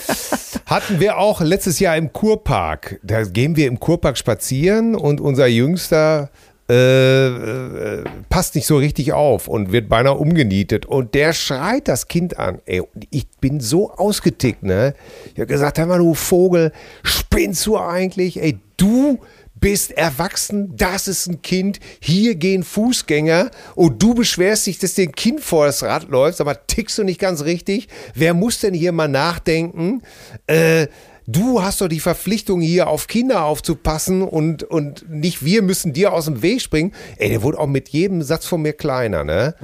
Hatten 0.66 1.00
wir 1.00 1.18
auch 1.18 1.40
letztes 1.40 1.78
Jahr 1.78 1.96
im 1.96 2.12
Kurpark. 2.12 2.98
Da 3.02 3.22
gehen 3.22 3.56
wir 3.56 3.68
im 3.68 3.78
Kurpark 3.78 4.18
spazieren 4.18 4.94
und 4.94 5.20
unser 5.20 5.46
Jüngster 5.46 6.30
äh, 6.68 7.26
äh, 7.28 8.04
passt 8.28 8.56
nicht 8.56 8.66
so 8.66 8.76
richtig 8.76 9.12
auf 9.12 9.46
und 9.46 9.70
wird 9.70 9.88
beinahe 9.88 10.14
umgenietet. 10.14 10.84
Und 10.84 11.14
der 11.14 11.32
schreit 11.32 11.86
das 11.86 12.08
Kind 12.08 12.38
an. 12.38 12.60
Ey, 12.66 12.82
ich 13.10 13.28
bin 13.40 13.60
so 13.60 13.92
ausgetickt, 13.92 14.64
ne? 14.64 14.94
Ich 15.26 15.38
habe 15.38 15.46
gesagt, 15.46 15.78
hör 15.78 15.86
mal, 15.86 15.98
du 15.98 16.14
Vogel, 16.14 16.72
spinnst 17.04 17.64
du 17.66 17.78
eigentlich? 17.78 18.42
Ey, 18.42 18.58
du 18.76 19.20
bist 19.66 19.90
erwachsen, 19.90 20.76
das 20.76 21.08
ist 21.08 21.26
ein 21.26 21.42
Kind, 21.42 21.80
hier 21.98 22.36
gehen 22.36 22.62
Fußgänger 22.62 23.50
und 23.74 24.00
du 24.00 24.14
beschwerst 24.14 24.64
dich, 24.68 24.78
dass 24.78 24.94
dir 24.94 25.08
ein 25.08 25.12
Kind 25.12 25.40
vor 25.40 25.66
das 25.66 25.82
Rad 25.82 26.08
läuft, 26.08 26.40
aber 26.40 26.68
tickst 26.68 26.96
du 26.98 27.02
nicht 27.02 27.18
ganz 27.18 27.42
richtig? 27.42 27.88
Wer 28.14 28.32
muss 28.32 28.60
denn 28.60 28.74
hier 28.74 28.92
mal 28.92 29.08
nachdenken? 29.08 30.02
Äh, 30.46 30.86
du 31.26 31.64
hast 31.64 31.80
doch 31.80 31.88
die 31.88 31.98
Verpflichtung, 31.98 32.60
hier 32.60 32.86
auf 32.86 33.08
Kinder 33.08 33.44
aufzupassen 33.44 34.22
und, 34.22 34.62
und 34.62 35.10
nicht 35.10 35.44
wir 35.44 35.62
müssen 35.62 35.92
dir 35.92 36.12
aus 36.12 36.26
dem 36.26 36.42
Weg 36.42 36.62
springen. 36.62 36.94
Ey, 37.16 37.30
der 37.30 37.42
wurde 37.42 37.58
auch 37.58 37.66
mit 37.66 37.88
jedem 37.88 38.22
Satz 38.22 38.46
von 38.46 38.62
mir 38.62 38.72
kleiner, 38.72 39.24
ne? 39.24 39.56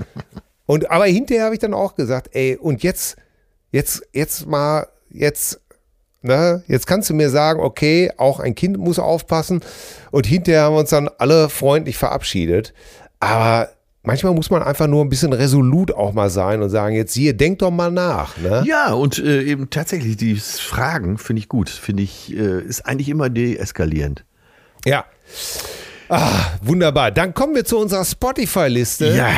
Und, 0.67 0.91
aber 0.91 1.05
hinterher 1.05 1.45
habe 1.45 1.55
ich 1.55 1.61
dann 1.61 1.75
auch 1.75 1.95
gesagt, 1.95 2.31
ey, 2.33 2.57
und 2.57 2.83
jetzt, 2.83 3.15
jetzt, 3.71 4.03
jetzt 4.13 4.49
mal, 4.49 4.89
jetzt, 5.11 5.61
ne, 6.23 6.63
jetzt 6.67 6.87
kannst 6.87 7.11
du 7.11 7.15
mir 7.15 7.31
sagen, 7.31 7.61
okay, 7.61 8.11
auch 8.17 8.41
ein 8.41 8.55
Kind 8.55 8.79
muss 8.79 8.99
aufpassen. 8.99 9.61
Und 10.11 10.27
hinterher 10.27 10.63
haben 10.63 10.75
wir 10.75 10.81
uns 10.81 10.91
dann 10.91 11.09
alle 11.19 11.49
freundlich 11.49 11.97
verabschiedet. 11.97 12.73
Aber 13.21 13.69
manchmal 14.03 14.35
muss 14.35 14.51
man 14.51 14.63
einfach 14.63 14.87
nur 14.87 15.05
ein 15.05 15.09
bisschen 15.09 15.33
resolut 15.33 15.93
auch 15.93 16.13
mal 16.13 16.31
sein 16.31 16.63
und 16.63 16.71
sagen, 16.71 16.95
jetzt 16.95 17.15
hier, 17.15 17.37
denk 17.37 17.61
doch 17.61 17.71
mal 17.71 17.91
nach. 17.91 18.37
Ne? 18.39 18.65
Ja, 18.67 18.93
und 18.93 19.19
äh, 19.19 19.43
eben 19.43 19.71
tatsächlich, 19.71 20.17
die 20.17 20.37
Fragen 20.37 21.19
finde 21.19 21.41
ich 21.41 21.49
gut. 21.49 21.69
Finde 21.69 22.03
ich, 22.03 22.35
äh, 22.35 22.61
ist 22.63 22.87
eigentlich 22.87 23.09
immer 23.09 23.31
deeskalierend. 23.31 24.25
Ja. 24.85 25.05
Ah, 26.09 26.47
wunderbar. 26.63 27.11
Dann 27.11 27.33
kommen 27.33 27.55
wir 27.55 27.65
zu 27.65 27.79
unserer 27.79 28.05
Spotify-Liste. 28.05 29.17
Ja, 29.17 29.31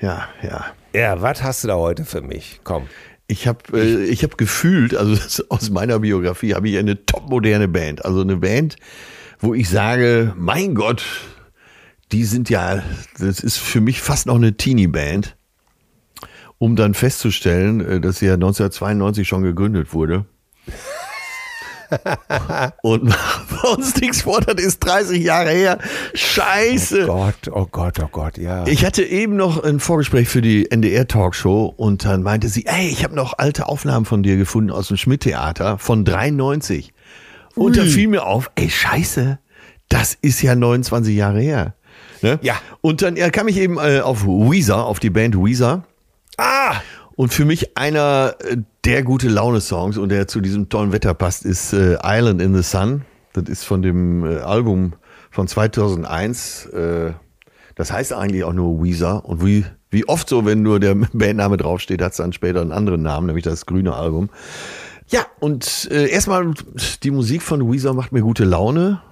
ja, 0.00 0.28
ja. 0.42 0.66
Ja, 0.94 1.22
was 1.22 1.42
hast 1.42 1.64
du 1.64 1.68
da 1.68 1.76
heute 1.76 2.04
für 2.04 2.20
mich? 2.20 2.60
Komm. 2.64 2.86
Ich 3.32 3.46
habe 3.46 3.60
äh, 3.72 4.04
ich 4.04 4.22
hab 4.24 4.36
gefühlt, 4.36 4.94
also 4.94 5.44
aus 5.48 5.70
meiner 5.70 6.00
Biografie 6.00 6.54
habe 6.54 6.68
ich 6.68 6.76
eine 6.76 7.06
topmoderne 7.06 7.66
Band. 7.66 8.04
Also 8.04 8.20
eine 8.20 8.36
Band, 8.36 8.76
wo 9.40 9.54
ich 9.54 9.70
sage, 9.70 10.34
mein 10.36 10.74
Gott, 10.74 11.02
die 12.12 12.24
sind 12.24 12.50
ja, 12.50 12.82
das 13.18 13.40
ist 13.40 13.56
für 13.56 13.80
mich 13.80 14.02
fast 14.02 14.26
noch 14.26 14.36
eine 14.36 14.58
Teenie-Band, 14.58 15.34
um 16.58 16.76
dann 16.76 16.92
festzustellen, 16.92 17.80
äh, 17.80 18.00
dass 18.00 18.18
sie 18.18 18.26
ja 18.26 18.34
1992 18.34 19.26
schon 19.26 19.42
gegründet 19.42 19.94
wurde. 19.94 20.26
Und 22.82 23.08
bei 23.62 23.68
uns 23.68 23.96
nichts 23.96 24.22
vor, 24.22 24.40
das 24.40 24.62
ist 24.62 24.80
30 24.80 25.22
Jahre 25.22 25.50
her. 25.50 25.78
Scheiße. 26.14 27.04
Oh 27.08 27.14
Gott, 27.14 27.50
oh 27.50 27.66
Gott, 27.70 27.98
oh 28.00 28.08
Gott, 28.10 28.38
ja. 28.38 28.66
Ich 28.66 28.84
hatte 28.84 29.02
eben 29.02 29.36
noch 29.36 29.62
ein 29.62 29.80
Vorgespräch 29.80 30.28
für 30.28 30.42
die 30.42 30.70
NDR-Talkshow 30.70 31.72
und 31.76 32.04
dann 32.04 32.22
meinte 32.22 32.48
sie, 32.48 32.66
ey, 32.66 32.88
ich 32.88 33.04
habe 33.04 33.14
noch 33.14 33.38
alte 33.38 33.68
Aufnahmen 33.68 34.04
von 34.04 34.22
dir 34.22 34.36
gefunden 34.36 34.70
aus 34.70 34.88
dem 34.88 34.96
Schmidt-Theater 34.96 35.78
von 35.78 36.04
93. 36.04 36.92
Und 37.54 37.76
da 37.76 37.82
fiel 37.84 38.08
mir 38.08 38.24
auf, 38.24 38.50
ey, 38.54 38.70
scheiße, 38.70 39.38
das 39.88 40.16
ist 40.20 40.40
ja 40.42 40.54
29 40.54 41.14
Jahre 41.14 41.40
her. 41.40 41.74
Ne? 42.22 42.38
Ja. 42.42 42.54
Und 42.80 43.02
dann 43.02 43.16
ja, 43.16 43.30
kam 43.30 43.48
ich 43.48 43.58
eben 43.58 43.78
äh, 43.78 44.00
auf 44.00 44.24
Weezer, 44.24 44.86
auf 44.86 45.00
die 45.00 45.10
Band 45.10 45.36
Weezer. 45.36 45.84
Ah! 46.38 46.76
Und 47.14 47.32
für 47.32 47.44
mich 47.44 47.76
einer 47.76 48.36
äh, 48.40 48.56
der 48.84 49.02
gute 49.02 49.28
Laune-Songs 49.28 49.98
und 49.98 50.08
der 50.08 50.28
zu 50.28 50.40
diesem 50.40 50.68
tollen 50.68 50.92
Wetter 50.92 51.14
passt, 51.14 51.44
ist 51.44 51.72
äh, 51.72 51.98
Island 52.02 52.40
in 52.40 52.54
the 52.54 52.62
Sun. 52.62 53.02
Das 53.32 53.44
ist 53.44 53.64
von 53.64 53.82
dem 53.82 54.24
äh, 54.24 54.38
Album 54.38 54.94
von 55.30 55.46
2001. 55.46 56.66
Äh, 56.66 57.12
das 57.74 57.92
heißt 57.92 58.12
eigentlich 58.12 58.44
auch 58.44 58.52
nur 58.52 58.82
Weezer. 58.82 59.24
Und 59.24 59.44
wie, 59.44 59.64
wie 59.90 60.08
oft 60.08 60.28
so, 60.28 60.44
wenn 60.44 60.62
nur 60.62 60.80
der 60.80 60.94
Bandname 61.12 61.56
draufsteht, 61.56 62.02
hat 62.02 62.12
es 62.12 62.18
dann 62.18 62.32
später 62.32 62.60
einen 62.60 62.72
anderen 62.72 63.02
Namen, 63.02 63.26
nämlich 63.26 63.44
das 63.44 63.66
grüne 63.66 63.94
Album. 63.94 64.30
Ja, 65.08 65.26
und 65.40 65.88
äh, 65.90 66.08
erstmal, 66.08 66.54
die 67.02 67.10
Musik 67.10 67.42
von 67.42 67.70
Weezer 67.70 67.92
macht 67.92 68.12
mir 68.12 68.22
gute 68.22 68.44
Laune. 68.44 69.02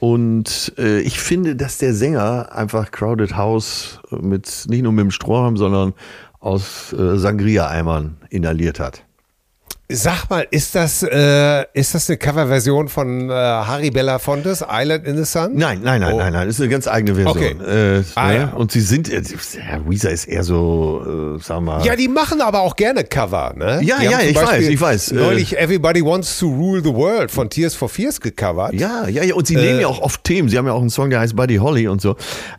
Und 0.00 0.72
äh, 0.78 1.00
ich 1.00 1.20
finde, 1.20 1.54
dass 1.54 1.78
der 1.78 1.94
Sänger 1.94 2.52
einfach 2.52 2.90
Crowded 2.90 3.36
House 3.36 4.00
mit 4.10 4.64
nicht 4.68 4.82
nur 4.82 4.92
mit 4.92 5.04
dem 5.04 5.10
Strohhalm, 5.12 5.56
sondern 5.56 5.94
aus 6.42 6.92
äh, 6.92 7.16
Sangria-Eimern 7.16 8.16
inhaliert 8.28 8.80
hat. 8.80 9.06
Sag 9.90 10.30
mal, 10.30 10.46
ist 10.50 10.74
das, 10.74 11.02
äh, 11.02 11.64
ist 11.74 11.94
das 11.94 12.08
eine 12.08 12.16
Coverversion 12.16 12.88
von 12.88 13.28
äh, 13.28 13.32
Harry 13.32 13.90
Belafontes, 13.90 14.64
Island 14.66 15.06
in 15.06 15.18
the 15.18 15.24
Sun? 15.24 15.50
Nein, 15.56 15.80
nein, 15.82 16.00
nein, 16.00 16.14
Oh. 16.14 16.18
nein, 16.18 16.32
nein, 16.32 16.46
das 16.46 16.54
ist 16.56 16.60
eine 16.62 16.70
ganz 16.70 16.88
eigene 16.88 17.14
Version. 17.14 17.60
Okay. 17.60 17.98
Äh, 17.98 18.02
Ah, 18.14 18.28
ne? 18.28 18.36
ja. 18.38 18.48
Und 18.54 18.72
sie 18.72 18.80
sind, 18.80 19.12
äh, 19.12 19.20
ja, 19.20 19.86
Weezer 19.86 20.10
ist 20.10 20.24
eher 20.26 20.44
so, 20.44 21.36
äh, 21.36 21.42
sagen 21.42 21.64
wir 21.66 21.78
mal. 21.78 21.84
Ja, 21.84 21.94
die 21.94 22.08
machen 22.08 22.40
aber 22.40 22.60
auch 22.60 22.74
gerne 22.74 23.04
Cover, 23.04 23.52
ne? 23.54 23.80
Ja, 23.82 23.98
die 23.98 24.04
ja, 24.06 24.20
ich 24.20 24.34
weiß, 24.34 24.44
Beispiel 24.46 24.70
ich 24.70 24.80
weiß, 24.80 25.12
äh, 25.12 25.14
Neulich 25.16 25.58
Everybody 25.58 26.02
Wants 26.02 26.38
to 26.38 26.46
Rule 26.46 26.80
the 26.82 26.94
World 26.94 27.30
von 27.30 27.50
Tears 27.50 27.74
for 27.74 27.90
Fears 27.90 28.18
gecovert. 28.18 28.72
Ja, 28.72 29.06
ja, 29.08 29.22
ja, 29.24 29.34
und 29.34 29.46
sie 29.46 29.56
nehmen 29.56 29.80
ja 29.80 29.88
auch 29.88 30.00
oft 30.00 30.24
Themen. 30.24 30.48
Sie 30.48 30.56
haben 30.56 30.66
ja 30.66 30.72
auch 30.72 30.80
einen 30.80 30.90
Song, 30.90 31.10
der 31.10 31.20
heißt 31.20 31.36
Buddy 31.36 31.56
Holly 31.56 31.88
und 31.88 32.00
so. 32.00 32.16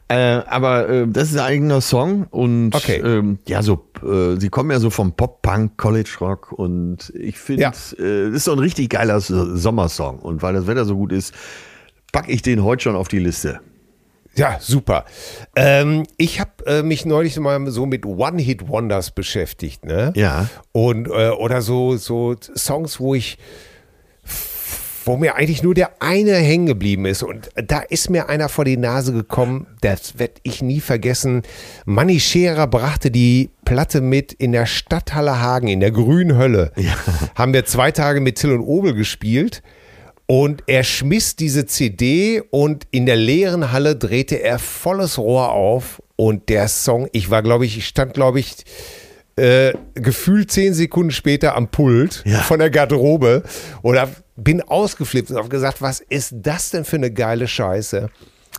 Äh, 0.08 0.16
aber 0.46 0.88
äh, 0.88 1.08
das 1.08 1.30
ist 1.30 1.36
ein 1.40 1.46
eigener 1.46 1.82
Song 1.82 2.28
und 2.30 2.76
Okay. 2.76 3.02
ähm, 3.04 3.40
ja, 3.48 3.64
so, 3.64 3.88
äh, 4.04 4.40
sie 4.40 4.50
kommen 4.50 4.70
ja 4.70 4.80
so 4.80 4.92
vom 4.92 5.14
Pop-Punk, 5.14 5.78
College-Rock 5.78 6.52
und 6.52 7.12
ich 7.14 7.38
finde, 7.38 7.64
Ja. 7.64 7.70
äh, 7.70 8.26
das 8.28 8.36
ist 8.38 8.44
so 8.46 8.54
ein 8.54 8.60
richtig 8.60 8.90
geiler 8.90 9.20
Sommersong. 9.22 10.20
Und 10.20 10.42
weil 10.42 10.54
das 10.54 10.68
Wetter 10.68 10.86
so 10.86 10.96
gut 10.96 11.12
ist, 11.12 11.34
packe 12.12 12.32
ich 12.32 12.42
den 12.42 12.64
heute 12.64 12.84
schon 12.84 12.96
auf 12.96 13.08
die 13.08 13.20
Liste. 13.20 13.60
Ja, 14.36 14.58
super. 14.60 15.06
Ähm, 15.56 16.08
ich 16.18 16.40
habe 16.40 16.52
äh, 16.66 16.82
mich 16.82 17.06
neulich 17.06 17.38
mal 17.40 17.70
so 17.70 17.86
mit 17.86 18.04
One-Hit-Wonders 18.06 19.12
beschäftigt, 19.12 19.86
ne? 19.86 20.12
Ja. 20.16 20.48
Und 20.72 21.08
äh, 21.08 21.30
oder 21.30 21.62
so 21.62 21.98
so 21.98 22.36
Songs, 22.56 23.00
wo 23.00 23.14
ich 23.14 23.38
wo 25.06 25.18
mir 25.18 25.36
eigentlich 25.36 25.64
nur 25.64 25.74
der 25.74 26.02
eine 26.02 26.36
hängen 26.36 26.66
geblieben 26.66 27.06
ist. 27.06 27.24
Und 27.24 27.50
da 27.56 27.80
ist 27.80 28.10
mir 28.10 28.30
einer 28.30 28.50
vor 28.50 28.66
die 28.66 28.78
Nase 28.78 29.14
gekommen, 29.14 29.68
das 29.82 30.18
werde 30.18 30.36
ich 30.44 30.62
nie 30.62 30.80
vergessen. 30.80 31.44
Manni 31.86 32.20
Scherer 32.20 32.68
brachte 32.68 33.12
die 33.12 33.52
Platte 33.66 34.02
mit 34.02 34.34
in 34.34 34.52
der 34.52 34.66
Stadthalle 34.66 35.40
Hagen, 35.42 35.68
in 35.68 35.80
der 35.80 35.92
grünen 35.92 36.38
Hölle. 36.38 36.72
Haben 37.36 37.54
wir 37.54 37.66
zwei 37.66 37.92
Tage 37.92 38.22
mit 38.22 38.38
Till 38.38 38.52
und 38.52 38.62
Obel 38.62 38.94
gespielt. 38.94 39.62
Und 40.26 40.64
er 40.68 40.84
schmiss 40.84 41.36
diese 41.36 41.66
CD 41.66 42.42
und 42.50 42.88
in 42.92 43.06
der 43.06 43.18
leeren 43.18 43.72
Halle 43.72 43.98
drehte 43.98 44.42
er 44.42 44.58
volles 44.58 45.18
Rohr 45.18 45.52
auf. 45.52 46.02
Und 46.16 46.48
der 46.50 46.70
Song, 46.70 47.10
ich 47.12 47.30
war, 47.30 47.44
glaube 47.44 47.66
ich, 47.66 47.78
ich 47.78 47.88
stand, 47.88 48.14
glaube 48.14 48.40
ich, 48.40 48.64
äh, 49.36 49.74
gefühlt 49.96 50.52
zehn 50.52 50.74
Sekunden 50.74 51.12
später 51.12 51.56
am 51.56 51.68
Pult 51.70 52.22
Ja. 52.26 52.40
von 52.40 52.60
der 52.60 52.70
Garderobe 52.70 53.44
oder 53.82 54.10
bin 54.36 54.62
ausgeflippt 54.62 55.32
und 55.32 55.38
habe 55.38 55.50
gesagt, 55.50 55.82
was 55.82 56.00
ist 56.02 56.34
das 56.38 56.70
denn 56.72 56.86
für 56.86 56.96
eine 56.98 57.12
geile 57.12 57.48
Scheiße? 57.48 58.10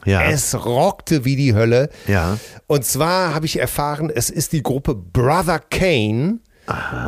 Ja. 0.04 0.22
Es 0.24 0.54
rockte 0.66 1.24
wie 1.24 1.36
die 1.36 1.54
Hölle. 1.54 1.88
Ja. 2.06 2.38
Und 2.66 2.84
zwar 2.84 3.34
habe 3.34 3.46
ich 3.46 3.58
erfahren, 3.58 4.10
es 4.14 4.28
ist 4.30 4.52
die 4.52 4.62
Gruppe 4.62 4.94
Brother 4.94 5.60
Kane, 5.60 6.40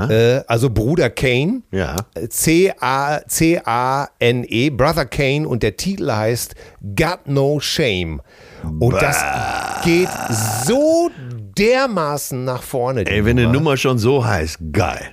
äh, 0.08 0.40
also 0.46 0.70
Bruder 0.70 1.10
Kane. 1.10 1.62
Ja. 1.72 1.96
C-A- 2.28 3.20
C-A-N-E, 3.26 4.70
Brother 4.70 5.06
Kane 5.06 5.48
und 5.48 5.62
der 5.62 5.76
Titel 5.76 6.10
heißt 6.12 6.54
Got 6.96 7.26
No 7.26 7.58
Shame. 7.60 8.20
Und 8.80 8.94
das 8.94 9.22
geht 9.84 10.08
so 10.64 11.10
dermaßen 11.58 12.44
nach 12.44 12.62
vorne. 12.62 13.06
Ey, 13.06 13.24
wenn 13.24 13.38
eine 13.38 13.48
Nummer. 13.48 13.76
Schon 13.76 13.98
so 13.98 14.24
heißt, 14.24 14.58
geil. 14.72 15.10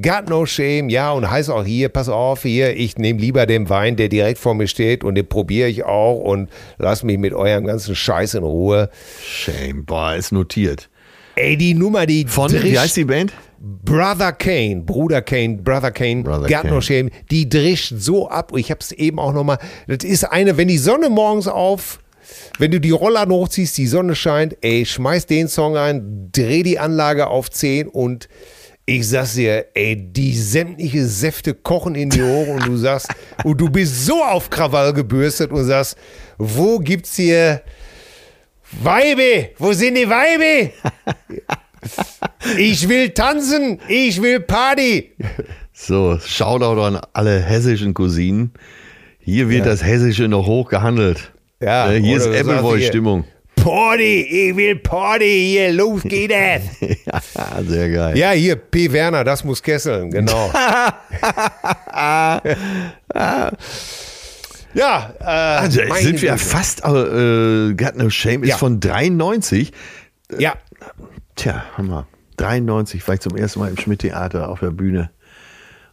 Got 0.00 0.28
no 0.28 0.44
shame, 0.44 0.88
ja, 0.88 1.12
und 1.12 1.30
heißt 1.30 1.50
auch 1.50 1.64
hier, 1.64 1.88
pass 1.88 2.08
auf, 2.08 2.42
hier, 2.42 2.76
ich 2.76 2.98
nehme 2.98 3.20
lieber 3.20 3.46
den 3.46 3.68
Wein, 3.68 3.94
der 3.94 4.08
direkt 4.08 4.40
vor 4.40 4.54
mir 4.54 4.66
steht 4.66 5.04
und 5.04 5.14
den 5.14 5.28
probiere 5.28 5.68
ich 5.68 5.84
auch 5.84 6.18
und 6.18 6.50
lass 6.78 7.04
mich 7.04 7.16
mit 7.16 7.32
eurem 7.32 7.64
ganzen 7.64 7.94
Scheiß 7.94 8.34
in 8.34 8.42
Ruhe. 8.42 8.90
Shame, 9.24 9.84
boah, 9.84 10.16
ist 10.16 10.32
notiert. 10.32 10.90
Ey, 11.36 11.56
die 11.56 11.74
Nummer, 11.74 12.06
die 12.06 12.24
Von, 12.26 12.50
wie 12.52 12.76
heißt 12.76 12.96
die 12.96 13.04
Band? 13.04 13.32
Brother 13.60 14.32
Kane, 14.32 14.82
Bruder 14.84 15.22
Kane, 15.22 15.58
Brother 15.62 15.92
Kane, 15.92 16.22
Brother 16.22 16.48
Got 16.48 16.64
no 16.64 16.70
Kane. 16.70 16.82
shame, 16.82 17.10
die 17.30 17.48
drischt 17.48 17.94
so 17.96 18.28
ab. 18.28 18.52
Ich 18.56 18.70
habe 18.70 18.80
es 18.80 18.90
eben 18.90 19.20
auch 19.20 19.32
nochmal, 19.32 19.58
das 19.86 20.04
ist 20.04 20.24
eine, 20.24 20.56
wenn 20.56 20.68
die 20.68 20.78
Sonne 20.78 21.08
morgens 21.08 21.46
auf, 21.46 22.00
wenn 22.58 22.70
du 22.70 22.80
die 22.80 22.90
Roller 22.90 23.26
hochziehst, 23.28 23.76
die 23.78 23.86
Sonne 23.86 24.14
scheint, 24.14 24.56
ey, 24.60 24.84
schmeiß 24.84 25.26
den 25.26 25.48
Song 25.48 25.76
ein, 25.76 26.30
dreh 26.32 26.62
die 26.62 26.78
Anlage 26.78 27.26
auf 27.26 27.50
10 27.50 27.88
und 27.88 28.28
ich 28.86 29.08
sag's 29.08 29.34
dir, 29.34 29.66
ey, 29.74 29.96
die 29.96 30.36
sämtliche 30.36 31.06
Säfte 31.06 31.54
kochen 31.54 31.94
in 31.94 32.10
die 32.10 32.22
Ohren 32.22 32.56
und 32.56 32.66
du 32.66 32.76
sagst, 32.76 33.08
und 33.44 33.60
du 33.60 33.70
bist 33.70 34.04
so 34.04 34.22
auf 34.22 34.50
Krawall 34.50 34.92
gebürstet 34.92 35.50
und 35.50 35.64
sagst, 35.64 35.96
wo 36.38 36.78
gibt's 36.78 37.16
hier 37.16 37.62
Weibe? 38.82 39.50
Wo 39.58 39.72
sind 39.72 39.96
die 39.96 40.08
Weibe? 40.08 40.72
Ich 42.56 42.88
will 42.88 43.10
tanzen, 43.10 43.78
ich 43.88 44.22
will 44.22 44.40
Party. 44.40 45.12
So, 45.72 46.18
Shoutout 46.18 46.80
an 46.80 47.00
alle 47.12 47.40
hessischen 47.40 47.92
Cousinen. 47.92 48.52
Hier 49.18 49.50
wird 49.50 49.66
das 49.66 49.84
Hessische 49.84 50.28
noch 50.28 50.46
hoch 50.46 50.70
gehandelt. 50.70 51.33
Ja, 51.64 51.90
Äh, 51.92 52.00
hier 52.00 52.16
ist 52.18 52.26
Appleboy-Stimmung. 52.26 53.24
Party, 53.56 54.48
ich 54.50 54.56
will 54.56 54.76
Party, 54.76 55.24
hier, 55.52 55.72
los 55.72 56.02
geht 56.02 56.30
es. 56.30 56.62
ja, 57.06 57.20
sehr 57.66 57.90
geil. 57.90 58.18
Ja, 58.18 58.32
hier, 58.32 58.56
P. 58.56 58.92
Werner, 58.92 59.24
das 59.24 59.42
muss 59.44 59.62
kesseln, 59.62 60.10
genau. 60.10 60.50
ja, 64.74 65.14
äh, 65.20 65.24
Also, 65.24 65.80
sind 65.94 66.20
wir 66.22 66.32
Güte. 66.32 66.38
fast, 66.44 66.80
äh, 66.84 67.74
Got 67.74 67.96
No 67.96 68.10
Shame 68.10 68.42
ist 68.42 68.50
Ja. 68.50 68.56
von 68.58 68.80
93. 68.80 69.72
Ja, 70.38 70.54
Tja, 71.36 71.64
Hammer. 71.76 72.06
93 72.36 73.06
war 73.08 73.14
ich 73.14 73.20
zum 73.20 73.36
ersten 73.36 73.60
Mal 73.60 73.70
im 73.70 73.76
Schmidt-Theater 73.78 74.48
auf 74.48 74.60
der 74.60 74.70
Bühne. 74.70 75.10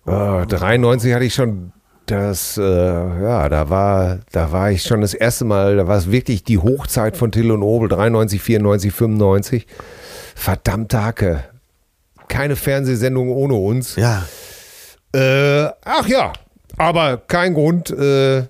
äh, 0.07 0.45
93 0.45 1.13
hatte 1.13 1.25
ich 1.25 1.33
schon 1.33 1.71
das, 2.05 2.57
äh, 2.57 2.61
ja, 2.63 3.47
da 3.47 3.69
war, 3.69 4.19
da 4.31 4.51
war 4.51 4.71
ich 4.71 4.83
schon 4.83 5.01
das 5.01 5.13
erste 5.13 5.45
Mal, 5.45 5.77
da 5.77 5.87
war 5.87 5.97
es 5.97 6.11
wirklich 6.11 6.43
die 6.43 6.57
Hochzeit 6.57 7.15
von 7.15 7.31
Till 7.31 7.51
und 7.51 7.63
Obel, 7.63 7.87
93, 7.89 8.41
94, 8.41 8.91
95. 8.91 9.67
Verdammte 10.35 11.03
Hacke. 11.03 11.43
Keine 12.27 12.55
Fernsehsendung 12.55 13.29
ohne 13.29 13.53
uns. 13.55 13.95
Ja, 13.95 14.23
Äh, 15.13 15.65
ach 15.83 16.07
ja, 16.07 16.31
aber 16.77 17.17
kein 17.17 17.53
Grund. 17.53 17.89
Äh, 17.91 18.43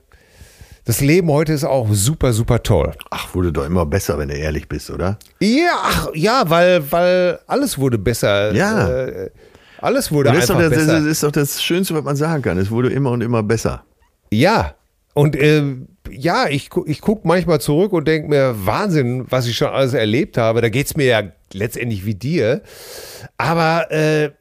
das 0.85 1.01
Leben 1.01 1.31
heute 1.31 1.53
ist 1.53 1.63
auch 1.63 1.87
super, 1.91 2.33
super 2.33 2.61
toll. 2.63 2.93
ach, 3.09 3.33
wurde 3.33 3.51
doch 3.51 3.65
immer 3.65 3.85
besser, 3.85 4.17
wenn 4.17 4.29
du 4.29 4.35
ehrlich 4.35 4.67
bist, 4.67 4.89
oder? 4.91 5.17
Ja, 5.39 5.73
ach, 5.83 6.07
ja, 6.13 6.43
weil, 6.47 6.91
weil 6.91 7.39
alles 7.47 7.77
wurde 7.79 7.97
besser. 7.97 8.53
Ja. 8.53 8.87
Äh, 8.89 9.29
alles 9.81 10.11
wurde 10.11 10.29
das 10.29 10.39
ist, 10.39 10.49
doch 10.49 10.55
einfach 10.55 10.69
das, 10.69 10.79
besser. 10.79 10.93
das 10.93 11.05
ist 11.05 11.23
doch 11.23 11.31
das 11.31 11.63
Schönste, 11.63 11.95
was 11.95 12.03
man 12.03 12.15
sagen 12.15 12.41
kann. 12.41 12.57
Es 12.57 12.71
wurde 12.71 12.89
immer 12.89 13.11
und 13.11 13.21
immer 13.21 13.43
besser. 13.43 13.83
Ja. 14.31 14.75
Und 15.13 15.35
äh, 15.35 15.63
ja, 16.09 16.47
ich, 16.47 16.69
ich 16.85 17.01
gucke 17.01 17.27
manchmal 17.27 17.59
zurück 17.59 17.91
und 17.93 18.07
denke 18.07 18.29
mir, 18.29 18.55
Wahnsinn, 18.65 19.25
was 19.29 19.47
ich 19.47 19.57
schon 19.57 19.69
alles 19.69 19.93
erlebt 19.93 20.37
habe. 20.37 20.61
Da 20.61 20.69
geht 20.69 20.87
es 20.87 20.95
mir 20.95 21.05
ja 21.05 21.23
letztendlich 21.51 22.05
wie 22.05 22.15
dir. 22.15 22.61
Aber 23.37 23.91
äh, 23.91 24.31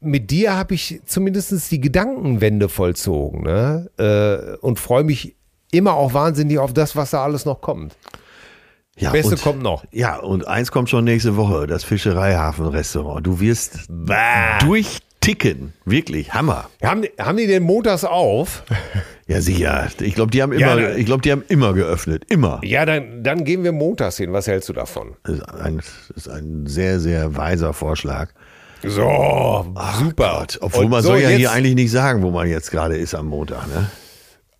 mit 0.00 0.30
dir 0.30 0.56
habe 0.56 0.74
ich 0.74 1.00
zumindest 1.06 1.70
die 1.70 1.80
Gedankenwende 1.80 2.68
vollzogen. 2.68 3.42
Ne? 3.42 3.90
Äh, 3.98 4.56
und 4.58 4.78
freue 4.78 5.04
mich 5.04 5.36
immer 5.70 5.94
auch 5.94 6.14
wahnsinnig 6.14 6.58
auf 6.58 6.72
das, 6.72 6.96
was 6.96 7.10
da 7.10 7.24
alles 7.24 7.44
noch 7.44 7.60
kommt. 7.60 7.96
Ja, 8.98 9.10
Beste 9.12 9.34
und, 9.34 9.42
kommt 9.42 9.62
noch. 9.62 9.84
Ja, 9.92 10.16
und 10.16 10.46
eins 10.48 10.70
kommt 10.72 10.90
schon 10.90 11.04
nächste 11.04 11.36
Woche, 11.36 11.66
das 11.66 11.84
Fischereihafen-Restaurant. 11.84 13.26
Du 13.26 13.40
wirst 13.40 13.78
durchticken. 14.60 15.72
Wirklich, 15.84 16.32
Hammer. 16.34 16.68
Haben, 16.82 17.02
die- 17.02 17.10
haben 17.20 17.36
die 17.36 17.46
den 17.46 17.62
montags 17.62 18.04
auf? 18.04 18.62
Ja, 19.30 19.42
sicher. 19.42 19.88
Ich 20.00 20.14
glaube, 20.14 20.30
die 20.30 20.42
haben 20.42 20.58
Ja, 20.58 20.72
immer, 20.72 20.80
ne. 20.88 20.94
ich 20.96 21.04
glaube, 21.04 21.20
die 21.20 21.30
haben 21.30 21.44
immer 21.48 21.74
geöffnet. 21.74 22.24
Immer. 22.30 22.62
Ja, 22.64 22.86
dann, 22.86 23.22
dann 23.22 23.44
gehen 23.44 23.62
wir 23.62 23.72
montags 23.72 24.16
hin. 24.16 24.32
Was 24.32 24.46
hältst 24.46 24.70
du 24.70 24.72
davon? 24.72 25.16
Das 25.24 25.34
ist 25.34 25.44
ein, 25.50 25.76
das 25.76 26.16
ist 26.16 26.28
ein 26.30 26.66
sehr, 26.66 26.98
sehr 26.98 27.36
weiser 27.36 27.74
Vorschlag. 27.74 28.30
So, 28.82 29.66
super. 29.98 30.36
Gott, 30.38 30.56
obwohl 30.62 30.84
Und 30.86 30.90
man 30.92 31.02
so, 31.02 31.08
soll 31.10 31.18
ja 31.18 31.28
jetzt- 31.28 31.40
hier 31.40 31.52
eigentlich 31.52 31.74
nicht 31.74 31.90
sagen, 31.90 32.22
wo 32.22 32.30
man 32.30 32.48
jetzt 32.48 32.70
gerade 32.70 32.96
ist 32.96 33.14
am 33.14 33.26
Montag. 33.26 33.66
Ne? 33.68 33.90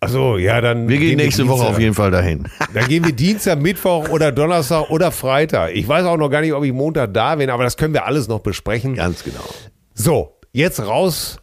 Also 0.01 0.37
ja, 0.37 0.61
dann. 0.61 0.87
Wir 0.87 0.97
gehen 0.97 1.17
nächste 1.17 1.45
Woche 1.47 1.55
Dienstag. 1.57 1.73
auf 1.75 1.79
jeden 1.79 1.93
Fall 1.93 2.11
dahin. 2.11 2.47
Dann 2.73 2.87
gehen 2.87 3.03
wir 3.05 3.11
Dienstag, 3.11 3.59
Mittwoch 3.59 4.07
oder 4.09 4.31
Donnerstag 4.31 4.89
oder 4.89 5.11
Freitag. 5.11 5.71
Ich 5.75 5.87
weiß 5.87 6.05
auch 6.05 6.15
noch 6.15 6.29
gar 6.29 6.39
nicht, 6.39 6.53
ob 6.53 6.63
ich 6.63 6.71
Montag 6.71 7.13
da 7.13 7.35
bin, 7.35 7.49
aber 7.49 7.63
das 7.65 7.75
können 7.75 7.93
wir 7.93 8.05
alles 8.05 8.29
noch 8.29 8.39
besprechen. 8.39 8.95
Ganz 8.95 9.23
genau. 9.25 9.43
So, 9.93 10.37
jetzt 10.53 10.79
raus 10.79 11.39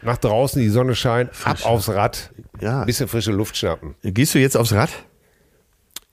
nach 0.00 0.16
draußen, 0.16 0.62
die 0.62 0.68
Sonne 0.70 0.94
scheint, 0.94 1.30
ab 1.44 1.58
aufs 1.66 1.88
Rad, 1.90 2.30
Ja. 2.60 2.84
bisschen 2.84 3.08
frische 3.08 3.32
Luft 3.32 3.56
schnappen. 3.58 3.94
Gehst 4.02 4.34
du 4.34 4.38
jetzt 4.38 4.56
aufs 4.56 4.72
Rad? 4.72 4.90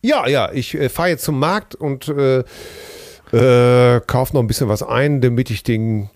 Ja, 0.02 0.28
ja, 0.28 0.52
ich 0.52 0.74
äh, 0.76 0.90
fahre 0.90 1.10
jetzt 1.10 1.24
zum 1.24 1.40
Markt 1.40 1.76
und 1.76 2.10
äh, 2.10 2.40
äh, 3.32 4.02
kaufe 4.06 4.34
noch 4.34 4.42
ein 4.42 4.48
bisschen 4.48 4.68
was 4.70 4.84
ein, 4.84 5.22
damit 5.22 5.50
ich 5.50 5.64
den, 5.64 6.10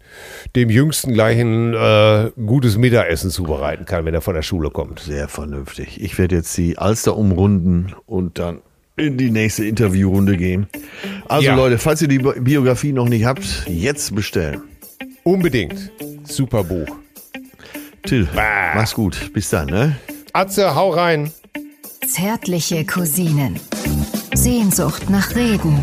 dem 0.56 0.70
Jüngsten 0.70 1.14
gleich 1.14 1.40
ein 1.40 1.74
äh, 1.74 2.32
gutes 2.46 2.78
Mittagessen 2.78 3.30
zubereiten 3.32 3.86
kann, 3.86 4.06
wenn 4.06 4.14
er 4.14 4.22
von 4.22 4.36
der 4.36 4.42
Schule 4.42 4.70
kommt. 4.70 5.00
Sehr 5.00 5.28
vernünftig. 5.28 6.02
Ich 6.02 6.18
werde 6.18 6.36
jetzt 6.38 6.58
die 6.58 6.78
Alster 6.78 7.16
umrunden 7.18 7.94
und 8.06 8.40
dann 8.40 8.60
in 8.96 9.18
die 9.18 9.32
nächste 9.32 9.66
Interviewrunde 9.66 10.36
gehen. 10.38 10.68
Also 11.28 11.46
Ja. 11.48 11.56
Leute, 11.56 11.78
falls 11.78 12.02
ihr 12.02 12.08
die 12.10 12.20
Bi- 12.20 12.40
Biografie 12.40 12.92
noch 12.92 13.08
nicht 13.08 13.26
habt, 13.26 13.66
jetzt 13.68 14.14
bestellen. 14.16 14.62
Unbedingt. 15.24 15.92
Super 16.24 16.64
Buch. 16.64 16.88
Till, 18.04 18.28
mach's 18.34 18.94
gut. 18.96 19.32
Bis 19.34 19.50
dann, 19.50 19.68
ne? 19.68 19.96
Atze, 20.34 20.76
hau 20.76 20.90
rein. 20.92 21.32
Zärtliche 22.08 22.86
Cousinen. 22.86 23.60
Sehnsucht 24.34 25.10
nach 25.10 25.36
Reden. 25.36 25.80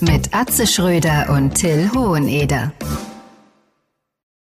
Mit 0.00 0.34
Atze 0.34 0.66
Schröder 0.66 1.30
und 1.30 1.54
Till 1.54 1.90
Hoheneder. 1.94 2.72